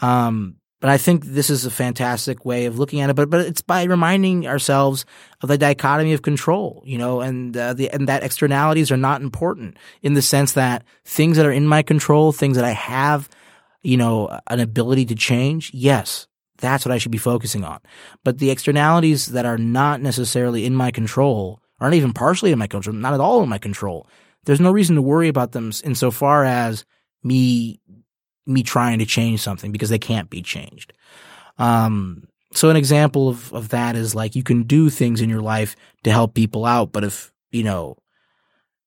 Um, 0.00 0.56
but 0.82 0.90
I 0.90 0.98
think 0.98 1.24
this 1.24 1.48
is 1.48 1.64
a 1.64 1.70
fantastic 1.70 2.44
way 2.44 2.66
of 2.66 2.76
looking 2.76 3.00
at 3.00 3.08
it. 3.08 3.14
But 3.14 3.30
but 3.30 3.46
it's 3.46 3.62
by 3.62 3.84
reminding 3.84 4.48
ourselves 4.48 5.04
of 5.40 5.48
the 5.48 5.56
dichotomy 5.56 6.12
of 6.12 6.22
control, 6.22 6.82
you 6.84 6.98
know, 6.98 7.20
and 7.20 7.56
uh, 7.56 7.72
the 7.72 7.88
and 7.90 8.08
that 8.08 8.24
externalities 8.24 8.90
are 8.90 8.96
not 8.96 9.22
important 9.22 9.76
in 10.02 10.14
the 10.14 10.22
sense 10.22 10.54
that 10.54 10.82
things 11.04 11.36
that 11.36 11.46
are 11.46 11.52
in 11.52 11.68
my 11.68 11.82
control, 11.82 12.32
things 12.32 12.56
that 12.56 12.64
I 12.64 12.72
have, 12.72 13.28
you 13.82 13.96
know, 13.96 14.40
an 14.48 14.58
ability 14.58 15.06
to 15.06 15.14
change. 15.14 15.70
Yes, 15.72 16.26
that's 16.58 16.84
what 16.84 16.90
I 16.90 16.98
should 16.98 17.12
be 17.12 17.18
focusing 17.18 17.62
on. 17.62 17.78
But 18.24 18.38
the 18.38 18.50
externalities 18.50 19.26
that 19.26 19.46
are 19.46 19.58
not 19.58 20.00
necessarily 20.00 20.66
in 20.66 20.74
my 20.74 20.90
control, 20.90 21.62
aren't 21.78 21.94
even 21.94 22.12
partially 22.12 22.50
in 22.50 22.58
my 22.58 22.66
control, 22.66 22.96
not 22.96 23.14
at 23.14 23.20
all 23.20 23.40
in 23.44 23.48
my 23.48 23.58
control. 23.58 24.08
There's 24.46 24.60
no 24.60 24.72
reason 24.72 24.96
to 24.96 25.02
worry 25.02 25.28
about 25.28 25.52
them 25.52 25.70
insofar 25.84 26.44
as 26.44 26.84
me 27.22 27.78
me 28.46 28.62
trying 28.62 28.98
to 28.98 29.06
change 29.06 29.40
something 29.40 29.72
because 29.72 29.90
they 29.90 29.98
can't 29.98 30.30
be 30.30 30.42
changed. 30.42 30.92
Um, 31.58 32.28
so 32.52 32.70
an 32.70 32.76
example 32.76 33.28
of, 33.28 33.52
of 33.52 33.68
that 33.70 33.96
is 33.96 34.14
like 34.14 34.36
you 34.36 34.42
can 34.42 34.64
do 34.64 34.90
things 34.90 35.20
in 35.20 35.30
your 35.30 35.40
life 35.40 35.76
to 36.04 36.10
help 36.10 36.34
people 36.34 36.64
out, 36.64 36.92
but 36.92 37.04
if, 37.04 37.32
you 37.50 37.62
know, 37.62 37.96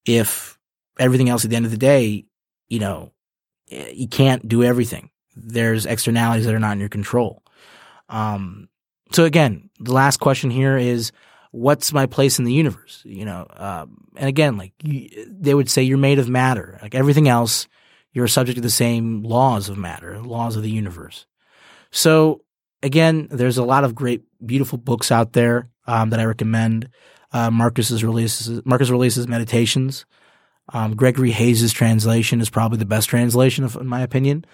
if 0.05 0.57
everything 0.99 1.29
else 1.29 1.45
at 1.45 1.49
the 1.49 1.55
end 1.55 1.65
of 1.65 1.71
the 1.71 1.77
day, 1.77 2.25
you 2.67 2.79
know, 2.79 3.11
you 3.67 4.07
can't 4.07 4.47
do 4.47 4.63
everything. 4.63 5.09
There's 5.35 5.85
externalities 5.85 6.45
that 6.45 6.53
are 6.53 6.59
not 6.59 6.73
in 6.73 6.79
your 6.79 6.89
control. 6.89 7.43
Um, 8.09 8.69
so 9.11 9.25
again, 9.25 9.69
the 9.79 9.93
last 9.93 10.19
question 10.19 10.49
here 10.49 10.77
is, 10.77 11.11
what's 11.51 11.93
my 11.93 12.05
place 12.05 12.37
in 12.37 12.45
the 12.45 12.53
universe? 12.53 13.01
You 13.05 13.25
know, 13.25 13.47
um, 13.55 14.07
and 14.15 14.29
again, 14.29 14.57
like 14.57 14.73
you, 14.83 15.09
they 15.27 15.53
would 15.53 15.69
say, 15.69 15.83
you're 15.83 15.97
made 15.97 16.19
of 16.19 16.29
matter. 16.29 16.77
Like 16.81 16.95
everything 16.95 17.27
else 17.27 17.67
you're 18.15 18.27
subject 18.29 18.55
to 18.55 18.61
the 18.61 18.69
same 18.69 19.21
laws 19.23 19.67
of 19.67 19.77
matter, 19.77 20.19
laws 20.21 20.55
of 20.55 20.63
the 20.63 20.71
universe. 20.71 21.27
So 21.91 22.41
again, 22.81 23.27
there's 23.29 23.57
a 23.57 23.63
lot 23.63 23.83
of 23.83 23.93
great, 23.93 24.23
beautiful 24.43 24.77
books 24.77 25.11
out 25.11 25.33
there 25.33 25.69
um, 25.85 26.09
that 26.11 26.19
I 26.19 26.23
recommend. 26.23 26.89
Uh, 27.33 27.51
Marcus 27.51 27.91
Aurelius's, 27.91 28.61
Marcus 28.65 28.89
Aurelius's 28.89 29.27
Meditations. 29.27 30.05
Um, 30.73 30.95
Gregory 30.95 31.31
Hays's 31.31 31.73
translation 31.73 32.39
is 32.39 32.49
probably 32.49 32.77
the 32.77 32.85
best 32.85 33.09
translation, 33.09 33.65
of, 33.65 33.75
in 33.75 33.87
my 33.87 34.01
opinion. 34.01 34.45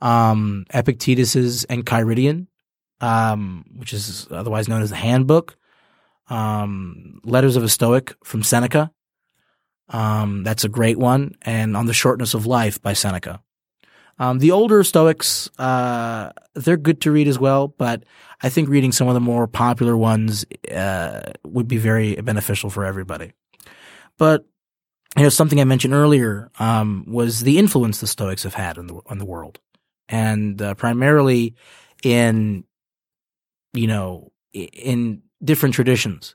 Um, 0.00 0.64
Epictetus's 0.70 1.66
Enchiridion, 1.66 2.46
um, 3.00 3.64
which 3.76 3.92
is 3.92 4.28
otherwise 4.30 4.68
known 4.68 4.82
as 4.82 4.90
the 4.90 4.96
Handbook. 4.96 5.56
Um, 6.30 7.20
Letters 7.24 7.56
of 7.56 7.64
a 7.64 7.68
Stoic 7.68 8.14
from 8.22 8.44
Seneca. 8.44 8.92
Um, 9.88 10.44
that's 10.44 10.64
a 10.64 10.68
great 10.68 10.98
one. 10.98 11.34
And 11.42 11.76
On 11.76 11.86
the 11.86 11.94
Shortness 11.94 12.34
of 12.34 12.46
Life 12.46 12.80
by 12.82 12.92
Seneca. 12.92 13.42
Um, 14.20 14.40
the 14.40 14.50
older 14.50 14.82
Stoics, 14.82 15.48
uh, 15.58 16.32
they're 16.54 16.76
good 16.76 17.00
to 17.02 17.12
read 17.12 17.28
as 17.28 17.38
well, 17.38 17.68
but 17.68 18.04
I 18.42 18.48
think 18.48 18.68
reading 18.68 18.90
some 18.90 19.06
of 19.06 19.14
the 19.14 19.20
more 19.20 19.46
popular 19.46 19.96
ones, 19.96 20.44
uh, 20.74 21.32
would 21.44 21.68
be 21.68 21.76
very 21.76 22.16
beneficial 22.16 22.68
for 22.68 22.84
everybody. 22.84 23.32
But, 24.18 24.44
you 25.16 25.22
know, 25.22 25.28
something 25.28 25.60
I 25.60 25.64
mentioned 25.64 25.94
earlier, 25.94 26.50
um, 26.58 27.04
was 27.06 27.42
the 27.42 27.58
influence 27.58 28.00
the 28.00 28.08
Stoics 28.08 28.42
have 28.42 28.54
had 28.54 28.76
on 28.76 28.88
the, 28.88 29.00
on 29.06 29.18
the 29.18 29.24
world. 29.24 29.60
And, 30.08 30.60
uh, 30.60 30.74
primarily 30.74 31.54
in, 32.02 32.64
you 33.72 33.86
know, 33.86 34.32
in 34.52 35.22
different 35.44 35.76
traditions. 35.76 36.34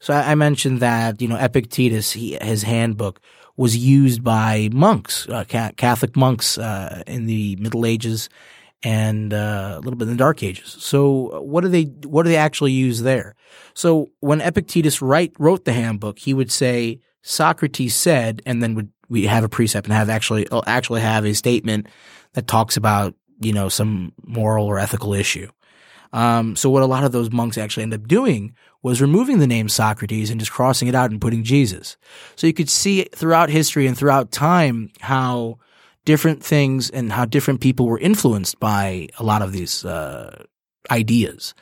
So 0.00 0.14
I, 0.14 0.32
I 0.32 0.34
mentioned 0.34 0.80
that 0.80 1.22
you 1.22 1.28
know 1.28 1.36
Epictetus, 1.36 2.12
he, 2.12 2.36
his 2.42 2.62
handbook 2.62 3.20
was 3.56 3.76
used 3.76 4.24
by 4.24 4.70
monks, 4.72 5.28
uh, 5.28 5.44
Catholic 5.44 6.16
monks 6.16 6.58
uh, 6.58 7.02
in 7.06 7.26
the 7.26 7.56
Middle 7.56 7.84
Ages 7.84 8.28
and 8.82 9.34
uh, 9.34 9.74
a 9.76 9.80
little 9.80 9.96
bit 9.96 10.04
in 10.04 10.14
the 10.14 10.16
Dark 10.16 10.42
Ages. 10.42 10.76
So 10.80 11.40
what 11.42 11.62
do 11.62 11.68
they 11.68 11.84
what 12.06 12.22
do 12.22 12.30
they 12.30 12.36
actually 12.36 12.72
use 12.72 13.02
there? 13.02 13.34
So 13.74 14.10
when 14.20 14.40
Epictetus 14.40 15.02
write, 15.02 15.32
wrote 15.38 15.64
the 15.64 15.72
handbook, 15.72 16.18
he 16.18 16.34
would 16.34 16.50
say 16.50 17.00
Socrates 17.22 17.94
said, 17.94 18.42
and 18.46 18.62
then 18.62 18.74
would 18.74 18.90
we 19.08 19.26
have 19.26 19.44
a 19.44 19.48
precept 19.48 19.86
and 19.86 19.94
have 19.94 20.08
actually 20.08 20.48
uh, 20.48 20.62
actually 20.66 21.02
have 21.02 21.24
a 21.24 21.34
statement 21.34 21.86
that 22.32 22.46
talks 22.46 22.76
about 22.76 23.14
you 23.40 23.52
know 23.52 23.68
some 23.68 24.12
moral 24.24 24.66
or 24.66 24.78
ethical 24.78 25.12
issue. 25.12 25.50
Um, 26.12 26.56
so 26.56 26.70
what 26.70 26.82
a 26.82 26.86
lot 26.86 27.04
of 27.04 27.12
those 27.12 27.30
monks 27.30 27.58
actually 27.58 27.84
end 27.84 27.94
up 27.94 28.08
doing 28.08 28.54
was 28.82 29.02
removing 29.02 29.38
the 29.38 29.46
name 29.46 29.68
Socrates 29.68 30.30
and 30.30 30.40
just 30.40 30.52
crossing 30.52 30.88
it 30.88 30.94
out 30.94 31.10
and 31.10 31.20
putting 31.20 31.44
Jesus. 31.44 31.96
So 32.36 32.46
you 32.46 32.54
could 32.54 32.70
see 32.70 33.04
throughout 33.14 33.50
history 33.50 33.86
and 33.86 33.96
throughout 33.96 34.30
time 34.30 34.90
how 35.00 35.58
different 36.04 36.42
things 36.42 36.88
and 36.90 37.12
how 37.12 37.24
different 37.24 37.60
people 37.60 37.86
were 37.86 37.98
influenced 37.98 38.58
by 38.58 39.08
a 39.18 39.22
lot 39.22 39.42
of 39.42 39.52
these 39.52 39.84
uh, 39.84 40.44
ideas. 40.90 41.54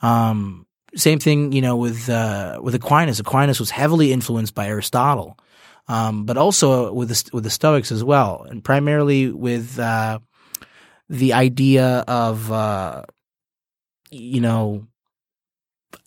Um, 0.00 0.66
same 0.94 1.18
thing, 1.18 1.52
you 1.52 1.60
know, 1.60 1.76
with 1.76 2.08
uh, 2.08 2.60
with 2.62 2.74
Aquinas. 2.74 3.20
Aquinas 3.20 3.60
was 3.60 3.70
heavily 3.70 4.12
influenced 4.12 4.54
by 4.54 4.66
Aristotle, 4.66 5.38
um, 5.88 6.24
but 6.24 6.36
also 6.36 6.92
with 6.92 7.08
the, 7.08 7.30
with 7.32 7.44
the 7.44 7.50
Stoics 7.50 7.92
as 7.92 8.02
well, 8.02 8.46
and 8.48 8.64
primarily 8.64 9.30
with 9.30 9.78
uh, 9.78 10.18
the 11.08 11.32
idea 11.32 12.04
of 12.08 12.50
uh, 12.50 13.04
you 14.10 14.40
know 14.40 14.86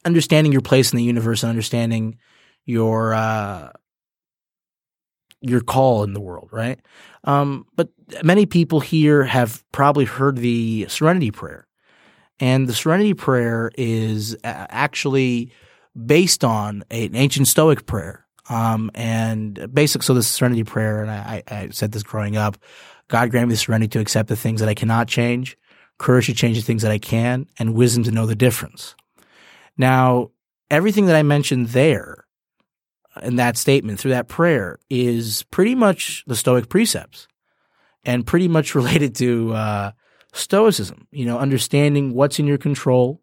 understanding 0.06 0.52
your 0.52 0.62
place 0.62 0.92
in 0.92 0.98
the 0.98 1.04
universe 1.04 1.44
and 1.44 1.50
understanding 1.50 2.18
your 2.66 3.14
uh, 3.14 3.72
your 5.42 5.62
call 5.62 6.04
in 6.04 6.14
the 6.14 6.22
world, 6.22 6.50
right? 6.52 6.80
Um, 7.26 7.66
but 7.76 7.90
many 8.24 8.46
people 8.46 8.80
here 8.80 9.24
have 9.24 9.64
probably 9.72 10.06
heard 10.06 10.38
the 10.38 10.88
Serenity 10.90 11.32
Prayer, 11.32 11.68
and 12.40 12.68
the 12.68 12.74
Serenity 12.74 13.14
Prayer 13.14 13.72
is 13.76 14.36
actually 14.44 15.52
based 16.06 16.44
on 16.44 16.84
an 16.90 17.16
ancient 17.16 17.48
Stoic 17.48 17.86
prayer. 17.86 18.26
Um, 18.50 18.92
and 18.94 19.74
basic, 19.74 20.04
so 20.04 20.14
the 20.14 20.22
Serenity 20.22 20.66
Prayer, 20.66 21.02
and 21.02 21.10
I, 21.10 21.44
I 21.48 21.70
said 21.70 21.94
this 21.94 22.04
growing 22.04 22.36
up 22.36 22.58
God 23.08 23.32
grant 23.32 23.48
me 23.48 23.54
the 23.54 23.58
serenity 23.58 23.90
to 23.90 24.00
accept 24.00 24.30
the 24.30 24.36
things 24.36 24.60
that 24.60 24.70
I 24.70 24.74
cannot 24.74 25.08
change, 25.08 25.58
courage 25.98 26.26
to 26.28 26.34
change 26.34 26.58
the 26.58 26.64
things 26.64 26.82
that 26.82 26.92
I 26.92 26.98
can, 26.98 27.46
and 27.60 27.76
wisdom 27.76 28.04
to 28.06 28.12
know 28.12 28.26
the 28.26 28.36
difference. 28.36 28.96
Now, 29.78 30.32
everything 30.70 31.08
that 31.08 31.16
I 31.16 31.24
mentioned 31.24 31.70
there 31.70 32.26
in 33.22 33.36
that 33.36 33.58
statement 33.58 34.00
through 34.00 34.12
that 34.12 34.28
prayer 34.28 34.80
is 34.90 35.44
pretty 35.52 35.76
much 35.76 36.24
the 36.28 36.36
Stoic 36.36 36.70
precepts 36.70 37.28
and 38.04 38.26
pretty 38.26 38.48
much 38.48 38.76
related 38.76 39.16
to 39.16 39.54
uh, 39.54 39.92
Stoicism, 40.34 41.08
you 41.12 41.26
know, 41.26 41.38
understanding 41.38 42.14
what's 42.14 42.40
in 42.40 42.48
your 42.48 42.58
control, 42.58 43.22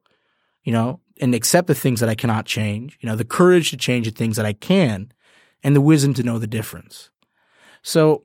you 0.62 0.72
know, 0.72 1.00
and 1.20 1.34
accept 1.34 1.66
the 1.66 1.74
things 1.74 2.00
that 2.00 2.08
I 2.08 2.14
cannot 2.14 2.46
change, 2.46 2.96
you 3.00 3.08
know, 3.08 3.16
the 3.16 3.24
courage 3.24 3.70
to 3.70 3.76
change 3.76 4.06
the 4.06 4.12
things 4.12 4.36
that 4.36 4.46
I 4.46 4.52
can, 4.52 5.12
and 5.62 5.76
the 5.76 5.80
wisdom 5.80 6.14
to 6.14 6.22
know 6.22 6.38
the 6.38 6.46
difference. 6.46 7.10
So 7.82 8.24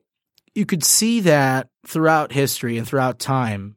you 0.53 0.65
could 0.65 0.84
see 0.84 1.19
that 1.21 1.69
throughout 1.86 2.32
history 2.32 2.78
and 2.78 2.88
throughout 2.88 3.19
time, 3.19 3.76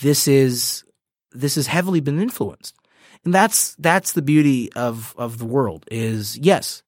this 0.00 0.26
is 0.26 0.84
this 1.32 1.54
has 1.56 1.66
heavily 1.66 2.00
been 2.00 2.20
influenced. 2.20 2.74
And 3.24 3.34
that's 3.34 3.74
that's 3.76 4.12
the 4.12 4.22
beauty 4.22 4.72
of 4.72 5.14
of 5.18 5.38
the 5.38 5.44
world 5.44 5.84
is 5.90 6.38
yes, 6.38 6.82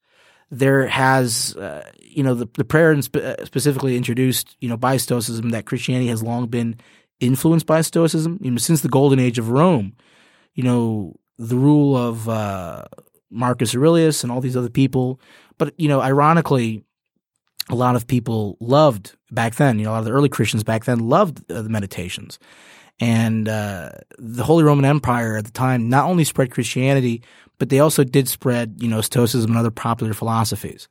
there 0.50 0.86
has 0.86 1.54
uh, 1.56 1.90
you 2.00 2.22
know 2.22 2.34
the 2.34 2.48
the 2.54 2.64
prayer 2.64 2.92
uh, 2.94 3.44
specifically 3.44 3.96
introduced 3.96 4.56
you 4.60 4.68
know 4.68 4.76
by 4.76 4.96
Stoicism 4.96 5.50
that 5.50 5.66
Christianity 5.66 6.08
has 6.08 6.22
long 6.22 6.46
been 6.46 6.76
influenced 7.20 7.66
by 7.66 7.80
Stoicism 7.80 8.38
you 8.42 8.50
know, 8.50 8.56
since 8.58 8.80
the 8.80 8.88
golden 8.88 9.18
age 9.18 9.38
of 9.38 9.50
Rome. 9.50 9.94
You 10.54 10.64
know 10.64 11.16
the 11.38 11.56
rule 11.56 11.96
of 11.96 12.28
uh, 12.28 12.84
Marcus 13.30 13.74
Aurelius 13.74 14.22
and 14.22 14.32
all 14.32 14.40
these 14.40 14.56
other 14.56 14.70
people, 14.70 15.20
but 15.58 15.78
you 15.78 15.88
know 15.88 16.00
ironically, 16.00 16.82
a 17.68 17.74
lot 17.74 17.94
of 17.94 18.06
people 18.06 18.56
loved 18.58 19.16
back 19.30 19.56
then. 19.56 19.78
You 19.78 19.84
know 19.84 19.90
a 19.90 19.92
lot 19.92 19.98
of 20.00 20.04
the 20.06 20.12
early 20.12 20.30
Christians 20.30 20.64
back 20.64 20.86
then 20.86 20.98
loved 20.98 21.50
uh, 21.50 21.60
the 21.60 21.68
meditations. 21.68 22.38
And 23.02 23.48
uh, 23.48 23.90
the 24.16 24.44
Holy 24.44 24.62
Roman 24.62 24.84
Empire 24.84 25.36
at 25.36 25.44
the 25.44 25.50
time 25.50 25.88
not 25.88 26.08
only 26.08 26.22
spread 26.22 26.52
Christianity, 26.52 27.20
but 27.58 27.68
they 27.68 27.80
also 27.80 28.04
did 28.04 28.28
spread, 28.28 28.76
you 28.78 28.86
know, 28.86 29.00
Stoicism 29.00 29.50
and 29.50 29.58
other 29.58 29.72
popular 29.72 30.14
philosophies. 30.14 30.86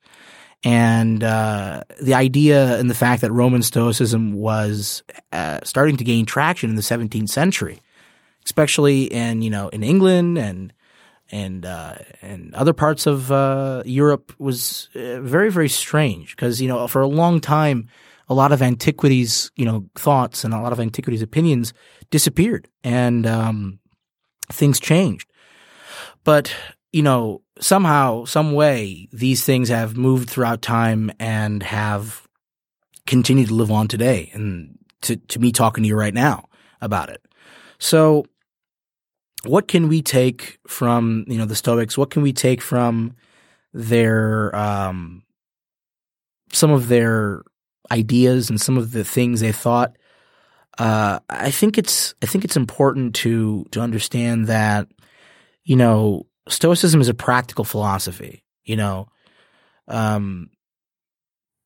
And 0.62 1.24
uh, 1.24 1.84
the 2.02 2.14
idea 2.14 2.78
and 2.78 2.90
the 2.90 2.96
fact 2.96 3.22
that 3.22 3.32
Roman 3.32 3.64
Stoicism 3.64 4.34
was 4.34 5.04
uh, 5.32 5.62
starting 5.64 5.96
to 5.96 6.04
gain 6.04 6.26
traction 6.26 6.70
in 6.70 6.76
the 6.76 6.82
17th 6.82 7.30
century, 7.30 7.80
especially 8.44 9.06
in 9.06 9.42
you 9.42 9.50
know 9.50 9.70
in 9.70 9.82
England 9.82 10.38
and 10.38 10.74
and 11.32 11.66
uh, 11.66 11.96
and 12.22 12.54
other 12.56 12.74
parts 12.74 13.08
of 13.08 13.32
uh, 13.32 13.84
Europe, 13.86 14.34
was 14.38 14.90
uh, 14.96 15.22
very 15.22 15.50
very 15.50 15.70
strange 15.70 16.36
because 16.36 16.62
you 16.62 16.68
know 16.68 16.90
for 16.90 17.02
a 17.02 17.08
long 17.08 17.40
time 17.40 17.88
a 18.32 18.34
lot 18.34 18.54
of 18.54 18.62
antiquities, 18.62 19.52
you 19.58 19.66
know, 19.66 19.86
thoughts 19.96 20.46
and 20.46 20.54
a 20.54 20.62
lot 20.62 20.72
of 20.72 20.80
antiquities 20.80 21.22
opinions 21.22 21.74
disappeared 22.12 22.70
and 22.82 23.28
um, 23.28 23.78
things 24.50 24.80
changed. 24.80 25.30
But, 26.24 26.56
you 26.94 27.04
know, 27.04 27.42
somehow, 27.60 28.24
some 28.24 28.54
way, 28.54 29.10
these 29.12 29.44
things 29.44 29.68
have 29.68 29.98
moved 29.98 30.30
throughout 30.30 30.62
time 30.62 31.12
and 31.20 31.62
have 31.62 32.26
continued 33.06 33.50
to 33.50 33.54
live 33.54 33.70
on 33.70 33.90
today 33.90 34.32
and 34.34 34.78
to, 35.02 35.18
to 35.18 35.38
me 35.38 35.52
talking 35.52 35.84
to 35.84 35.90
you 35.90 35.98
right 35.98 36.14
now 36.14 36.46
about 36.80 37.10
it. 37.10 37.22
So 37.80 38.24
what 39.44 39.68
can 39.68 39.90
we 39.90 40.02
take 40.02 40.58
from, 40.68 41.26
you 41.28 41.38
know, 41.38 41.46
the 41.46 41.56
Stoics? 41.56 41.98
What 41.98 42.12
can 42.12 42.22
we 42.22 42.32
take 42.32 42.62
from 42.62 43.14
their, 43.74 44.56
um, 44.56 45.24
some 46.54 46.72
of 46.72 46.88
their 46.88 47.44
ideas 47.92 48.50
and 48.50 48.60
some 48.60 48.78
of 48.78 48.92
the 48.92 49.04
things 49.04 49.42
they 49.42 49.52
thought. 49.52 49.98
Uh, 50.78 51.20
I 51.30 51.52
think 51.52 51.78
it's 51.78 52.16
I 52.24 52.26
think 52.26 52.46
it's 52.46 52.56
important 52.56 53.16
to 53.16 53.66
to 53.72 53.82
understand 53.82 54.48
that 54.48 54.88
you 55.64 55.76
know 55.76 56.26
Stoicism 56.48 57.02
is 57.02 57.10
a 57.10 57.14
practical 57.14 57.66
philosophy. 57.66 58.44
You 58.64 58.78
know, 58.78 59.08
um, 59.88 60.50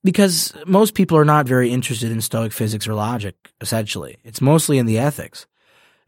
because 0.03 0.53
most 0.65 0.95
people 0.95 1.17
are 1.17 1.25
not 1.25 1.47
very 1.47 1.71
interested 1.71 2.11
in 2.11 2.21
Stoic 2.21 2.51
physics 2.51 2.87
or 2.87 2.93
logic. 2.93 3.35
Essentially, 3.61 4.17
it's 4.23 4.41
mostly 4.41 4.77
in 4.77 4.85
the 4.85 4.97
ethics. 4.97 5.45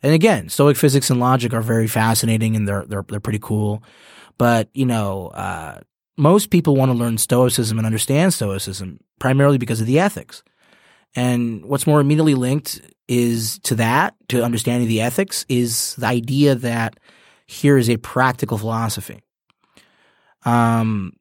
And 0.03 0.13
again, 0.13 0.49
Stoic 0.49 0.77
physics 0.77 1.09
and 1.09 1.19
logic 1.19 1.53
are 1.53 1.61
very 1.61 1.87
fascinating 1.87 2.55
and 2.55 2.67
they're 2.67 2.85
they're 2.85 3.05
they're 3.07 3.19
pretty 3.19 3.39
cool. 3.39 3.83
But 4.37 4.69
you 4.73 4.85
know, 4.85 5.27
uh, 5.27 5.81
most 6.17 6.49
people 6.49 6.75
want 6.75 6.91
to 6.91 6.97
learn 6.97 7.17
Stoicism 7.17 7.77
and 7.77 7.85
understand 7.85 8.33
Stoicism 8.33 8.99
primarily 9.19 9.57
because 9.57 9.81
of 9.81 9.87
the 9.87 9.99
ethics. 9.99 10.43
And 11.15 11.65
what's 11.65 11.87
more 11.87 11.99
immediately 11.99 12.35
linked 12.35 12.81
is 13.07 13.59
to 13.59 13.75
that, 13.75 14.15
to 14.29 14.43
understanding 14.43 14.87
the 14.87 15.01
ethics, 15.01 15.45
is 15.47 15.95
the 15.95 16.07
idea 16.07 16.55
that 16.55 16.99
here 17.45 17.77
is 17.77 17.89
a 17.89 17.97
practical 17.97 18.57
philosophy. 18.57 19.23
Um, 20.43 21.13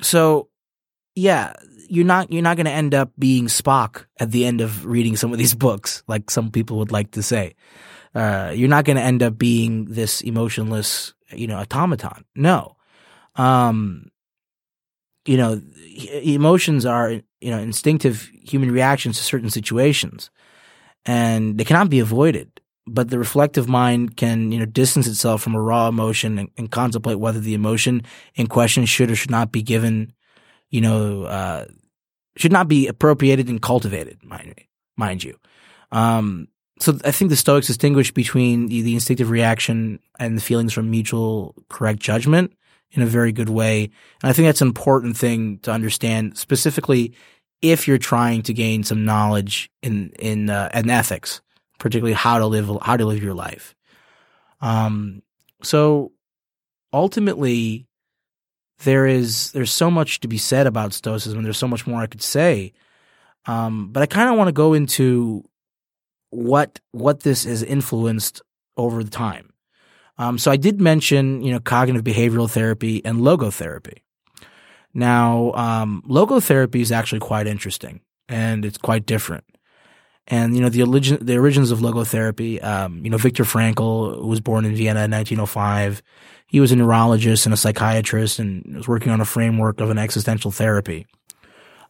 so 0.00 0.48
yeah, 1.14 1.52
you're 1.88 2.06
not 2.06 2.32
you're 2.32 2.42
not 2.42 2.56
going 2.56 2.66
to 2.66 2.72
end 2.72 2.94
up 2.94 3.10
being 3.18 3.46
Spock 3.46 4.06
at 4.18 4.30
the 4.30 4.44
end 4.44 4.60
of 4.60 4.86
reading 4.86 5.16
some 5.16 5.32
of 5.32 5.38
these 5.38 5.54
books, 5.54 6.02
like 6.06 6.30
some 6.30 6.50
people 6.50 6.78
would 6.78 6.92
like 6.92 7.12
to 7.12 7.22
say. 7.22 7.54
Uh, 8.14 8.52
you're 8.54 8.68
not 8.68 8.84
going 8.84 8.96
to 8.96 9.02
end 9.02 9.22
up 9.22 9.36
being 9.36 9.86
this 9.86 10.20
emotionless, 10.22 11.14
you 11.30 11.46
know, 11.46 11.58
automaton. 11.58 12.24
No, 12.34 12.76
um, 13.38 14.10
you 15.24 15.36
know, 15.36 15.60
emotions 16.22 16.84
are, 16.84 17.10
you 17.40 17.50
know, 17.50 17.58
instinctive 17.58 18.30
human 18.32 18.70
reactions 18.70 19.16
to 19.16 19.22
certain 19.22 19.50
situations 19.50 20.30
and 21.06 21.58
they 21.58 21.64
cannot 21.64 21.90
be 21.90 22.00
avoided. 22.00 22.60
But 22.86 23.10
the 23.10 23.18
reflective 23.18 23.68
mind 23.68 24.16
can, 24.16 24.50
you 24.50 24.58
know, 24.58 24.64
distance 24.64 25.06
itself 25.06 25.42
from 25.42 25.54
a 25.54 25.60
raw 25.60 25.88
emotion 25.88 26.38
and, 26.38 26.50
and 26.56 26.70
contemplate 26.70 27.18
whether 27.18 27.38
the 27.38 27.54
emotion 27.54 28.02
in 28.34 28.46
question 28.46 28.86
should 28.86 29.10
or 29.10 29.16
should 29.16 29.30
not 29.30 29.52
be 29.52 29.62
given, 29.62 30.14
you 30.70 30.80
know, 30.80 31.24
uh, 31.24 31.66
should 32.36 32.52
not 32.52 32.66
be 32.66 32.86
appropriated 32.86 33.48
and 33.48 33.60
cultivated, 33.60 34.24
mind, 34.24 34.54
mind 34.96 35.22
you. 35.22 35.38
Um, 35.92 36.48
so 36.80 36.98
I 37.04 37.10
think 37.10 37.28
the 37.28 37.36
Stoics 37.36 37.66
distinguish 37.66 38.12
between 38.12 38.68
the, 38.68 38.80
the 38.80 38.94
instinctive 38.94 39.28
reaction 39.28 40.00
and 40.18 40.36
the 40.36 40.42
feelings 40.42 40.72
from 40.72 40.90
mutual 40.90 41.54
correct 41.68 42.00
judgment 42.00 42.54
in 42.92 43.02
a 43.02 43.06
very 43.06 43.32
good 43.32 43.48
way. 43.48 43.84
And 44.22 44.30
I 44.30 44.32
think 44.32 44.46
that's 44.46 44.62
an 44.62 44.68
important 44.68 45.16
thing 45.16 45.58
to 45.60 45.70
understand, 45.70 46.38
specifically 46.38 47.14
if 47.60 47.88
you're 47.88 47.98
trying 47.98 48.42
to 48.42 48.54
gain 48.54 48.84
some 48.84 49.04
knowledge 49.04 49.70
in 49.82 50.10
in 50.18 50.50
uh, 50.50 50.70
in 50.74 50.90
ethics, 50.90 51.40
particularly 51.78 52.14
how 52.14 52.38
to 52.38 52.46
live 52.46 52.70
how 52.82 52.96
to 52.96 53.04
live 53.04 53.22
your 53.22 53.34
life. 53.34 53.74
Um, 54.60 55.22
so 55.62 56.12
ultimately, 56.92 57.86
there 58.84 59.06
is 59.06 59.52
there's 59.52 59.72
so 59.72 59.90
much 59.90 60.20
to 60.20 60.28
be 60.28 60.38
said 60.38 60.66
about 60.66 60.92
Stoicism. 60.92 61.42
There's 61.42 61.58
so 61.58 61.68
much 61.68 61.86
more 61.86 62.00
I 62.00 62.06
could 62.06 62.22
say, 62.22 62.72
um, 63.46 63.90
but 63.92 64.02
I 64.02 64.06
kind 64.06 64.30
of 64.30 64.36
want 64.36 64.48
to 64.48 64.52
go 64.52 64.74
into 64.74 65.44
what 66.30 66.80
what 66.92 67.20
this 67.20 67.44
has 67.44 67.62
influenced 67.62 68.42
over 68.76 69.02
the 69.02 69.10
time. 69.10 69.47
Um, 70.18 70.36
so 70.36 70.50
I 70.50 70.56
did 70.56 70.80
mention, 70.80 71.42
you 71.42 71.52
know, 71.52 71.60
cognitive 71.60 72.02
behavioral 72.02 72.50
therapy 72.50 73.04
and 73.04 73.20
logotherapy. 73.20 73.98
Now, 74.92 75.52
um, 75.52 76.02
logotherapy 76.08 76.80
is 76.80 76.90
actually 76.90 77.20
quite 77.20 77.46
interesting 77.46 78.00
and 78.28 78.64
it's 78.64 78.78
quite 78.78 79.06
different. 79.06 79.44
And 80.30 80.54
you 80.54 80.60
know 80.60 80.68
the 80.68 80.82
origin, 80.82 81.24
the 81.24 81.38
origins 81.38 81.70
of 81.70 81.78
logotherapy. 81.78 82.62
Um, 82.62 83.02
you 83.02 83.10
know 83.10 83.16
Viktor 83.16 83.44
Frankl 83.44 84.22
was 84.22 84.40
born 84.40 84.66
in 84.66 84.74
Vienna 84.74 85.04
in 85.04 85.10
1905. 85.10 86.02
He 86.48 86.60
was 86.60 86.70
a 86.70 86.76
neurologist 86.76 87.46
and 87.46 87.54
a 87.54 87.56
psychiatrist, 87.56 88.38
and 88.38 88.76
was 88.76 88.86
working 88.86 89.10
on 89.10 89.22
a 89.22 89.24
framework 89.24 89.80
of 89.80 89.88
an 89.88 89.96
existential 89.96 90.50
therapy. 90.50 91.06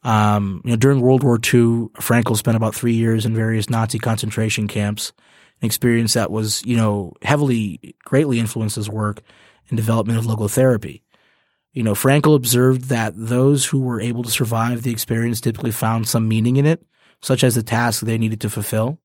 Um, 0.04 0.62
you 0.64 0.70
know, 0.70 0.76
during 0.76 1.00
World 1.00 1.24
War 1.24 1.36
II, 1.36 1.90
Frankl 1.98 2.36
spent 2.36 2.56
about 2.56 2.76
three 2.76 2.94
years 2.94 3.26
in 3.26 3.34
various 3.34 3.68
Nazi 3.68 3.98
concentration 3.98 4.68
camps 4.68 5.12
an 5.60 5.66
experience 5.66 6.14
that 6.14 6.30
was, 6.30 6.64
you 6.64 6.76
know, 6.76 7.12
heavily, 7.22 7.94
greatly 8.04 8.38
influenced 8.38 8.76
his 8.76 8.88
work 8.88 9.22
and 9.68 9.76
development 9.76 10.18
of 10.18 10.24
logotherapy. 10.24 11.02
You 11.72 11.82
know, 11.82 11.94
Frankl 11.94 12.34
observed 12.34 12.84
that 12.86 13.12
those 13.16 13.66
who 13.66 13.80
were 13.80 14.00
able 14.00 14.22
to 14.22 14.30
survive 14.30 14.82
the 14.82 14.90
experience 14.90 15.40
typically 15.40 15.70
found 15.70 16.08
some 16.08 16.26
meaning 16.26 16.56
in 16.56 16.66
it, 16.66 16.84
such 17.20 17.44
as 17.44 17.54
the 17.54 17.62
task 17.62 18.02
they 18.02 18.18
needed 18.18 18.40
to 18.40 18.50
fulfill. 18.50 18.98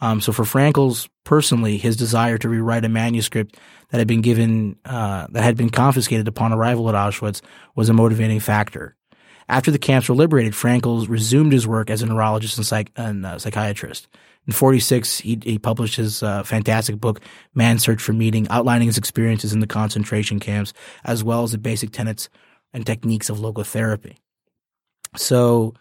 Um, 0.00 0.20
so 0.20 0.32
for 0.32 0.44
Frankl's 0.44 1.08
personally, 1.24 1.76
his 1.78 1.96
desire 1.96 2.38
to 2.38 2.48
rewrite 2.48 2.84
a 2.84 2.88
manuscript 2.88 3.56
that 3.90 3.98
had 3.98 4.06
been 4.06 4.20
given, 4.20 4.76
uh, 4.84 5.28
that 5.30 5.42
had 5.42 5.56
been 5.56 5.70
confiscated 5.70 6.28
upon 6.28 6.52
arrival 6.52 6.88
at 6.88 6.94
Auschwitz 6.94 7.40
was 7.74 7.88
a 7.88 7.94
motivating 7.94 8.40
factor. 8.40 8.97
After 9.48 9.70
the 9.70 9.78
camps 9.78 10.08
were 10.08 10.14
liberated, 10.14 10.52
Frankl 10.52 11.08
resumed 11.08 11.52
his 11.52 11.66
work 11.66 11.90
as 11.90 12.02
a 12.02 12.06
neurologist 12.06 12.58
and, 12.58 12.66
psych- 12.66 12.92
and 12.96 13.24
uh, 13.24 13.38
psychiatrist. 13.38 14.08
In 14.46 14.52
46, 14.52 15.18
he, 15.20 15.38
he 15.42 15.58
published 15.58 15.96
his 15.96 16.22
uh, 16.22 16.42
fantastic 16.42 17.00
book, 17.00 17.20
Man's 17.54 17.82
Search 17.82 18.00
for 18.00 18.12
Meaning, 18.12 18.46
outlining 18.48 18.86
his 18.86 18.98
experiences 18.98 19.52
in 19.52 19.60
the 19.60 19.66
concentration 19.66 20.40
camps, 20.40 20.72
as 21.04 21.22
well 21.22 21.42
as 21.42 21.52
the 21.52 21.58
basic 21.58 21.90
tenets 21.90 22.28
and 22.72 22.86
techniques 22.86 23.28
of 23.28 23.38
logotherapy. 23.38 24.16
So, 25.16 25.74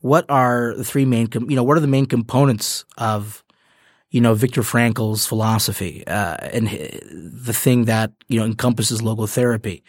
what 0.00 0.26
are 0.28 0.74
the 0.74 0.84
three 0.84 1.04
main, 1.06 1.26
com- 1.28 1.48
you 1.48 1.56
know, 1.56 1.64
what 1.64 1.76
are 1.76 1.80
the 1.80 1.86
main 1.86 2.06
components 2.06 2.84
of 2.98 3.44
you 4.14 4.20
know, 4.20 4.32
Viktor 4.32 4.62
Frankl's 4.62 5.26
philosophy 5.26 6.06
uh, 6.06 6.36
and 6.36 6.68
the 6.68 7.52
thing 7.52 7.86
that, 7.86 8.12
you 8.28 8.38
know, 8.38 8.46
encompasses 8.46 9.02
logotherapy. 9.02 9.82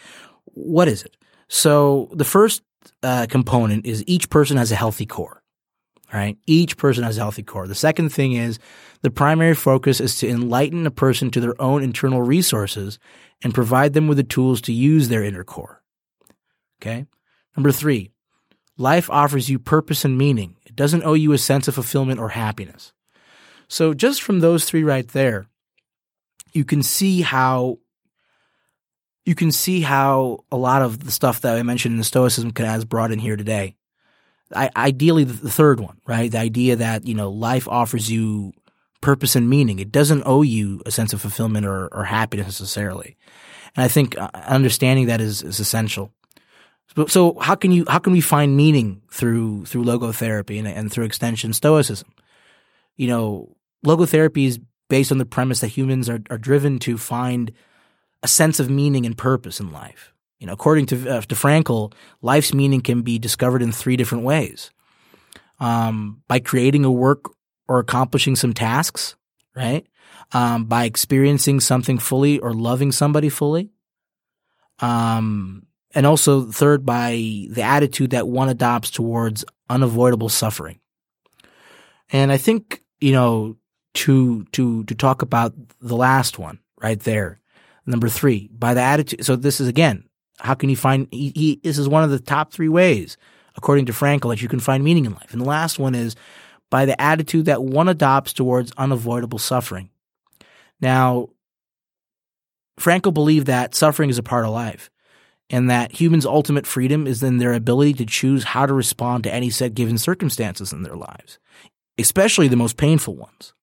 What 0.45 0.87
is 0.87 1.03
it? 1.03 1.15
So 1.47 2.09
the 2.11 2.25
first 2.25 2.63
uh, 3.03 3.27
component 3.29 3.85
is 3.85 4.03
each 4.07 4.29
person 4.29 4.57
has 4.57 4.71
a 4.71 4.75
healthy 4.75 5.05
core, 5.05 5.41
right? 6.13 6.37
Each 6.45 6.77
person 6.77 7.03
has 7.03 7.17
a 7.17 7.21
healthy 7.21 7.43
core. 7.43 7.67
The 7.67 7.75
second 7.75 8.09
thing 8.09 8.33
is 8.33 8.59
the 9.01 9.11
primary 9.11 9.55
focus 9.55 9.99
is 9.99 10.17
to 10.19 10.27
enlighten 10.27 10.85
a 10.85 10.91
person 10.91 11.31
to 11.31 11.39
their 11.39 11.59
own 11.61 11.83
internal 11.83 12.21
resources 12.21 12.99
and 13.43 13.53
provide 13.53 13.93
them 13.93 14.07
with 14.07 14.17
the 14.17 14.23
tools 14.23 14.61
to 14.61 14.73
use 14.73 15.09
their 15.09 15.23
inner 15.23 15.43
core. 15.43 15.81
Okay. 16.81 17.05
Number 17.55 17.71
three, 17.71 18.11
life 18.77 19.09
offers 19.09 19.49
you 19.49 19.59
purpose 19.59 20.05
and 20.05 20.17
meaning. 20.17 20.55
It 20.65 20.75
doesn't 20.75 21.03
owe 21.03 21.13
you 21.13 21.31
a 21.31 21.37
sense 21.37 21.67
of 21.67 21.75
fulfillment 21.75 22.19
or 22.19 22.29
happiness. 22.29 22.93
So 23.67 23.93
just 23.93 24.21
from 24.21 24.39
those 24.39 24.65
three 24.65 24.83
right 24.83 25.07
there, 25.07 25.47
you 26.53 26.65
can 26.65 26.83
see 26.83 27.21
how 27.21 27.79
you 29.25 29.35
can 29.35 29.51
see 29.51 29.81
how 29.81 30.43
a 30.51 30.57
lot 30.57 30.81
of 30.81 31.03
the 31.03 31.11
stuff 31.11 31.41
that 31.41 31.57
I 31.57 31.63
mentioned 31.63 31.97
in 31.97 32.03
Stoicism 32.03 32.51
can 32.51 32.65
has 32.65 32.85
brought 32.85 33.11
in 33.11 33.19
here 33.19 33.35
today. 33.35 33.75
I, 34.55 34.69
ideally, 34.75 35.23
the 35.23 35.49
third 35.49 35.79
one, 35.79 35.99
right? 36.05 36.31
The 36.31 36.39
idea 36.39 36.75
that 36.77 37.05
you 37.05 37.15
know 37.15 37.31
life 37.31 37.67
offers 37.67 38.09
you 38.11 38.53
purpose 39.01 39.35
and 39.35 39.49
meaning. 39.49 39.79
It 39.79 39.91
doesn't 39.91 40.23
owe 40.25 40.43
you 40.43 40.81
a 40.85 40.91
sense 40.91 41.13
of 41.13 41.21
fulfillment 41.21 41.65
or, 41.65 41.87
or 41.87 42.03
happiness 42.05 42.47
necessarily. 42.47 43.17
And 43.75 43.83
I 43.83 43.87
think 43.87 44.17
uh, 44.17 44.29
understanding 44.33 45.07
that 45.07 45.21
is, 45.21 45.43
is 45.43 45.59
essential. 45.59 46.11
So, 46.95 47.05
so 47.07 47.39
how 47.39 47.55
can 47.55 47.71
you 47.71 47.85
how 47.87 47.99
can 47.99 48.13
we 48.13 48.21
find 48.21 48.55
meaning 48.55 49.01
through 49.11 49.65
through 49.65 49.83
logotherapy 49.83 50.59
and, 50.59 50.67
and 50.67 50.91
through 50.91 51.05
extension 51.05 51.51
Stoicism? 51.51 52.07
you 52.97 53.07
know, 53.07 53.55
logotherapy 53.85 54.47
is 54.47 54.59
based 54.89 55.11
on 55.11 55.17
the 55.17 55.25
premise 55.25 55.61
that 55.61 55.67
humans 55.67 56.09
are, 56.09 56.19
are 56.29 56.37
driven 56.37 56.79
to 56.79 56.97
find 56.97 57.51
a 58.23 58.27
sense 58.27 58.59
of 58.59 58.69
meaning 58.69 59.05
and 59.05 59.17
purpose 59.17 59.59
in 59.59 59.71
life. 59.71 60.13
You 60.39 60.47
know, 60.47 60.53
according 60.53 60.87
to, 60.87 61.09
uh, 61.09 61.21
to 61.21 61.35
Frankl, 61.35 61.93
life's 62.21 62.53
meaning 62.53 62.81
can 62.81 63.01
be 63.01 63.17
discovered 63.19 63.61
in 63.61 63.71
three 63.71 63.95
different 63.95 64.23
ways. 64.23 64.71
Um, 65.59 66.21
by 66.27 66.39
creating 66.39 66.83
a 66.83 66.91
work 66.91 67.31
or 67.67 67.79
accomplishing 67.79 68.35
some 68.35 68.53
tasks, 68.53 69.15
right? 69.55 69.87
Um, 70.33 70.65
by 70.65 70.83
experiencing 70.83 71.61
something 71.61 71.97
fully 71.97 72.39
or 72.39 72.53
loving 72.53 72.91
somebody 72.91 73.29
fully. 73.29 73.71
Um, 74.79 75.67
and 75.93 76.05
also 76.05 76.51
third, 76.51 76.85
by 76.85 77.47
the 77.49 77.61
attitude 77.61 78.09
that 78.09 78.27
one 78.27 78.49
adopts 78.49 78.91
towards 78.91 79.45
unavoidable 79.69 80.27
suffering. 80.27 80.79
And 82.11 82.33
I 82.33 82.37
think 82.37 82.81
you 82.99 83.11
know, 83.11 83.57
to 83.93 84.43
to 84.45 84.83
to 84.85 84.95
talk 84.95 85.21
about 85.21 85.53
the 85.79 85.95
last 85.95 86.39
one 86.39 86.59
right 86.81 86.99
there, 86.99 87.39
number 87.85 88.09
three, 88.09 88.49
by 88.53 88.73
the 88.73 88.81
attitude. 88.81 89.25
So 89.25 89.35
this 89.35 89.59
is 89.59 89.67
again, 89.67 90.03
how 90.39 90.53
can 90.53 90.69
you 90.69 90.75
find? 90.75 91.07
He, 91.11 91.31
he 91.35 91.59
this 91.63 91.77
is 91.77 91.87
one 91.87 92.03
of 92.03 92.09
the 92.09 92.19
top 92.19 92.51
three 92.51 92.69
ways, 92.69 93.17
according 93.55 93.85
to 93.87 93.93
Frankl, 93.93 94.29
that 94.29 94.41
you 94.41 94.47
can 94.47 94.59
find 94.59 94.83
meaning 94.83 95.05
in 95.05 95.13
life. 95.13 95.31
And 95.31 95.41
the 95.41 95.45
last 95.45 95.79
one 95.79 95.95
is 95.95 96.15
by 96.69 96.85
the 96.85 96.99
attitude 97.01 97.45
that 97.45 97.63
one 97.63 97.87
adopts 97.87 98.33
towards 98.33 98.71
unavoidable 98.77 99.39
suffering. 99.39 99.89
Now, 100.81 101.29
Frankl 102.79 103.13
believed 103.13 103.47
that 103.47 103.75
suffering 103.75 104.09
is 104.09 104.17
a 104.17 104.23
part 104.23 104.45
of 104.45 104.51
life 104.51 104.89
and 105.49 105.69
that 105.69 105.91
humans' 105.91 106.25
ultimate 106.25 106.65
freedom 106.65 107.07
is 107.07 107.23
in 107.23 107.37
their 107.37 107.53
ability 107.53 107.93
to 107.93 108.05
choose 108.05 108.43
how 108.43 108.65
to 108.65 108.73
respond 108.73 109.23
to 109.23 109.33
any 109.33 109.49
set 109.49 109.73
given 109.73 109.97
circumstances 109.97 110.73
in 110.73 110.83
their 110.83 110.95
lives, 110.95 111.39
especially 111.97 112.47
the 112.47 112.55
most 112.55 112.77
painful 112.77 113.15
ones. 113.15 113.53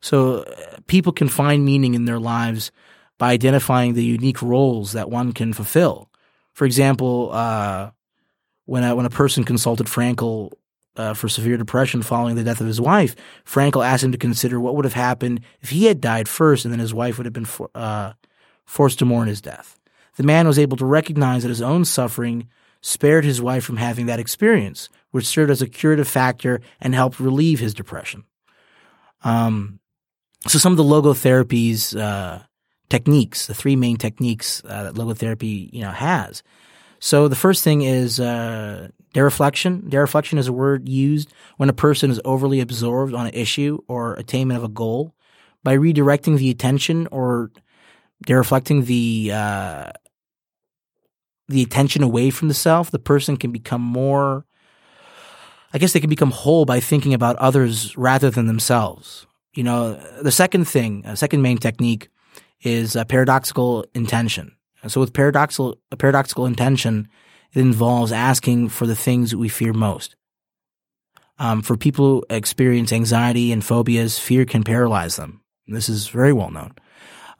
So 0.00 0.40
uh, 0.40 0.76
people 0.86 1.12
can 1.12 1.28
find 1.28 1.64
meaning 1.64 1.94
in 1.94 2.04
their 2.04 2.20
lives 2.20 2.70
by 3.18 3.32
identifying 3.32 3.94
the 3.94 4.04
unique 4.04 4.42
roles 4.42 4.92
that 4.92 5.10
one 5.10 5.32
can 5.32 5.52
fulfill. 5.52 6.10
For 6.52 6.64
example, 6.64 7.30
uh, 7.32 7.90
when 8.64 8.82
a, 8.82 8.94
when 8.94 9.06
a 9.06 9.10
person 9.10 9.44
consulted 9.44 9.86
Frankl 9.86 10.52
uh, 10.96 11.14
for 11.14 11.28
severe 11.28 11.56
depression 11.56 12.02
following 12.02 12.36
the 12.36 12.44
death 12.44 12.60
of 12.60 12.66
his 12.66 12.80
wife, 12.80 13.14
Frankl 13.44 13.86
asked 13.86 14.04
him 14.04 14.12
to 14.12 14.18
consider 14.18 14.58
what 14.58 14.74
would 14.74 14.84
have 14.84 14.94
happened 14.94 15.40
if 15.60 15.70
he 15.70 15.86
had 15.86 16.00
died 16.00 16.28
first, 16.28 16.64
and 16.64 16.72
then 16.72 16.80
his 16.80 16.94
wife 16.94 17.18
would 17.18 17.26
have 17.26 17.32
been 17.32 17.44
for, 17.44 17.70
uh, 17.74 18.12
forced 18.64 18.98
to 18.98 19.04
mourn 19.04 19.28
his 19.28 19.40
death. 19.40 19.78
The 20.16 20.22
man 20.22 20.46
was 20.46 20.58
able 20.58 20.76
to 20.78 20.86
recognize 20.86 21.42
that 21.42 21.50
his 21.50 21.62
own 21.62 21.84
suffering 21.84 22.48
spared 22.80 23.24
his 23.24 23.42
wife 23.42 23.64
from 23.64 23.76
having 23.76 24.06
that 24.06 24.20
experience, 24.20 24.88
which 25.10 25.26
served 25.26 25.50
as 25.50 25.60
a 25.60 25.68
curative 25.68 26.08
factor 26.08 26.60
and 26.80 26.94
helped 26.94 27.20
relieve 27.20 27.60
his 27.60 27.74
depression. 27.74 28.24
Um, 29.24 29.80
so 30.46 30.58
some 30.58 30.72
of 30.72 30.76
the 30.76 30.84
logotherapy's 30.84 31.94
uh, 31.94 32.42
techniques, 32.88 33.46
the 33.46 33.54
three 33.54 33.76
main 33.76 33.96
techniques 33.96 34.62
uh, 34.64 34.84
that 34.84 34.94
logotherapy 34.94 35.72
you 35.72 35.82
know 35.82 35.90
has. 35.90 36.42
So 36.98 37.28
the 37.28 37.36
first 37.36 37.62
thing 37.62 37.82
is 37.82 38.18
uh, 38.20 38.88
dereflection. 39.14 39.88
Dereflection 39.90 40.38
is 40.38 40.48
a 40.48 40.52
word 40.52 40.88
used 40.88 41.32
when 41.56 41.68
a 41.68 41.74
person 41.74 42.10
is 42.10 42.20
overly 42.24 42.60
absorbed 42.60 43.14
on 43.14 43.26
an 43.26 43.34
issue 43.34 43.78
or 43.88 44.14
attainment 44.14 44.58
of 44.58 44.64
a 44.64 44.68
goal. 44.68 45.14
By 45.62 45.76
redirecting 45.76 46.38
the 46.38 46.50
attention 46.50 47.08
or 47.08 47.50
dereflecting 48.24 48.86
the 48.86 49.32
uh, 49.32 49.92
the 51.48 51.62
attention 51.62 52.02
away 52.02 52.30
from 52.30 52.48
the 52.48 52.54
self, 52.54 52.90
the 52.90 52.98
person 52.98 53.36
can 53.36 53.52
become 53.52 53.80
more, 53.80 54.44
I 55.72 55.78
guess 55.78 55.92
they 55.92 56.00
can 56.00 56.10
become 56.10 56.30
whole 56.30 56.64
by 56.64 56.80
thinking 56.80 57.14
about 57.14 57.36
others 57.36 57.96
rather 57.96 58.30
than 58.30 58.46
themselves. 58.46 59.26
You 59.54 59.62
know, 59.62 59.94
the 60.22 60.32
second 60.32 60.66
thing, 60.66 61.04
a 61.06 61.16
second 61.16 61.42
main 61.42 61.58
technique 61.58 62.08
is 62.66 62.96
a 62.96 63.04
paradoxical 63.04 63.86
intention. 63.94 64.56
So 64.88 65.00
with 65.00 65.12
paradoxical, 65.12 65.78
paradoxical 65.96 66.46
intention, 66.46 67.08
it 67.52 67.60
involves 67.60 68.12
asking 68.12 68.68
for 68.70 68.86
the 68.86 68.96
things 68.96 69.34
we 69.34 69.48
fear 69.48 69.72
most. 69.72 70.16
Um, 71.38 71.62
for 71.62 71.76
people 71.76 72.06
who 72.06 72.24
experience 72.28 72.92
anxiety 72.92 73.52
and 73.52 73.64
phobias, 73.64 74.18
fear 74.18 74.44
can 74.44 74.64
paralyze 74.64 75.16
them. 75.16 75.42
This 75.66 75.88
is 75.88 76.08
very 76.08 76.32
well 76.32 76.50
known. 76.50 76.74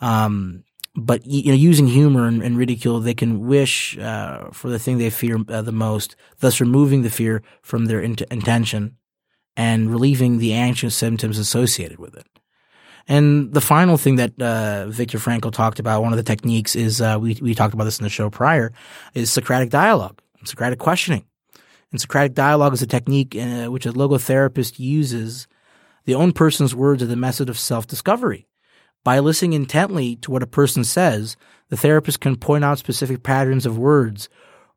Um, 0.00 0.64
but 0.94 1.26
you 1.26 1.48
know, 1.50 1.54
using 1.54 1.86
humor 1.86 2.26
and, 2.26 2.42
and 2.42 2.56
ridicule, 2.56 3.00
they 3.00 3.14
can 3.14 3.46
wish 3.46 3.98
uh, 3.98 4.50
for 4.52 4.68
the 4.68 4.78
thing 4.78 4.98
they 4.98 5.10
fear 5.10 5.38
uh, 5.48 5.62
the 5.62 5.72
most, 5.72 6.16
thus 6.40 6.60
removing 6.60 7.02
the 7.02 7.10
fear 7.10 7.42
from 7.62 7.86
their 7.86 8.00
int- 8.00 8.22
intention 8.30 8.96
and 9.56 9.90
relieving 9.90 10.38
the 10.38 10.52
anxious 10.52 10.94
symptoms 10.94 11.38
associated 11.38 11.98
with 11.98 12.16
it. 12.16 12.26
And 13.08 13.52
the 13.52 13.60
final 13.60 13.96
thing 13.96 14.16
that 14.16 14.40
uh, 14.40 14.86
Viktor 14.88 15.18
Frankl 15.18 15.52
talked 15.52 15.78
about, 15.78 16.02
one 16.02 16.12
of 16.12 16.16
the 16.16 16.24
techniques 16.24 16.74
is 16.74 17.00
uh, 17.00 17.18
we 17.20 17.38
we 17.40 17.54
talked 17.54 17.74
about 17.74 17.84
this 17.84 17.98
in 17.98 18.04
the 18.04 18.10
show 18.10 18.30
prior, 18.30 18.72
is 19.14 19.30
Socratic 19.30 19.70
dialogue, 19.70 20.20
Socratic 20.44 20.78
questioning. 20.78 21.24
And 21.92 22.00
Socratic 22.00 22.34
dialogue 22.34 22.72
is 22.74 22.82
a 22.82 22.86
technique 22.86 23.36
uh, 23.36 23.66
which 23.66 23.86
a 23.86 23.92
logotherapist 23.92 24.78
uses 24.78 25.46
the 26.04 26.14
own 26.14 26.32
person's 26.32 26.74
words 26.74 27.02
as 27.02 27.10
a 27.10 27.16
method 27.16 27.48
of 27.48 27.58
self 27.58 27.86
discovery 27.86 28.46
by 29.04 29.20
listening 29.20 29.52
intently 29.52 30.16
to 30.16 30.32
what 30.32 30.42
a 30.42 30.48
person 30.48 30.82
says, 30.82 31.36
the 31.68 31.76
therapist 31.76 32.20
can 32.20 32.34
point 32.34 32.64
out 32.64 32.78
specific 32.78 33.22
patterns 33.22 33.64
of 33.64 33.78
words 33.78 34.28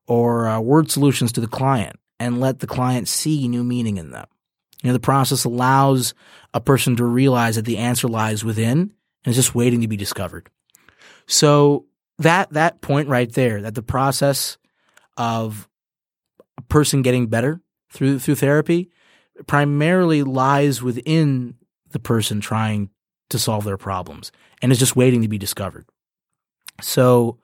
or 0.08 0.48
uh, 0.48 0.60
word 0.60 0.92
solutions 0.92 1.32
to 1.32 1.42
the 1.42 1.48
client 1.48 1.96
and 2.20 2.40
let 2.40 2.60
the 2.60 2.68
client 2.68 3.08
see 3.08 3.48
new 3.48 3.64
meaning 3.64 3.98
in 3.98 4.12
them. 4.12 4.28
You 4.84 4.88
know, 4.88 4.94
the 4.94 5.00
process 5.00 5.44
allows 5.44 6.14
a 6.54 6.62
person 6.62 6.96
to 6.98 7.06
realize 7.06 7.56
that 7.56 7.66
the 7.66 7.78
answer 7.78 8.08
lies 8.08 8.44
within 8.44 8.94
and 9.24 9.32
is 9.32 9.36
just 9.36 9.56
waiting 9.56 9.82
to 9.82 9.88
be 9.88 9.98
discovered. 9.98 10.50
So 11.28 11.86
that 12.20 12.52
that 12.54 12.82
point 12.82 13.10
right 13.10 13.32
there, 13.32 13.62
that 13.62 13.76
the 13.76 13.84
process 13.84 14.58
of 15.18 15.68
a 16.58 16.62
person 16.64 17.02
getting 17.02 17.28
better 17.28 17.62
through 17.92 18.20
through 18.20 18.36
therapy 18.36 18.90
primarily 19.48 20.24
lies 20.24 20.82
within 20.82 21.56
the 21.92 22.00
person 22.00 22.40
trying 22.40 22.90
to 23.30 23.40
solve 23.40 23.64
their 23.64 23.78
problems 23.78 24.32
and 24.62 24.72
is 24.72 24.80
just 24.80 24.96
waiting 24.96 25.22
to 25.22 25.28
be 25.28 25.38
discovered. 25.38 25.86
So 26.82 27.40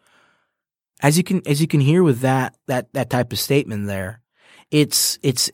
as 1.02 1.18
you 1.18 1.24
can 1.24 1.42
as 1.46 1.62
you 1.62 1.68
can 1.68 1.80
hear 1.80 2.04
with 2.04 2.22
that 2.22 2.58
that 2.68 2.94
that 2.94 3.10
type 3.10 3.32
of 3.32 3.40
statement 3.40 3.88
there, 3.88 4.22
it's 4.72 5.20
it's 5.22 5.50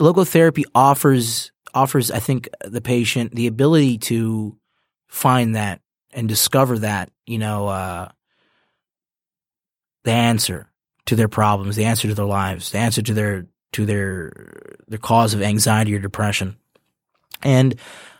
logotherapy 0.00 0.64
offers 0.74 1.52
offers 1.72 2.10
I 2.10 2.18
think 2.18 2.48
the 2.64 2.80
patient 2.80 3.34
the 3.34 3.46
ability 3.46 3.98
to 3.98 4.56
find 5.08 5.54
that 5.54 5.80
and 6.12 6.28
discover 6.28 6.78
that, 6.80 7.10
you 7.26 7.38
know, 7.38 7.68
uh, 7.68 8.08
the 10.04 10.12
answer 10.12 10.68
to 11.06 11.16
their 11.16 11.28
problems, 11.28 11.76
the 11.76 11.84
answer 11.84 12.08
to 12.08 12.14
their 12.14 12.24
lives, 12.24 12.70
the 12.72 12.78
answer 12.78 13.02
to 13.02 13.14
their 13.14 13.46
to 13.72 13.86
their 13.86 14.32
their 14.88 14.98
cause 14.98 15.34
of 15.34 15.42
anxiety 15.42 15.94
or 15.94 15.98
depression. 15.98 16.56
And 17.42 17.76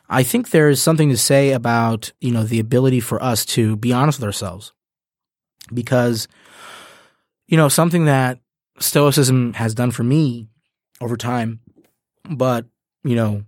I 0.08 0.22
think 0.22 0.50
there 0.50 0.68
is 0.68 0.82
something 0.82 1.10
to 1.10 1.16
say 1.16 1.52
about, 1.52 2.12
you 2.20 2.32
know, 2.32 2.44
the 2.44 2.60
ability 2.60 3.00
for 3.00 3.22
us 3.22 3.44
to 3.46 3.76
be 3.76 3.92
honest 3.92 4.18
with 4.18 4.26
ourselves. 4.26 4.72
Because 5.72 6.28
you 7.46 7.56
know, 7.56 7.68
something 7.68 8.04
that 8.04 8.38
stoicism 8.78 9.54
has 9.54 9.74
done 9.74 9.90
for 9.90 10.04
me 10.04 10.48
over 11.00 11.16
time, 11.16 11.60
but, 12.30 12.66
you 13.04 13.16
know, 13.16 13.44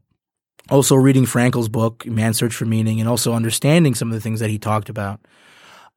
also 0.71 0.95
reading 0.95 1.27
Frankl's 1.27 1.69
book, 1.69 2.07
Man's 2.07 2.39
Search 2.39 2.55
for 2.55 2.65
Meaning, 2.65 3.01
and 3.01 3.09
also 3.09 3.33
understanding 3.33 3.95
some 3.95 4.09
of 4.09 4.15
the 4.15 4.21
things 4.21 4.41
that 4.41 4.51
he 4.51 4.59
talked 4.59 4.89
about. 4.89 5.21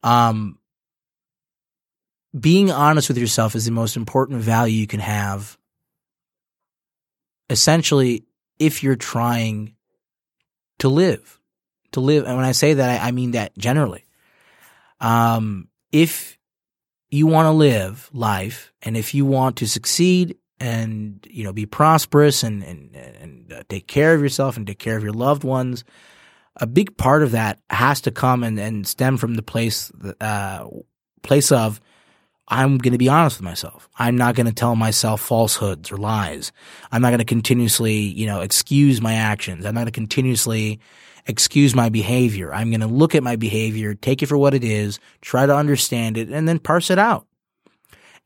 Um, 0.02 0.58
being 2.38 2.70
honest 2.70 3.08
with 3.08 3.18
yourself 3.18 3.54
is 3.54 3.64
the 3.64 3.70
most 3.70 3.96
important 3.96 4.40
value 4.40 4.78
you 4.78 4.86
can 4.86 5.00
have. 5.00 5.56
Essentially, 7.48 8.24
if 8.58 8.82
you're 8.82 8.96
trying 8.96 9.74
to 10.78 10.88
live, 10.88 11.40
to 11.92 12.00
live, 12.00 12.26
and 12.26 12.36
when 12.36 12.44
I 12.44 12.52
say 12.52 12.74
that, 12.74 13.02
I, 13.02 13.08
I 13.08 13.10
mean 13.12 13.32
that 13.32 13.56
generally. 13.56 14.04
Um, 15.00 15.68
if 15.92 16.36
you 17.10 17.26
want 17.26 17.46
to 17.46 17.52
live 17.52 18.10
life, 18.12 18.72
and 18.82 18.96
if 18.96 19.14
you 19.14 19.24
want 19.24 19.56
to 19.56 19.68
succeed 19.68 20.36
and 20.58 21.26
you 21.30 21.44
know 21.44 21.52
be 21.52 21.66
prosperous 21.66 22.42
and 22.42 22.62
and 22.62 22.94
and 22.94 23.64
take 23.68 23.86
care 23.86 24.14
of 24.14 24.22
yourself 24.22 24.56
and 24.56 24.66
take 24.66 24.78
care 24.78 24.96
of 24.96 25.02
your 25.02 25.12
loved 25.12 25.44
ones, 25.44 25.84
a 26.56 26.66
big 26.66 26.96
part 26.96 27.22
of 27.22 27.32
that 27.32 27.60
has 27.70 28.00
to 28.02 28.10
come 28.10 28.42
and, 28.42 28.58
and 28.58 28.86
stem 28.86 29.16
from 29.16 29.34
the 29.34 29.42
place 29.42 29.92
uh, 30.20 30.66
place 31.22 31.52
of 31.52 31.80
I'm 32.48 32.78
going 32.78 32.92
to 32.92 32.98
be 32.98 33.08
honest 33.08 33.38
with 33.38 33.44
myself. 33.44 33.88
I'm 33.98 34.16
not 34.16 34.36
going 34.36 34.46
to 34.46 34.52
tell 34.52 34.76
myself 34.76 35.20
falsehoods 35.20 35.90
or 35.90 35.96
lies. 35.96 36.52
I'm 36.92 37.02
not 37.02 37.08
going 37.08 37.18
to 37.18 37.24
continuously, 37.24 37.96
you 37.96 38.26
know, 38.26 38.40
excuse 38.40 39.00
my 39.00 39.14
actions. 39.14 39.66
I'm 39.66 39.74
not 39.74 39.80
going 39.80 39.86
to 39.86 39.92
continuously 39.92 40.78
excuse 41.26 41.74
my 41.74 41.88
behavior. 41.88 42.54
I'm 42.54 42.70
going 42.70 42.80
to 42.80 42.86
look 42.86 43.16
at 43.16 43.24
my 43.24 43.34
behavior, 43.34 43.94
take 43.94 44.22
it 44.22 44.26
for 44.26 44.38
what 44.38 44.54
it 44.54 44.62
is, 44.62 45.00
try 45.20 45.44
to 45.44 45.56
understand 45.56 46.16
it, 46.16 46.30
and 46.30 46.46
then 46.46 46.60
parse 46.60 46.88
it 46.88 47.00
out. 47.00 47.26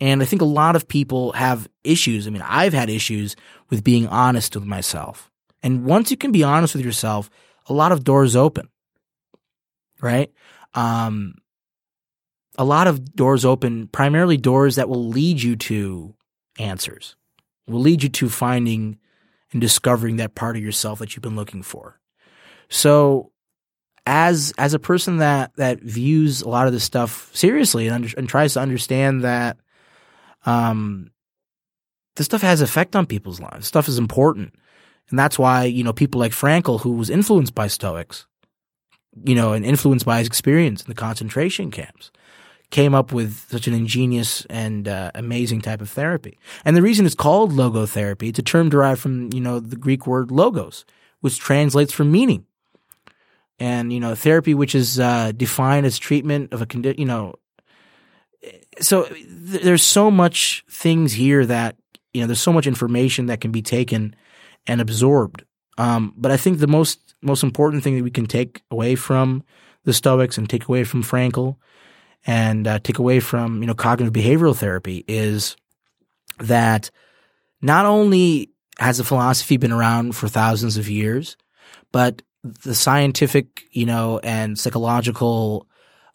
And 0.01 0.23
I 0.23 0.25
think 0.25 0.41
a 0.41 0.47
lot 0.47 0.77
of 0.77 0.89
people 0.89 1.33
have 1.33 1.69
issues. 1.85 2.27
I 2.27 2.31
mean, 2.31 2.43
I've 2.43 2.73
had 2.73 2.89
issues 2.89 3.37
with 3.69 3.85
being 3.85 4.07
honest 4.07 4.55
with 4.55 4.65
myself. 4.65 5.31
And 5.63 5.85
once 5.85 6.11
you 6.11 6.17
can 6.17 6.33
be 6.33 6.43
honest 6.43 6.75
with 6.75 6.85
yourself, 6.85 7.29
a 7.67 7.75
lot 7.75 7.93
of 7.93 8.03
doors 8.03 8.35
open, 8.35 8.69
right? 10.01 10.33
Um, 10.75 11.35
a 12.57 12.65
lot 12.65 12.87
of 12.87 13.15
doors 13.15 13.45
open, 13.45 13.89
primarily 13.89 14.37
doors 14.37 14.77
that 14.77 14.89
will 14.89 15.09
lead 15.09 15.43
you 15.43 15.57
to 15.57 16.15
answers, 16.59 17.17
will 17.67 17.81
lead 17.81 18.03
you 18.03 18.09
to 18.09 18.29
finding 18.29 18.99
and 19.53 19.61
discovering 19.61 20.17
that 20.17 20.35
part 20.35 20.57
of 20.57 20.63
yourself 20.63 20.99
that 20.99 21.15
you've 21.15 21.23
been 21.23 21.37
looking 21.37 21.63
for. 21.63 21.99
So, 22.69 23.33
as 24.07 24.53
as 24.57 24.73
a 24.73 24.79
person 24.79 25.19
that 25.19 25.55
that 25.57 25.81
views 25.83 26.41
a 26.41 26.49
lot 26.49 26.67
of 26.67 26.73
this 26.73 26.85
stuff 26.85 27.31
seriously 27.35 27.87
and, 27.87 27.95
under, 27.95 28.09
and 28.17 28.29
tries 28.29 28.55
to 28.55 28.61
understand 28.61 29.23
that, 29.25 29.59
um, 30.47 31.11
this 32.17 32.27
stuff 32.27 32.43
has 32.43 32.61
effect 32.61 32.97
on 32.97 33.07
people's 33.07 33.41
lives. 33.41 33.67
Stuff 33.67 33.89
is 33.89 33.99
important, 33.99 34.55
and 35.11 35.19
that's 35.19 35.39
why 35.39 35.65
you 35.65 35.85
know 35.85 35.93
people 35.93 36.21
like 36.21 36.33
Frankl, 36.33 36.81
who 36.81 36.93
was 36.93 37.11
influenced 37.11 37.55
by 37.55 37.67
Stoics, 37.67 38.27
you 39.25 39.35
know, 39.35 39.53
and 39.53 39.65
influenced 39.65 40.07
by 40.07 40.19
his 40.19 40.27
experience 40.27 40.83
in 40.83 40.89
the 40.89 40.95
concentration 40.95 41.71
camps 41.71 42.11
came 42.71 42.95
up 42.95 43.13
with 43.13 43.47
such 43.51 43.67
an 43.67 43.75
ingenious 43.75 44.47
and 44.47 44.87
uh, 44.89 45.11
amazing 45.15 45.61
type 45.61 45.81
of 45.81 45.91
therapy. 45.91 46.39
And 46.65 46.77
the 46.77 46.83
reason 46.83 47.05
it's 47.05 47.15
called 47.15 47.53
logotherapy, 47.53 48.29
it's 48.29 48.39
a 48.39 48.43
term 48.43 48.69
derived 48.69 49.01
from, 49.01 49.31
you 49.33 49.41
know, 49.41 49.61
the 49.61 49.77
Greek 49.77 50.07
word 50.07 50.31
logos, 50.31 50.85
which 51.21 51.39
translates 51.39 51.93
from 51.93 52.13
meaning. 52.13 52.47
And, 53.59 53.93
you 53.93 54.01
know, 54.01 54.15
therapy, 54.15 54.55
which 54.55 54.75
is 54.75 54.99
uh, 54.99 55.33
defined 55.33 55.85
as 55.85 55.99
treatment 55.99 56.53
of 56.53 56.63
a 56.63 56.67
condition, 56.67 56.99
you 56.99 57.07
know, 57.07 57.35
so 58.81 59.05
th- 59.05 59.63
there's 59.63 59.83
so 59.83 60.11
much 60.11 60.65
things 60.71 61.13
here 61.13 61.45
that, 61.47 61.77
you 62.13 62.21
know, 62.21 62.27
there's 62.27 62.41
so 62.41 62.53
much 62.53 62.67
information 62.67 63.27
that 63.27 63.41
can 63.41 63.51
be 63.51 63.63
taken 63.63 64.15
and 64.67 64.81
absorbed. 64.81 65.45
Um, 65.79 66.15
but 66.17 66.31
I 66.31 66.37
think 66.37 66.59
the 66.59 66.67
most, 66.67 67.15
most 67.23 67.43
important 67.43 67.83
thing 67.83 67.97
that 67.97 68.05
we 68.05 68.11
can 68.11 68.27
take 68.27 68.63
away 68.71 68.95
from 68.95 69.45
the 69.85 69.93
Stoics 69.93 70.39
and 70.39 70.49
take 70.49 70.69
away 70.69 70.85
from 70.85 71.03
Frankl 71.03 71.57
and 72.27 72.67
uh, 72.67 72.79
take 72.81 72.99
away 72.99 73.21
from 73.21 73.63
you 73.63 73.67
know 73.67 73.75
cognitive 73.75 74.13
behavioral 74.13 74.57
therapy 74.57 75.05
is 75.09 75.57
that 76.39 76.91
not 77.63 77.87
only 77.87 78.51
has 78.79 78.99
the 78.99 79.05
philosophy 79.05 79.57
been 79.57 79.73
around 79.73 80.15
for 80.15 80.29
thousands 80.29 80.77
of 80.77 80.89
years, 80.89 81.37
but 81.93 82.23
the 82.43 82.75
scientific 82.75 83.65
you 83.73 83.87
know 83.87 84.19
and 84.23 84.59
psychological 84.59 85.67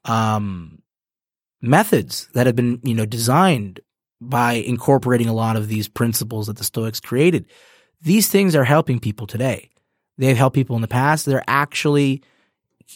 um, 0.06 0.80
methods 1.66 2.30
that 2.34 2.46
have 2.46 2.56
been 2.56 2.80
you 2.84 2.94
know 2.94 3.06
designed 3.06 3.80
by 4.22 4.54
incorporating 4.54 5.28
a 5.28 5.34
lot 5.34 5.56
of 5.56 5.68
these 5.68 5.88
principles 5.88 6.48
that 6.48 6.58
the 6.58 6.64
Stoics 6.64 7.00
created. 7.00 7.46
These 8.02 8.30
things 8.30 8.56
are 8.56 8.64
helping 8.64 9.00
people 9.00 9.28
today. 9.28 9.70
They've 10.18 10.38
helped 10.38 10.56
people 10.56 10.76
in 10.76 10.82
the 10.82 10.88
past. 10.88 11.26
They're 11.26 11.44
actually 11.48 12.24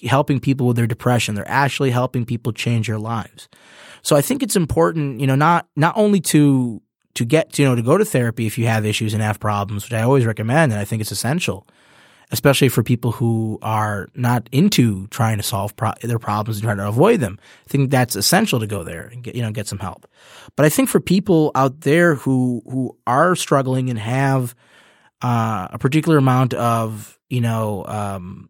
helping 0.04 0.40
people 0.40 0.68
with 0.68 0.78
their 0.78 0.88
depression. 0.88 1.36
They're 1.36 1.50
actually 1.50 1.92
helping 1.92 2.26
people 2.26 2.54
change 2.54 2.88
their 2.88 3.00
lives. 3.00 3.50
So 4.02 4.16
I 4.16 4.22
think 4.22 4.44
it's 4.44 4.56
important, 4.56 5.20
you 5.20 5.28
know, 5.28 5.36
not 5.36 5.68
not 5.76 5.98
only 5.98 6.20
to 6.22 6.82
to 7.16 7.26
get 7.26 7.60
you 7.60 7.66
know 7.66 7.76
to 7.76 7.82
go 7.82 7.98
to 7.98 8.06
therapy 8.06 8.46
if 8.46 8.58
you 8.58 8.68
have 8.68 8.86
issues 8.86 9.14
and 9.14 9.22
have 9.22 9.40
problems, 9.40 9.84
which 9.84 9.94
I 9.94 10.04
always 10.04 10.26
recommend, 10.26 10.72
and 10.72 10.80
I 10.80 10.86
think 10.86 11.02
it's 11.02 11.12
essential, 11.12 11.68
especially 12.32 12.70
for 12.70 12.84
people 12.84 13.12
who 13.12 13.58
are 13.62 14.08
not 14.16 14.48
into 14.52 15.08
trying 15.08 15.38
to 15.38 15.44
solve 15.44 15.76
pro- 15.76 15.94
their 16.02 16.20
problems 16.20 16.58
and 16.58 16.64
trying 16.64 16.78
to 16.78 16.88
avoid 16.88 17.20
them. 17.20 17.40
I 17.66 17.70
think 17.70 17.90
that's 17.90 18.16
essential 18.16 18.60
to 18.60 18.68
go 18.68 18.84
there 18.84 19.08
and 19.08 19.24
get 19.24 19.36
you 19.36 19.42
know 19.42 19.52
get 19.52 19.68
some 19.68 19.80
help. 19.80 20.08
But 20.56 20.66
I 20.66 20.70
think 20.70 20.90
for 20.90 21.00
people 21.00 21.52
out 21.56 21.82
there 21.82 22.16
who 22.16 22.62
who 22.66 22.98
are 23.08 23.36
struggling 23.36 23.90
and 23.90 24.00
have 24.00 24.56
uh, 25.22 25.68
a 25.72 25.80
particular 25.80 26.18
amount 26.18 26.54
of 26.54 27.20
you 27.30 27.42
know 27.42 27.86
um, 27.88 28.50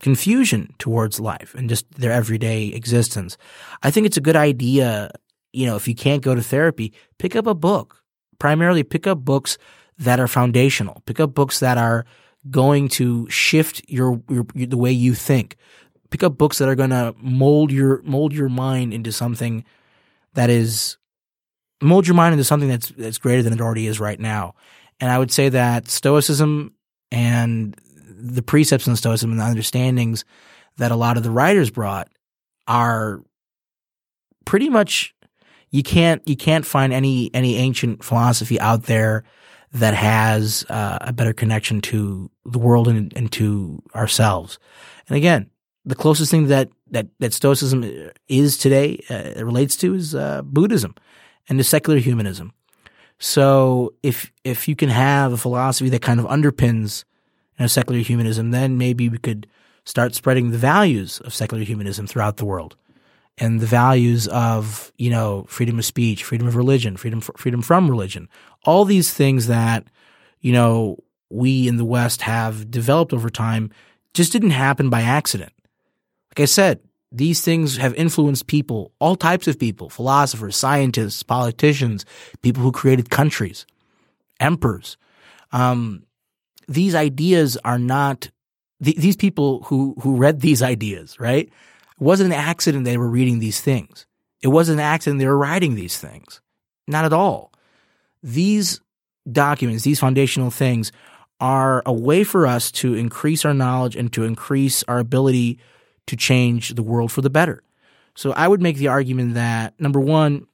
confusion 0.00 0.74
towards 0.78 1.20
life 1.20 1.54
and 1.54 1.68
just 1.68 1.90
their 1.92 2.12
everyday 2.12 2.66
existence. 2.66 3.38
I 3.82 3.90
think 3.90 4.06
it's 4.06 4.16
a 4.16 4.22
good 4.22 4.36
idea, 4.36 5.10
you 5.52 5.64
know, 5.66 5.76
if 5.76 5.86
you 5.86 5.94
can't 5.94 6.22
go 6.22 6.34
to 6.34 6.42
therapy, 6.42 6.92
pick 7.18 7.36
up 7.36 7.46
a 7.46 7.54
book. 7.54 8.02
Primarily 8.38 8.82
pick 8.82 9.06
up 9.06 9.24
books 9.24 9.56
that 9.98 10.18
are 10.18 10.26
foundational. 10.26 11.02
Pick 11.06 11.20
up 11.20 11.32
books 11.32 11.60
that 11.60 11.78
are 11.78 12.04
going 12.50 12.88
to 12.88 13.28
shift 13.30 13.82
your, 13.88 14.20
your, 14.28 14.46
your 14.54 14.66
the 14.66 14.76
way 14.76 14.92
you 14.92 15.14
think. 15.14 15.56
Pick 16.10 16.22
up 16.22 16.36
books 16.36 16.58
that 16.58 16.68
are 16.68 16.74
going 16.74 16.90
to 16.90 17.14
mold 17.18 17.70
your 17.70 18.02
mold 18.02 18.32
your 18.32 18.48
mind 18.48 18.92
into 18.92 19.12
something 19.12 19.64
that 20.34 20.50
is 20.50 20.98
mold 21.80 22.06
your 22.06 22.14
mind 22.14 22.32
into 22.34 22.44
something 22.44 22.68
that's 22.68 22.88
that's 22.90 23.18
greater 23.18 23.42
than 23.42 23.52
it 23.52 23.60
already 23.60 23.86
is 23.86 23.98
right 23.98 24.20
now. 24.20 24.54
And 25.00 25.10
I 25.10 25.18
would 25.18 25.32
say 25.32 25.48
that 25.48 25.88
stoicism 25.88 26.74
and 27.10 27.74
the 28.06 28.42
precepts 28.42 28.86
in 28.86 28.94
Stoicism 28.96 29.32
and 29.32 29.40
the 29.40 29.44
understandings 29.44 30.24
that 30.76 30.92
a 30.92 30.96
lot 30.96 31.16
of 31.16 31.22
the 31.22 31.30
writers 31.30 31.70
brought 31.70 32.08
are 32.68 33.20
pretty 34.44 34.68
much 34.68 35.14
you 35.70 35.82
can't 35.82 36.26
you 36.26 36.36
can't 36.36 36.66
find 36.66 36.92
any 36.92 37.30
any 37.34 37.56
ancient 37.56 38.04
philosophy 38.04 38.60
out 38.60 38.84
there 38.84 39.24
that 39.72 39.94
has 39.94 40.64
uh, 40.68 40.98
a 41.00 41.12
better 41.12 41.32
connection 41.32 41.80
to 41.80 42.30
the 42.44 42.58
world 42.58 42.88
and, 42.88 43.12
and 43.16 43.32
to 43.32 43.82
ourselves. 43.94 44.58
And 45.08 45.16
again, 45.16 45.50
the 45.84 45.94
closest 45.94 46.30
thing 46.30 46.48
that 46.48 46.70
that 46.90 47.08
that 47.18 47.32
Stoicism 47.32 48.10
is 48.28 48.56
today 48.56 49.02
uh, 49.10 49.44
relates 49.44 49.76
to 49.78 49.94
is 49.94 50.14
uh, 50.14 50.42
Buddhism 50.42 50.94
and 51.48 51.58
the 51.58 51.64
secular 51.64 51.98
humanism. 51.98 52.52
So 53.18 53.94
if 54.02 54.30
if 54.44 54.68
you 54.68 54.76
can 54.76 54.90
have 54.90 55.32
a 55.32 55.36
philosophy 55.36 55.88
that 55.90 56.02
kind 56.02 56.20
of 56.20 56.26
underpins 56.26 57.04
you 57.58 57.64
know, 57.64 57.66
secular 57.66 58.00
humanism, 58.00 58.50
then 58.50 58.78
maybe 58.78 59.08
we 59.08 59.18
could 59.18 59.46
start 59.84 60.14
spreading 60.14 60.50
the 60.50 60.58
values 60.58 61.20
of 61.20 61.34
secular 61.34 61.64
humanism 61.64 62.06
throughout 62.06 62.36
the 62.36 62.44
world 62.44 62.76
and 63.38 63.60
the 63.60 63.66
values 63.66 64.28
of 64.28 64.92
you 64.98 65.10
know 65.10 65.44
freedom 65.48 65.78
of 65.78 65.84
speech, 65.84 66.24
freedom 66.24 66.46
of 66.46 66.56
religion, 66.56 66.96
freedom 66.96 67.20
freedom 67.20 67.62
from 67.62 67.90
religion, 67.90 68.28
all 68.64 68.84
these 68.84 69.12
things 69.12 69.46
that 69.46 69.84
you 70.40 70.52
know 70.52 70.98
we 71.30 71.68
in 71.68 71.76
the 71.76 71.84
West 71.84 72.22
have 72.22 72.70
developed 72.70 73.12
over 73.12 73.30
time 73.30 73.70
just 74.14 74.32
didn't 74.32 74.50
happen 74.50 74.90
by 74.90 75.02
accident. 75.02 75.52
Like 76.30 76.40
I 76.40 76.44
said, 76.46 76.80
these 77.10 77.42
things 77.42 77.76
have 77.76 77.94
influenced 77.94 78.46
people, 78.46 78.92
all 78.98 79.16
types 79.16 79.46
of 79.46 79.58
people, 79.58 79.90
philosophers, 79.90 80.56
scientists, 80.56 81.22
politicians, 81.22 82.04
people 82.42 82.62
who 82.62 82.72
created 82.72 83.10
countries, 83.10 83.66
emperors. 84.40 84.96
Um, 85.52 86.04
these 86.68 86.94
ideas 86.94 87.58
are 87.64 87.78
not 87.78 88.30
th- 88.82 88.96
these 88.96 89.16
people 89.16 89.62
who 89.64 89.94
who 90.00 90.16
read 90.16 90.40
these 90.40 90.62
ideas, 90.62 91.20
right? 91.20 91.46
It 91.48 92.04
wasn't 92.04 92.32
an 92.32 92.38
accident 92.38 92.84
they 92.84 92.96
were 92.96 93.08
reading 93.10 93.38
these 93.38 93.60
things. 93.60 94.06
It 94.42 94.48
wasn't 94.48 94.80
an 94.80 94.86
accident 94.86 95.20
they 95.20 95.26
were 95.26 95.38
writing 95.38 95.74
these 95.74 95.98
things. 95.98 96.40
Not 96.88 97.04
at 97.04 97.12
all. 97.12 97.51
These 98.22 98.80
documents, 99.30 99.84
these 99.84 100.00
foundational 100.00 100.50
things 100.50 100.92
are 101.40 101.82
a 101.84 101.92
way 101.92 102.24
for 102.24 102.46
us 102.46 102.70
to 102.70 102.94
increase 102.94 103.44
our 103.44 103.54
knowledge 103.54 103.96
and 103.96 104.12
to 104.12 104.24
increase 104.24 104.84
our 104.84 104.98
ability 104.98 105.58
to 106.06 106.16
change 106.16 106.70
the 106.74 106.82
world 106.82 107.10
for 107.10 107.20
the 107.20 107.30
better. 107.30 107.62
So 108.14 108.32
I 108.32 108.46
would 108.46 108.62
make 108.62 108.76
the 108.76 108.88
argument 108.88 109.34
that 109.34 109.78
number 109.80 110.00
one, 110.00 110.46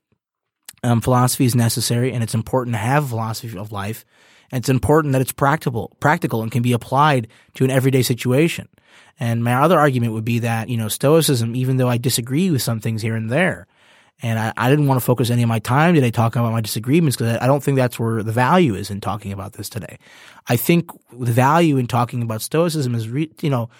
um, 0.82 1.00
philosophy 1.00 1.44
is 1.44 1.54
necessary 1.54 2.12
and 2.12 2.22
it's 2.22 2.34
important 2.34 2.74
to 2.74 2.78
have 2.78 3.08
philosophy 3.08 3.56
of 3.56 3.72
life. 3.72 4.04
And 4.50 4.62
it's 4.62 4.68
important 4.68 5.12
that 5.12 5.20
it's 5.20 5.32
practical, 5.32 5.94
practical 6.00 6.42
and 6.42 6.50
can 6.50 6.62
be 6.62 6.72
applied 6.72 7.28
to 7.54 7.64
an 7.64 7.70
everyday 7.70 8.02
situation. 8.02 8.68
And 9.20 9.44
my 9.44 9.54
other 9.54 9.78
argument 9.78 10.12
would 10.12 10.24
be 10.24 10.38
that, 10.38 10.68
you 10.68 10.76
know, 10.76 10.88
Stoicism, 10.88 11.54
even 11.54 11.76
though 11.76 11.88
I 11.88 11.98
disagree 11.98 12.50
with 12.50 12.62
some 12.62 12.80
things 12.80 13.02
here 13.02 13.16
and 13.16 13.30
there, 13.30 13.66
and 14.20 14.38
I, 14.38 14.52
I 14.56 14.68
didn't 14.68 14.86
want 14.86 15.00
to 15.00 15.04
focus 15.04 15.30
any 15.30 15.42
of 15.42 15.48
my 15.48 15.60
time 15.60 15.94
today 15.94 16.10
talking 16.10 16.40
about 16.40 16.52
my 16.52 16.60
disagreements 16.60 17.16
because 17.16 17.38
I 17.40 17.46
don't 17.46 17.62
think 17.62 17.76
that's 17.76 17.98
where 17.98 18.22
the 18.22 18.32
value 18.32 18.74
is 18.74 18.90
in 18.90 19.00
talking 19.00 19.32
about 19.32 19.52
this 19.52 19.68
today. 19.68 19.98
I 20.48 20.56
think 20.56 20.90
the 21.12 21.32
value 21.32 21.76
in 21.76 21.86
talking 21.86 22.22
about 22.22 22.42
Stoicism 22.42 22.94
is, 22.94 23.08
re, 23.08 23.30
you 23.40 23.50
know, 23.50 23.70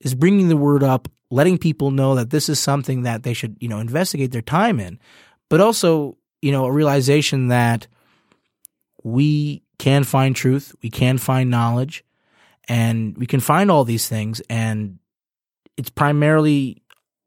is 0.00 0.14
bringing 0.14 0.48
the 0.48 0.56
word 0.56 0.82
up, 0.82 1.08
letting 1.30 1.58
people 1.58 1.90
know 1.90 2.14
that 2.14 2.30
this 2.30 2.48
is 2.48 2.60
something 2.60 3.02
that 3.02 3.24
they 3.24 3.34
should, 3.34 3.56
you 3.60 3.68
know, 3.68 3.78
investigate 3.78 4.30
their 4.30 4.42
time 4.42 4.78
in, 4.78 4.98
but 5.48 5.60
also, 5.60 6.16
you 6.40 6.52
know, 6.52 6.66
a 6.66 6.72
realization 6.72 7.48
that 7.48 7.88
we 9.02 9.62
can 9.78 10.04
find 10.04 10.36
truth, 10.36 10.74
we 10.82 10.90
can 10.90 11.18
find 11.18 11.50
knowledge, 11.50 12.04
and 12.68 13.18
we 13.18 13.26
can 13.26 13.40
find 13.40 13.70
all 13.70 13.84
these 13.84 14.08
things. 14.08 14.40
And 14.48 14.98
it's 15.76 15.90
primarily 15.90 16.82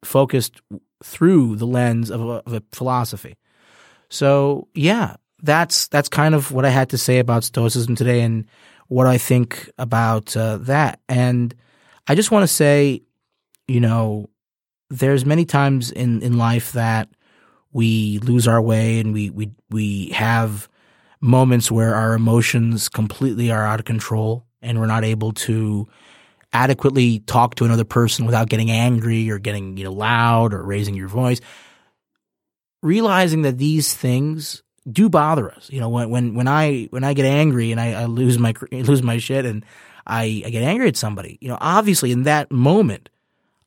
focused 0.05 0.61
through 1.03 1.55
the 1.57 1.67
lens 1.67 2.09
of 2.09 2.21
a, 2.21 2.43
of 2.45 2.53
a 2.53 2.63
philosophy. 2.71 3.35
So 4.09 4.67
yeah, 4.73 5.15
that's 5.41 5.87
that's 5.87 6.09
kind 6.09 6.35
of 6.35 6.51
what 6.51 6.65
I 6.65 6.69
had 6.69 6.89
to 6.89 6.97
say 6.97 7.19
about 7.19 7.43
Stoicism 7.43 7.95
today, 7.95 8.21
and 8.21 8.45
what 8.87 9.07
I 9.07 9.17
think 9.17 9.69
about 9.77 10.35
uh, 10.37 10.57
that. 10.61 10.99
And 11.09 11.53
I 12.07 12.15
just 12.15 12.31
want 12.31 12.43
to 12.43 12.47
say, 12.47 13.01
you 13.67 13.79
know, 13.79 14.29
there's 14.89 15.25
many 15.25 15.45
times 15.45 15.91
in 15.91 16.21
in 16.21 16.37
life 16.37 16.71
that 16.73 17.09
we 17.71 18.19
lose 18.19 18.47
our 18.47 18.61
way, 18.61 18.99
and 18.99 19.13
we 19.13 19.29
we 19.29 19.51
we 19.69 20.09
have 20.09 20.69
moments 21.19 21.71
where 21.71 21.95
our 21.95 22.13
emotions 22.13 22.89
completely 22.89 23.49
are 23.49 23.65
out 23.65 23.79
of 23.79 23.85
control 23.85 24.45
and 24.61 24.77
we're 24.77 24.87
not 24.87 25.05
able 25.05 25.31
to 25.31 25.87
adequately 26.53 27.19
talk 27.19 27.55
to 27.55 27.65
another 27.65 27.83
person 27.83 28.25
without 28.25 28.49
getting 28.49 28.71
angry 28.71 29.29
or 29.29 29.39
getting 29.39 29.77
you 29.77 29.83
know 29.83 29.91
loud 29.91 30.53
or 30.53 30.63
raising 30.63 30.95
your 30.95 31.07
voice 31.07 31.39
realizing 32.81 33.43
that 33.43 33.57
these 33.57 33.93
things 33.93 34.61
do 34.91 35.07
bother 35.07 35.49
us. 35.49 35.69
You 35.71 35.79
know 35.79 35.89
when 35.89 36.09
when 36.09 36.35
when 36.35 36.47
i 36.47 36.87
when 36.91 37.03
i 37.03 37.13
get 37.13 37.25
angry 37.25 37.71
and 37.71 37.79
i, 37.81 37.93
I 37.93 38.05
lose 38.05 38.37
my 38.37 38.53
lose 38.71 39.03
my 39.03 39.17
shit 39.17 39.45
and 39.45 39.65
I, 40.05 40.43
I 40.45 40.49
get 40.49 40.63
angry 40.63 40.89
at 40.89 40.97
somebody 40.97 41.37
you 41.39 41.47
know 41.47 41.57
obviously 41.61 42.11
in 42.11 42.23
that 42.23 42.51
moment 42.51 43.07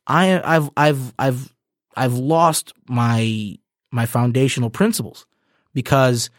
i 0.05 0.39
i've 0.55 0.69
i've 0.77 1.13
i've 1.17 1.53
i've 1.95 2.13
lost 2.13 2.73
my 2.87 3.57
my 3.91 4.05
foundational 4.05 4.69
principles 4.69 5.25
because 5.73 6.29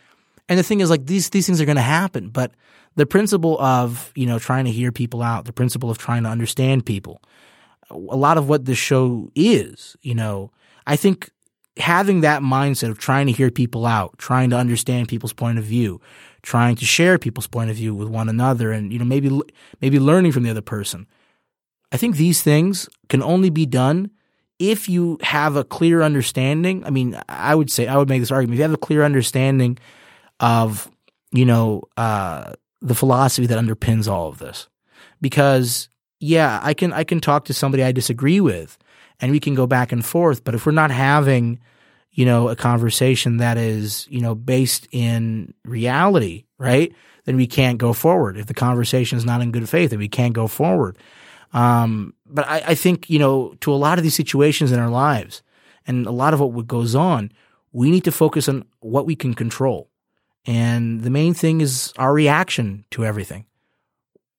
and 0.48 0.58
the 0.58 0.62
thing 0.62 0.80
is, 0.80 0.90
like 0.90 1.06
these 1.06 1.30
these 1.30 1.46
things 1.46 1.60
are 1.60 1.66
going 1.66 1.76
to 1.76 1.82
happen, 1.82 2.30
but 2.30 2.52
the 2.98 3.06
principle 3.06 3.58
of 3.60 4.12
you 4.16 4.26
know 4.26 4.38
trying 4.38 4.64
to 4.64 4.72
hear 4.72 4.90
people 4.90 5.22
out, 5.22 5.44
the 5.44 5.52
principle 5.52 5.88
of 5.88 5.98
trying 5.98 6.24
to 6.24 6.28
understand 6.28 6.84
people, 6.84 7.22
a 7.90 7.94
lot 7.94 8.36
of 8.36 8.48
what 8.48 8.64
this 8.64 8.76
show 8.76 9.30
is, 9.36 9.96
you 10.02 10.14
know, 10.14 10.50
I 10.84 10.96
think 10.96 11.30
having 11.76 12.22
that 12.22 12.42
mindset 12.42 12.90
of 12.90 12.98
trying 12.98 13.26
to 13.26 13.32
hear 13.32 13.52
people 13.52 13.86
out, 13.86 14.18
trying 14.18 14.50
to 14.50 14.56
understand 14.56 15.08
people's 15.08 15.32
point 15.32 15.58
of 15.58 15.64
view, 15.64 16.00
trying 16.42 16.74
to 16.74 16.84
share 16.84 17.18
people's 17.18 17.46
point 17.46 17.70
of 17.70 17.76
view 17.76 17.94
with 17.94 18.08
one 18.08 18.28
another, 18.28 18.72
and 18.72 18.92
you 18.92 18.98
know 18.98 19.04
maybe 19.04 19.40
maybe 19.80 20.00
learning 20.00 20.32
from 20.32 20.42
the 20.42 20.50
other 20.50 20.60
person. 20.60 21.06
I 21.92 21.96
think 21.98 22.16
these 22.16 22.42
things 22.42 22.88
can 23.08 23.22
only 23.22 23.48
be 23.48 23.64
done 23.64 24.10
if 24.58 24.88
you 24.88 25.18
have 25.22 25.54
a 25.54 25.62
clear 25.62 26.02
understanding. 26.02 26.84
I 26.84 26.90
mean, 26.90 27.16
I 27.28 27.54
would 27.54 27.70
say 27.70 27.86
I 27.86 27.96
would 27.96 28.08
make 28.08 28.20
this 28.20 28.32
argument: 28.32 28.54
if 28.54 28.58
you 28.58 28.64
have 28.64 28.72
a 28.72 28.76
clear 28.76 29.04
understanding 29.04 29.78
of 30.40 30.90
you 31.30 31.44
know 31.44 31.84
uh, 31.96 32.54
the 32.80 32.94
philosophy 32.94 33.46
that 33.46 33.58
underpins 33.58 34.08
all 34.08 34.28
of 34.28 34.38
this. 34.38 34.68
Because 35.20 35.88
yeah, 36.20 36.60
I 36.62 36.74
can 36.74 36.92
I 36.92 37.04
can 37.04 37.20
talk 37.20 37.44
to 37.46 37.54
somebody 37.54 37.82
I 37.82 37.92
disagree 37.92 38.40
with, 38.40 38.78
and 39.20 39.32
we 39.32 39.40
can 39.40 39.54
go 39.54 39.66
back 39.66 39.92
and 39.92 40.04
forth. 40.04 40.44
But 40.44 40.54
if 40.54 40.66
we're 40.66 40.72
not 40.72 40.90
having 40.90 41.60
you 42.10 42.24
know 42.24 42.48
a 42.48 42.56
conversation 42.56 43.38
that 43.38 43.58
is 43.58 44.06
you 44.10 44.20
know 44.20 44.34
based 44.34 44.88
in 44.90 45.54
reality, 45.64 46.44
right? 46.58 46.92
Then 47.24 47.36
we 47.36 47.46
can't 47.46 47.78
go 47.78 47.92
forward. 47.92 48.36
If 48.36 48.46
the 48.46 48.54
conversation 48.54 49.18
is 49.18 49.24
not 49.24 49.42
in 49.42 49.52
good 49.52 49.68
faith, 49.68 49.90
then 49.90 49.98
we 49.98 50.08
can't 50.08 50.32
go 50.32 50.48
forward. 50.48 50.96
Um, 51.52 52.14
but 52.26 52.46
I, 52.48 52.62
I 52.68 52.74
think 52.74 53.08
you 53.08 53.18
know 53.18 53.54
to 53.60 53.72
a 53.72 53.76
lot 53.76 53.98
of 53.98 54.04
these 54.04 54.14
situations 54.14 54.72
in 54.72 54.78
our 54.78 54.90
lives, 54.90 55.42
and 55.86 56.06
a 56.06 56.12
lot 56.12 56.34
of 56.34 56.40
what 56.40 56.66
goes 56.66 56.94
on, 56.94 57.32
we 57.72 57.90
need 57.90 58.04
to 58.04 58.12
focus 58.12 58.48
on 58.48 58.64
what 58.80 59.06
we 59.06 59.14
can 59.14 59.34
control 59.34 59.87
and 60.48 61.02
the 61.02 61.10
main 61.10 61.34
thing 61.34 61.60
is 61.60 61.92
our 61.98 62.10
reaction 62.10 62.86
to 62.92 63.04
everything. 63.04 63.44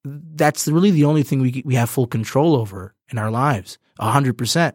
That's 0.04 0.66
really 0.66 0.90
the 0.90 1.04
only 1.04 1.22
thing 1.22 1.40
we, 1.40 1.62
we 1.64 1.76
have 1.76 1.88
full 1.88 2.08
control 2.08 2.56
over 2.56 2.96
in 3.10 3.18
our 3.18 3.30
lives, 3.30 3.78
100%, 4.00 4.72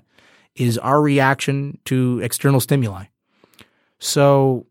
is 0.56 0.78
our 0.78 1.02
reaction 1.02 1.78
to 1.86 2.22
external 2.24 2.62
stimuli. 2.62 3.08
So 4.00 4.66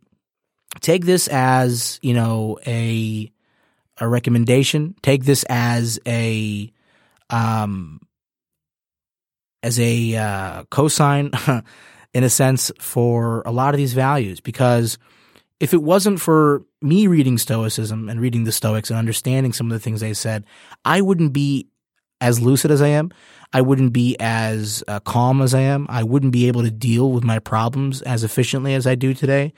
take 0.81 1.05
this 1.05 1.29
as, 1.29 1.99
you 2.01 2.15
know, 2.15 2.59
a, 2.67 3.31
a 3.99 4.09
recommendation. 4.09 4.95
Take 5.03 5.25
this 5.25 5.45
as 5.51 6.01
a, 6.07 6.73
um, 7.29 8.01
as 9.63 9.79
a 9.79 10.17
uh, 10.17 10.65
in 12.15 12.25
a 12.25 12.31
sense, 12.31 12.73
for 12.79 13.43
a 13.45 13.53
lot 13.53 13.75
of 13.75 13.77
these 13.77 13.93
values 13.93 14.41
because– 14.41 14.97
if 15.65 15.73
it 15.73 15.83
wasn't 15.83 16.21
for 16.21 16.63
me 16.83 17.07
reading 17.07 17.39
Stoicism 17.39 18.11
and 18.11 18.21
reading 18.21 18.45
the 18.45 18.53
Stoics 18.53 18.91
and 18.91 18.99
understanding 18.99 19.55
some 19.55 19.69
of 19.69 19.73
the 19.73 19.81
things 19.81 20.03
they 20.03 20.13
said, 20.13 20.45
I 20.85 21.01
wouldn't 21.01 21.33
be 21.33 21.69
as 22.21 22.39
lucid 22.39 22.71
as 22.71 22.83
I 22.83 22.89
am. 22.89 23.11
I 23.51 23.63
wouldn't 23.63 23.95
be 23.95 24.15
as 24.21 24.85
uh, 24.89 25.01
calm 25.01 25.41
as 25.41 25.55
I 25.55 25.61
am. 25.61 25.87
I 25.89 26.03
wouldn't 26.03 26.33
be 26.35 26.49
able 26.49 26.65
to 26.65 26.71
deal 26.71 27.13
with 27.13 27.25
my 27.25 27.39
problems 27.39 28.03
as 28.03 28.25
efficiently 28.25 28.75
as 28.75 28.87
I 28.87 28.95
do 28.95 29.15
today. 29.15 29.55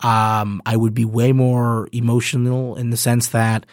Um, 0.00 0.62
I 0.64 0.74
would 0.74 0.94
be 0.94 1.04
way 1.04 1.32
more 1.32 1.86
emotional 1.92 2.74
in 2.76 2.88
the 2.88 2.96
sense 2.96 3.28
that 3.28 3.66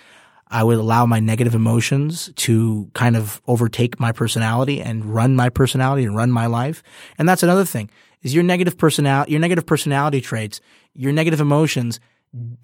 I 0.50 0.66
would 0.66 0.80
allow 0.80 1.06
my 1.06 1.22
negative 1.22 1.56
emotions 1.56 2.30
to 2.36 2.92
kind 2.94 3.16
of 3.16 3.42
overtake 3.48 4.02
my 4.02 4.12
personality 4.12 4.82
and 4.82 5.06
run 5.06 5.34
my 5.34 5.48
personality 5.48 6.04
and 6.04 6.14
run 6.14 6.30
my 6.30 6.48
life. 6.48 6.84
And 7.18 7.30
that's 7.30 7.42
another 7.42 7.64
thing 7.64 7.90
is 8.22 8.36
your 8.36 8.44
negative 8.44 8.78
personality, 8.78 9.32
your 9.32 9.40
negative 9.40 9.66
personality 9.66 10.20
traits, 10.20 10.60
your 10.94 11.12
negative 11.12 11.42
emotions 11.42 12.00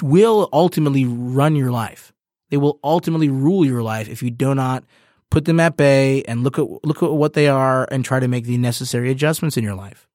will 0.01 0.49
ultimately 0.53 1.05
run 1.05 1.55
your 1.55 1.71
life. 1.71 2.13
They 2.49 2.57
will 2.57 2.79
ultimately 2.83 3.29
rule 3.29 3.65
your 3.65 3.81
life 3.81 4.07
if 4.07 4.21
you 4.21 4.29
do 4.29 4.53
not 4.53 4.83
put 5.31 5.45
them 5.45 5.59
at 5.59 5.75
bay 5.75 6.23
and 6.23 6.43
look 6.43 6.59
at 6.59 6.85
look 6.85 7.01
at 7.01 7.11
what 7.11 7.33
they 7.33 7.47
are 7.47 7.87
and 7.91 8.05
try 8.05 8.19
to 8.19 8.27
make 8.27 8.45
the 8.45 8.57
necessary 8.57 9.09
adjustments 9.09 9.57
in 9.57 9.63
your 9.63 9.75
life. 9.75 10.07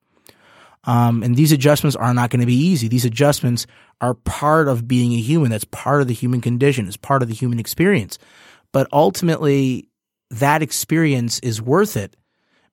Um, 0.84 1.22
and 1.22 1.36
these 1.36 1.52
adjustments 1.52 1.96
are 1.96 2.14
not 2.14 2.30
going 2.30 2.40
to 2.40 2.46
be 2.46 2.54
easy. 2.54 2.88
These 2.88 3.04
adjustments 3.04 3.66
are 4.00 4.14
part 4.14 4.66
of 4.66 4.88
being 4.88 5.12
a 5.12 5.20
human. 5.20 5.50
That's 5.50 5.64
part 5.64 6.00
of 6.00 6.08
the 6.08 6.14
human 6.14 6.40
condition. 6.40 6.86
It's 6.86 6.96
part 6.96 7.22
of 7.22 7.28
the 7.28 7.34
human 7.34 7.58
experience. 7.58 8.18
But 8.72 8.86
ultimately, 8.92 9.88
that 10.30 10.62
experience 10.62 11.38
is 11.40 11.60
worth 11.60 11.98
it 11.98 12.16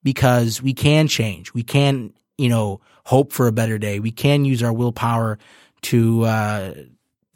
because 0.03 0.61
we 0.61 0.73
can 0.73 1.09
change. 1.09 1.53
We 1.53 1.63
can 1.63 2.13
you 2.37 2.49
know, 2.49 2.81
hope 3.07 3.31
for 3.31 3.47
a 3.47 3.53
better 3.53 3.77
day. 3.77 4.01
We 4.01 4.11
can 4.11 4.43
use 4.43 4.61
our 4.61 4.73
willpower 4.73 5.39
to 5.83 6.25
uh, 6.25 6.73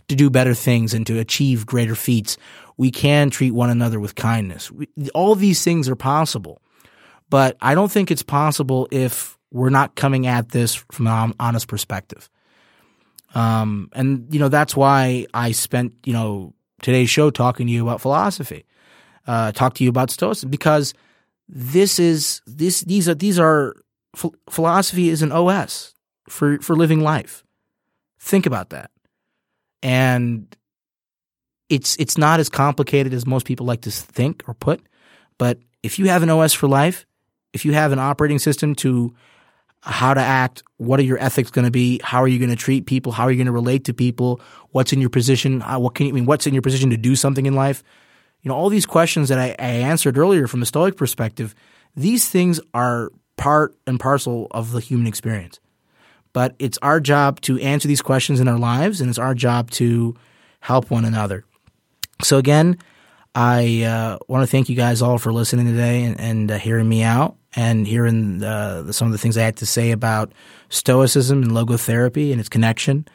to 0.10 0.16
do 0.16 0.30
better 0.30 0.54
things 0.54 0.94
and 0.94 1.08
to 1.08 1.18
achieve 1.18 1.66
greater 1.66 1.96
feats. 1.96 2.38
We 2.76 2.92
can 2.92 3.30
treat 3.30 3.52
one 3.52 3.70
another 3.70 3.98
with 3.98 4.16
kindness. 4.16 4.70
We, 4.70 4.90
all 5.14 5.34
these 5.34 5.64
things 5.64 5.88
are 5.88 5.96
possible, 5.96 6.62
but 7.30 7.56
I 7.62 7.74
don't 7.74 7.90
think 7.90 8.12
it's 8.12 8.22
possible 8.24 8.90
if 8.92 9.38
we're 9.52 9.70
not 9.70 9.96
coming 9.96 10.28
at 10.28 10.50
this 10.50 10.76
from 10.76 11.08
an 11.08 11.34
honest 11.40 11.70
perspective. 11.70 12.30
Um, 13.34 13.90
and 13.94 14.28
you 14.34 14.42
know 14.42 14.50
that's 14.50 14.76
why 14.76 15.26
I 15.34 15.54
spent 15.54 15.94
you 16.04 16.12
know 16.12 16.54
today's 16.82 17.10
show 17.10 17.30
talking 17.30 17.68
to 17.68 17.72
you 17.72 17.82
about 17.82 18.02
philosophy, 18.02 18.66
uh, 19.26 19.54
talk 19.54 19.76
to 19.76 19.86
you 19.86 19.90
about 19.90 20.12
stoicism 20.12 20.50
because 20.50 20.94
this 21.48 21.98
is 21.98 22.42
this 22.46 22.82
these 22.82 23.08
are 23.08 23.16
these 23.16 23.40
are 23.40 23.78
ph- 24.16 24.34
philosophy 24.50 25.10
is 25.10 25.22
an 25.22 25.32
OS 25.32 25.94
for 26.28 26.60
for 26.60 26.76
living 26.76 27.02
life. 27.02 27.44
Think 28.20 28.46
about 28.46 28.70
that. 28.70 28.92
And 29.84 30.56
it's 31.70 31.96
it's 31.98 32.18
not 32.18 32.40
as 32.40 32.50
complicated 32.50 33.14
as 33.14 33.26
most 33.26 33.46
people 33.46 33.66
like 33.66 33.82
to 33.82 33.92
think 33.92 34.44
or 34.48 34.54
put, 34.54 34.82
but 35.38 35.60
if 35.84 35.98
you 35.98 36.08
have 36.08 36.24
an 36.24 36.30
OS 36.30 36.54
for 36.54 36.68
life, 36.68 37.06
if 37.54 37.66
you 37.66 37.74
have 37.74 37.92
an 37.92 38.00
operating 38.00 38.40
system 38.40 38.76
to 38.76 39.14
how 39.84 40.14
to 40.14 40.22
act, 40.22 40.62
what 40.78 41.00
are 41.00 41.04
your 41.04 41.18
ethics 41.18 41.50
going 41.50 41.66
to 41.66 41.72
be, 41.72 42.00
how 42.04 42.22
are 42.22 42.28
you 42.28 42.38
going 42.38 42.52
to 42.52 42.56
treat 42.56 42.86
people, 42.86 43.12
how 43.12 43.24
are 43.24 43.32
you 43.32 43.38
going 43.38 43.48
to 43.48 43.52
relate 43.52 43.86
to 43.86 43.94
people, 43.94 44.40
what's 44.70 44.94
in 44.94 45.02
your 45.02 45.10
position, 45.10 45.62
what 45.62 45.96
can 45.96 46.06
you 46.06 46.12
I 46.12 46.16
mean, 46.16 46.26
what's 46.28 46.46
in 46.46 46.54
your 46.54 46.62
position 46.62 46.92
to 46.92 46.98
do 46.98 47.16
something 47.16 47.48
in 47.48 47.56
life, 47.56 47.84
you 48.44 48.50
know, 48.50 48.56
all 48.56 48.70
these 48.70 48.86
questions 48.86 49.30
that 49.30 49.40
I, 49.40 49.56
I 49.58 49.72
answered 49.72 50.18
earlier 50.18 50.48
from 50.48 50.62
a 50.62 50.66
Stoic 50.66 50.98
perspective, 50.98 51.56
these 51.96 52.30
things 52.30 52.60
are 52.74 53.12
part 53.42 53.76
and 53.88 54.00
parcel 54.00 54.48
of 54.52 54.72
the 54.72 54.80
human 54.80 55.08
experience. 55.08 55.60
But 56.32 56.56
it's 56.60 56.78
our 56.84 57.00
job 57.00 57.42
to 57.42 57.60
answer 57.60 57.88
these 57.88 58.02
questions 58.02 58.40
in 58.40 58.48
our 58.48 58.60
lives, 58.60 59.02
and 59.02 59.10
it's 59.10 59.20
our 59.20 59.34
job 59.34 59.72
to 59.72 60.16
help 60.60 60.92
one 60.92 61.06
another. 61.06 61.44
So, 62.22 62.38
again, 62.38 62.78
I 63.34 63.84
uh, 63.84 64.20
want 64.28 64.44
to 64.44 64.48
thank 64.48 64.70
you 64.70 64.76
guys 64.76 65.02
all 65.02 65.18
for 65.18 65.34
listening 65.34 65.66
today 65.66 66.04
and, 66.04 66.20
and 66.20 66.52
uh, 66.52 66.58
hearing 66.60 66.88
me 66.88 67.02
out 67.02 67.36
and 67.56 67.88
hearing 67.88 68.44
uh, 68.44 68.92
some 68.92 69.08
of 69.08 69.12
the 69.12 69.18
things 69.18 69.38
I 69.38 69.44
had 69.44 69.58
to 69.58 69.66
say 69.66 69.92
about 69.92 70.32
Stoicism 70.70 71.42
and 71.42 71.52
logotherapy 71.52 72.32
and 72.32 72.40
its 72.40 72.48
connection. 72.48 73.08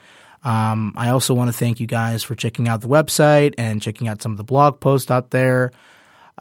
Um, 0.43 0.93
I 0.97 1.11
also 1.11 1.35
want 1.35 1.49
to 1.49 1.57
thank 1.57 1.81
you 1.81 1.87
guys 1.87 2.23
for 2.23 2.35
checking 2.35 2.69
out 2.69 2.81
the 2.81 2.89
website 2.89 3.55
and 3.57 3.81
checking 3.81 4.09
out 4.09 4.21
some 4.21 4.33
of 4.33 4.39
the 4.39 4.45
blog 4.45 4.81
posts 4.81 5.11
out 5.11 5.31
there. 5.31 5.71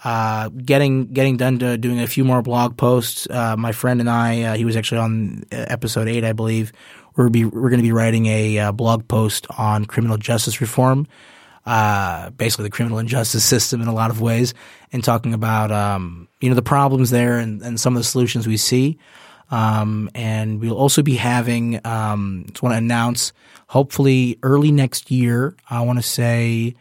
Uh, 0.03 0.49
getting 0.49 1.07
getting 1.13 1.37
done 1.37 1.57
to 1.59 1.77
doing 1.77 2.01
a 2.01 2.07
few 2.07 2.25
more 2.25 2.41
blog 2.41 2.75
posts. 2.75 3.27
Uh, 3.29 3.55
my 3.55 3.71
friend 3.71 4.01
and 4.01 4.09
I, 4.09 4.41
uh, 4.41 4.55
he 4.55 4.65
was 4.65 4.75
actually 4.75 4.97
on 4.97 5.43
uh, 5.51 5.65
episode 5.69 6.09
eight, 6.09 6.25
I 6.25 6.33
believe. 6.33 6.73
We're 7.15 7.29
be 7.29 7.45
we're 7.45 7.69
going 7.69 7.79
to 7.79 7.83
be 7.83 7.93
writing 7.93 8.25
a 8.25 8.59
uh, 8.59 8.71
blog 8.73 9.07
post 9.07 9.47
on 9.57 9.85
criminal 9.85 10.17
justice 10.17 10.59
reform, 10.59 11.07
uh, 11.65 12.29
basically 12.31 12.63
the 12.63 12.71
criminal 12.71 12.99
injustice 12.99 13.45
system 13.53 13.81
in 13.81 13.87
a 13.87 13.93
lot 13.93 14.11
of 14.11 14.19
ways, 14.19 14.53
and 14.91 15.01
talking 15.01 15.33
about 15.33 15.71
um, 15.71 16.27
you 16.41 16.49
know 16.49 16.55
the 16.55 16.61
problems 16.61 17.09
there 17.09 17.37
and, 17.37 17.61
and 17.61 17.79
some 17.79 17.95
of 17.95 17.99
the 17.99 18.03
solutions 18.03 18.47
we 18.47 18.57
see. 18.57 18.97
Um, 19.51 20.09
and 20.15 20.59
we'll 20.59 20.77
also 20.77 21.03
be 21.03 21.15
having, 21.15 21.79
um, 21.85 22.45
just 22.47 22.63
want 22.63 22.73
to 22.73 22.77
announce, 22.77 23.31
hopefully 23.67 24.39
early 24.41 24.71
next 24.71 25.11
year, 25.11 25.55
I 25.69 25.81
want 25.81 25.99
to 25.99 26.03
say 26.03 26.75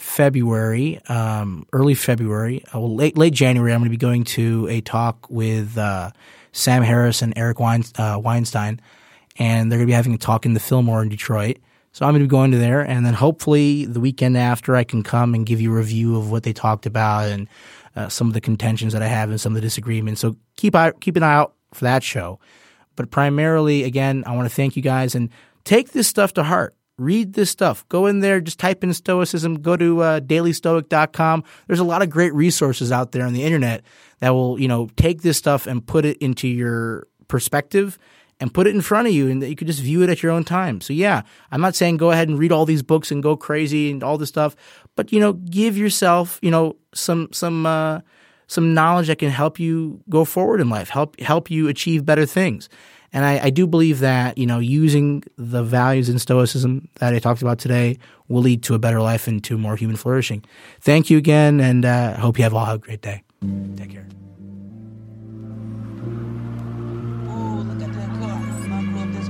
February, 0.00 0.98
um, 1.08 1.66
early 1.72 1.94
February, 1.94 2.64
uh, 2.74 2.80
well, 2.80 2.94
late, 2.94 3.18
late 3.18 3.34
January, 3.34 3.72
I'm 3.72 3.80
going 3.80 3.90
to 3.90 3.90
be 3.90 3.96
going 3.96 4.24
to 4.24 4.66
a 4.68 4.80
talk 4.80 5.28
with, 5.28 5.76
uh, 5.76 6.10
Sam 6.52 6.82
Harris 6.82 7.22
and 7.22 7.32
Eric 7.36 7.58
uh, 7.60 8.20
Weinstein, 8.22 8.80
and 9.38 9.70
they're 9.70 9.78
going 9.78 9.86
to 9.86 9.90
be 9.90 9.94
having 9.94 10.14
a 10.14 10.18
talk 10.18 10.46
in 10.46 10.54
the 10.54 10.60
Fillmore 10.60 11.02
in 11.02 11.08
Detroit. 11.08 11.58
So 11.92 12.06
I'm 12.06 12.12
going 12.12 12.22
to 12.22 12.26
be 12.26 12.30
going 12.30 12.50
to 12.52 12.58
there, 12.58 12.80
and 12.80 13.04
then 13.04 13.14
hopefully 13.14 13.84
the 13.84 14.00
weekend 14.00 14.36
after, 14.36 14.76
I 14.76 14.84
can 14.84 15.02
come 15.02 15.34
and 15.34 15.44
give 15.44 15.60
you 15.60 15.72
a 15.72 15.76
review 15.76 16.16
of 16.16 16.30
what 16.30 16.44
they 16.44 16.52
talked 16.52 16.86
about 16.86 17.28
and 17.28 17.48
uh, 17.96 18.08
some 18.08 18.28
of 18.28 18.34
the 18.34 18.40
contentions 18.40 18.92
that 18.92 19.02
I 19.02 19.08
have 19.08 19.30
and 19.30 19.40
some 19.40 19.52
of 19.52 19.56
the 19.56 19.60
disagreements. 19.60 20.20
So 20.20 20.36
keep 20.56 20.74
keep 21.00 21.16
an 21.16 21.22
eye 21.22 21.34
out 21.34 21.54
for 21.74 21.84
that 21.84 22.02
show. 22.02 22.38
But 22.96 23.10
primarily, 23.10 23.84
again, 23.84 24.24
I 24.26 24.36
want 24.36 24.48
to 24.48 24.54
thank 24.54 24.76
you 24.76 24.82
guys 24.82 25.14
and 25.14 25.30
take 25.64 25.92
this 25.92 26.06
stuff 26.06 26.32
to 26.34 26.44
heart. 26.44 26.74
Read 27.00 27.32
this 27.32 27.48
stuff. 27.50 27.88
Go 27.88 28.06
in 28.06 28.20
there, 28.20 28.40
just 28.40 28.58
type 28.58 28.84
in 28.84 28.92
Stoicism, 28.92 29.62
go 29.62 29.74
to 29.74 30.02
uh, 30.02 30.20
dailystoic.com. 30.20 31.44
There's 31.66 31.78
a 31.78 31.84
lot 31.84 32.02
of 32.02 32.10
great 32.10 32.34
resources 32.34 32.92
out 32.92 33.12
there 33.12 33.24
on 33.24 33.32
the 33.32 33.42
internet 33.42 33.82
that 34.18 34.30
will, 34.30 34.60
you 34.60 34.68
know, 34.68 34.88
take 34.96 35.22
this 35.22 35.38
stuff 35.38 35.66
and 35.66 35.84
put 35.86 36.04
it 36.04 36.18
into 36.18 36.46
your 36.46 37.06
perspective 37.26 37.98
and 38.40 38.52
put 38.52 38.66
it 38.66 38.74
in 38.74 38.80
front 38.80 39.08
of 39.08 39.14
you 39.14 39.28
and 39.28 39.42
that 39.42 39.48
you 39.48 39.56
could 39.56 39.66
just 39.66 39.80
view 39.80 40.02
it 40.02 40.10
at 40.10 40.22
your 40.22 40.32
own 40.32 40.44
time. 40.44 40.80
So 40.80 40.92
yeah, 40.92 41.22
I'm 41.50 41.60
not 41.60 41.74
saying 41.74 41.96
go 41.96 42.10
ahead 42.10 42.28
and 42.28 42.38
read 42.38 42.52
all 42.52 42.66
these 42.66 42.82
books 42.82 43.10
and 43.10 43.22
go 43.22 43.36
crazy 43.36 43.90
and 43.90 44.02
all 44.02 44.18
this 44.18 44.28
stuff, 44.28 44.54
but 44.96 45.12
you 45.12 45.20
know, 45.20 45.32
give 45.34 45.76
yourself, 45.76 46.38
you 46.42 46.50
know, 46.50 46.76
some 46.94 47.28
some 47.32 47.66
uh 47.66 48.00
some 48.46 48.74
knowledge 48.74 49.06
that 49.06 49.18
can 49.18 49.30
help 49.30 49.60
you 49.60 50.02
go 50.08 50.24
forward 50.24 50.60
in 50.60 50.68
life, 50.68 50.88
help 50.88 51.18
help 51.20 51.50
you 51.50 51.68
achieve 51.68 52.04
better 52.04 52.26
things. 52.26 52.68
And 53.12 53.24
I, 53.24 53.46
I, 53.46 53.50
do 53.50 53.66
believe 53.66 53.98
that, 54.00 54.38
you 54.38 54.46
know, 54.46 54.60
using 54.60 55.24
the 55.36 55.64
values 55.64 56.08
in 56.08 56.18
Stoicism 56.18 56.88
that 57.00 57.12
I 57.12 57.18
talked 57.18 57.42
about 57.42 57.58
today 57.58 57.98
will 58.28 58.42
lead 58.42 58.62
to 58.64 58.74
a 58.74 58.78
better 58.78 59.00
life 59.00 59.26
and 59.26 59.42
to 59.44 59.58
more 59.58 59.74
human 59.76 59.96
flourishing. 59.96 60.44
Thank 60.80 61.10
you 61.10 61.18
again, 61.18 61.60
and 61.60 61.84
I 61.84 62.12
uh, 62.12 62.20
hope 62.20 62.38
you 62.38 62.44
have 62.44 62.54
all 62.54 62.64
have 62.64 62.76
a 62.76 62.78
great 62.78 63.02
day. 63.02 63.22
Take 63.76 63.90
care. 63.90 64.06
Ooh, 67.26 67.62
look 67.66 67.82
at 67.82 67.92
that 67.92 68.20
car. 68.20 68.40
This 69.12 69.28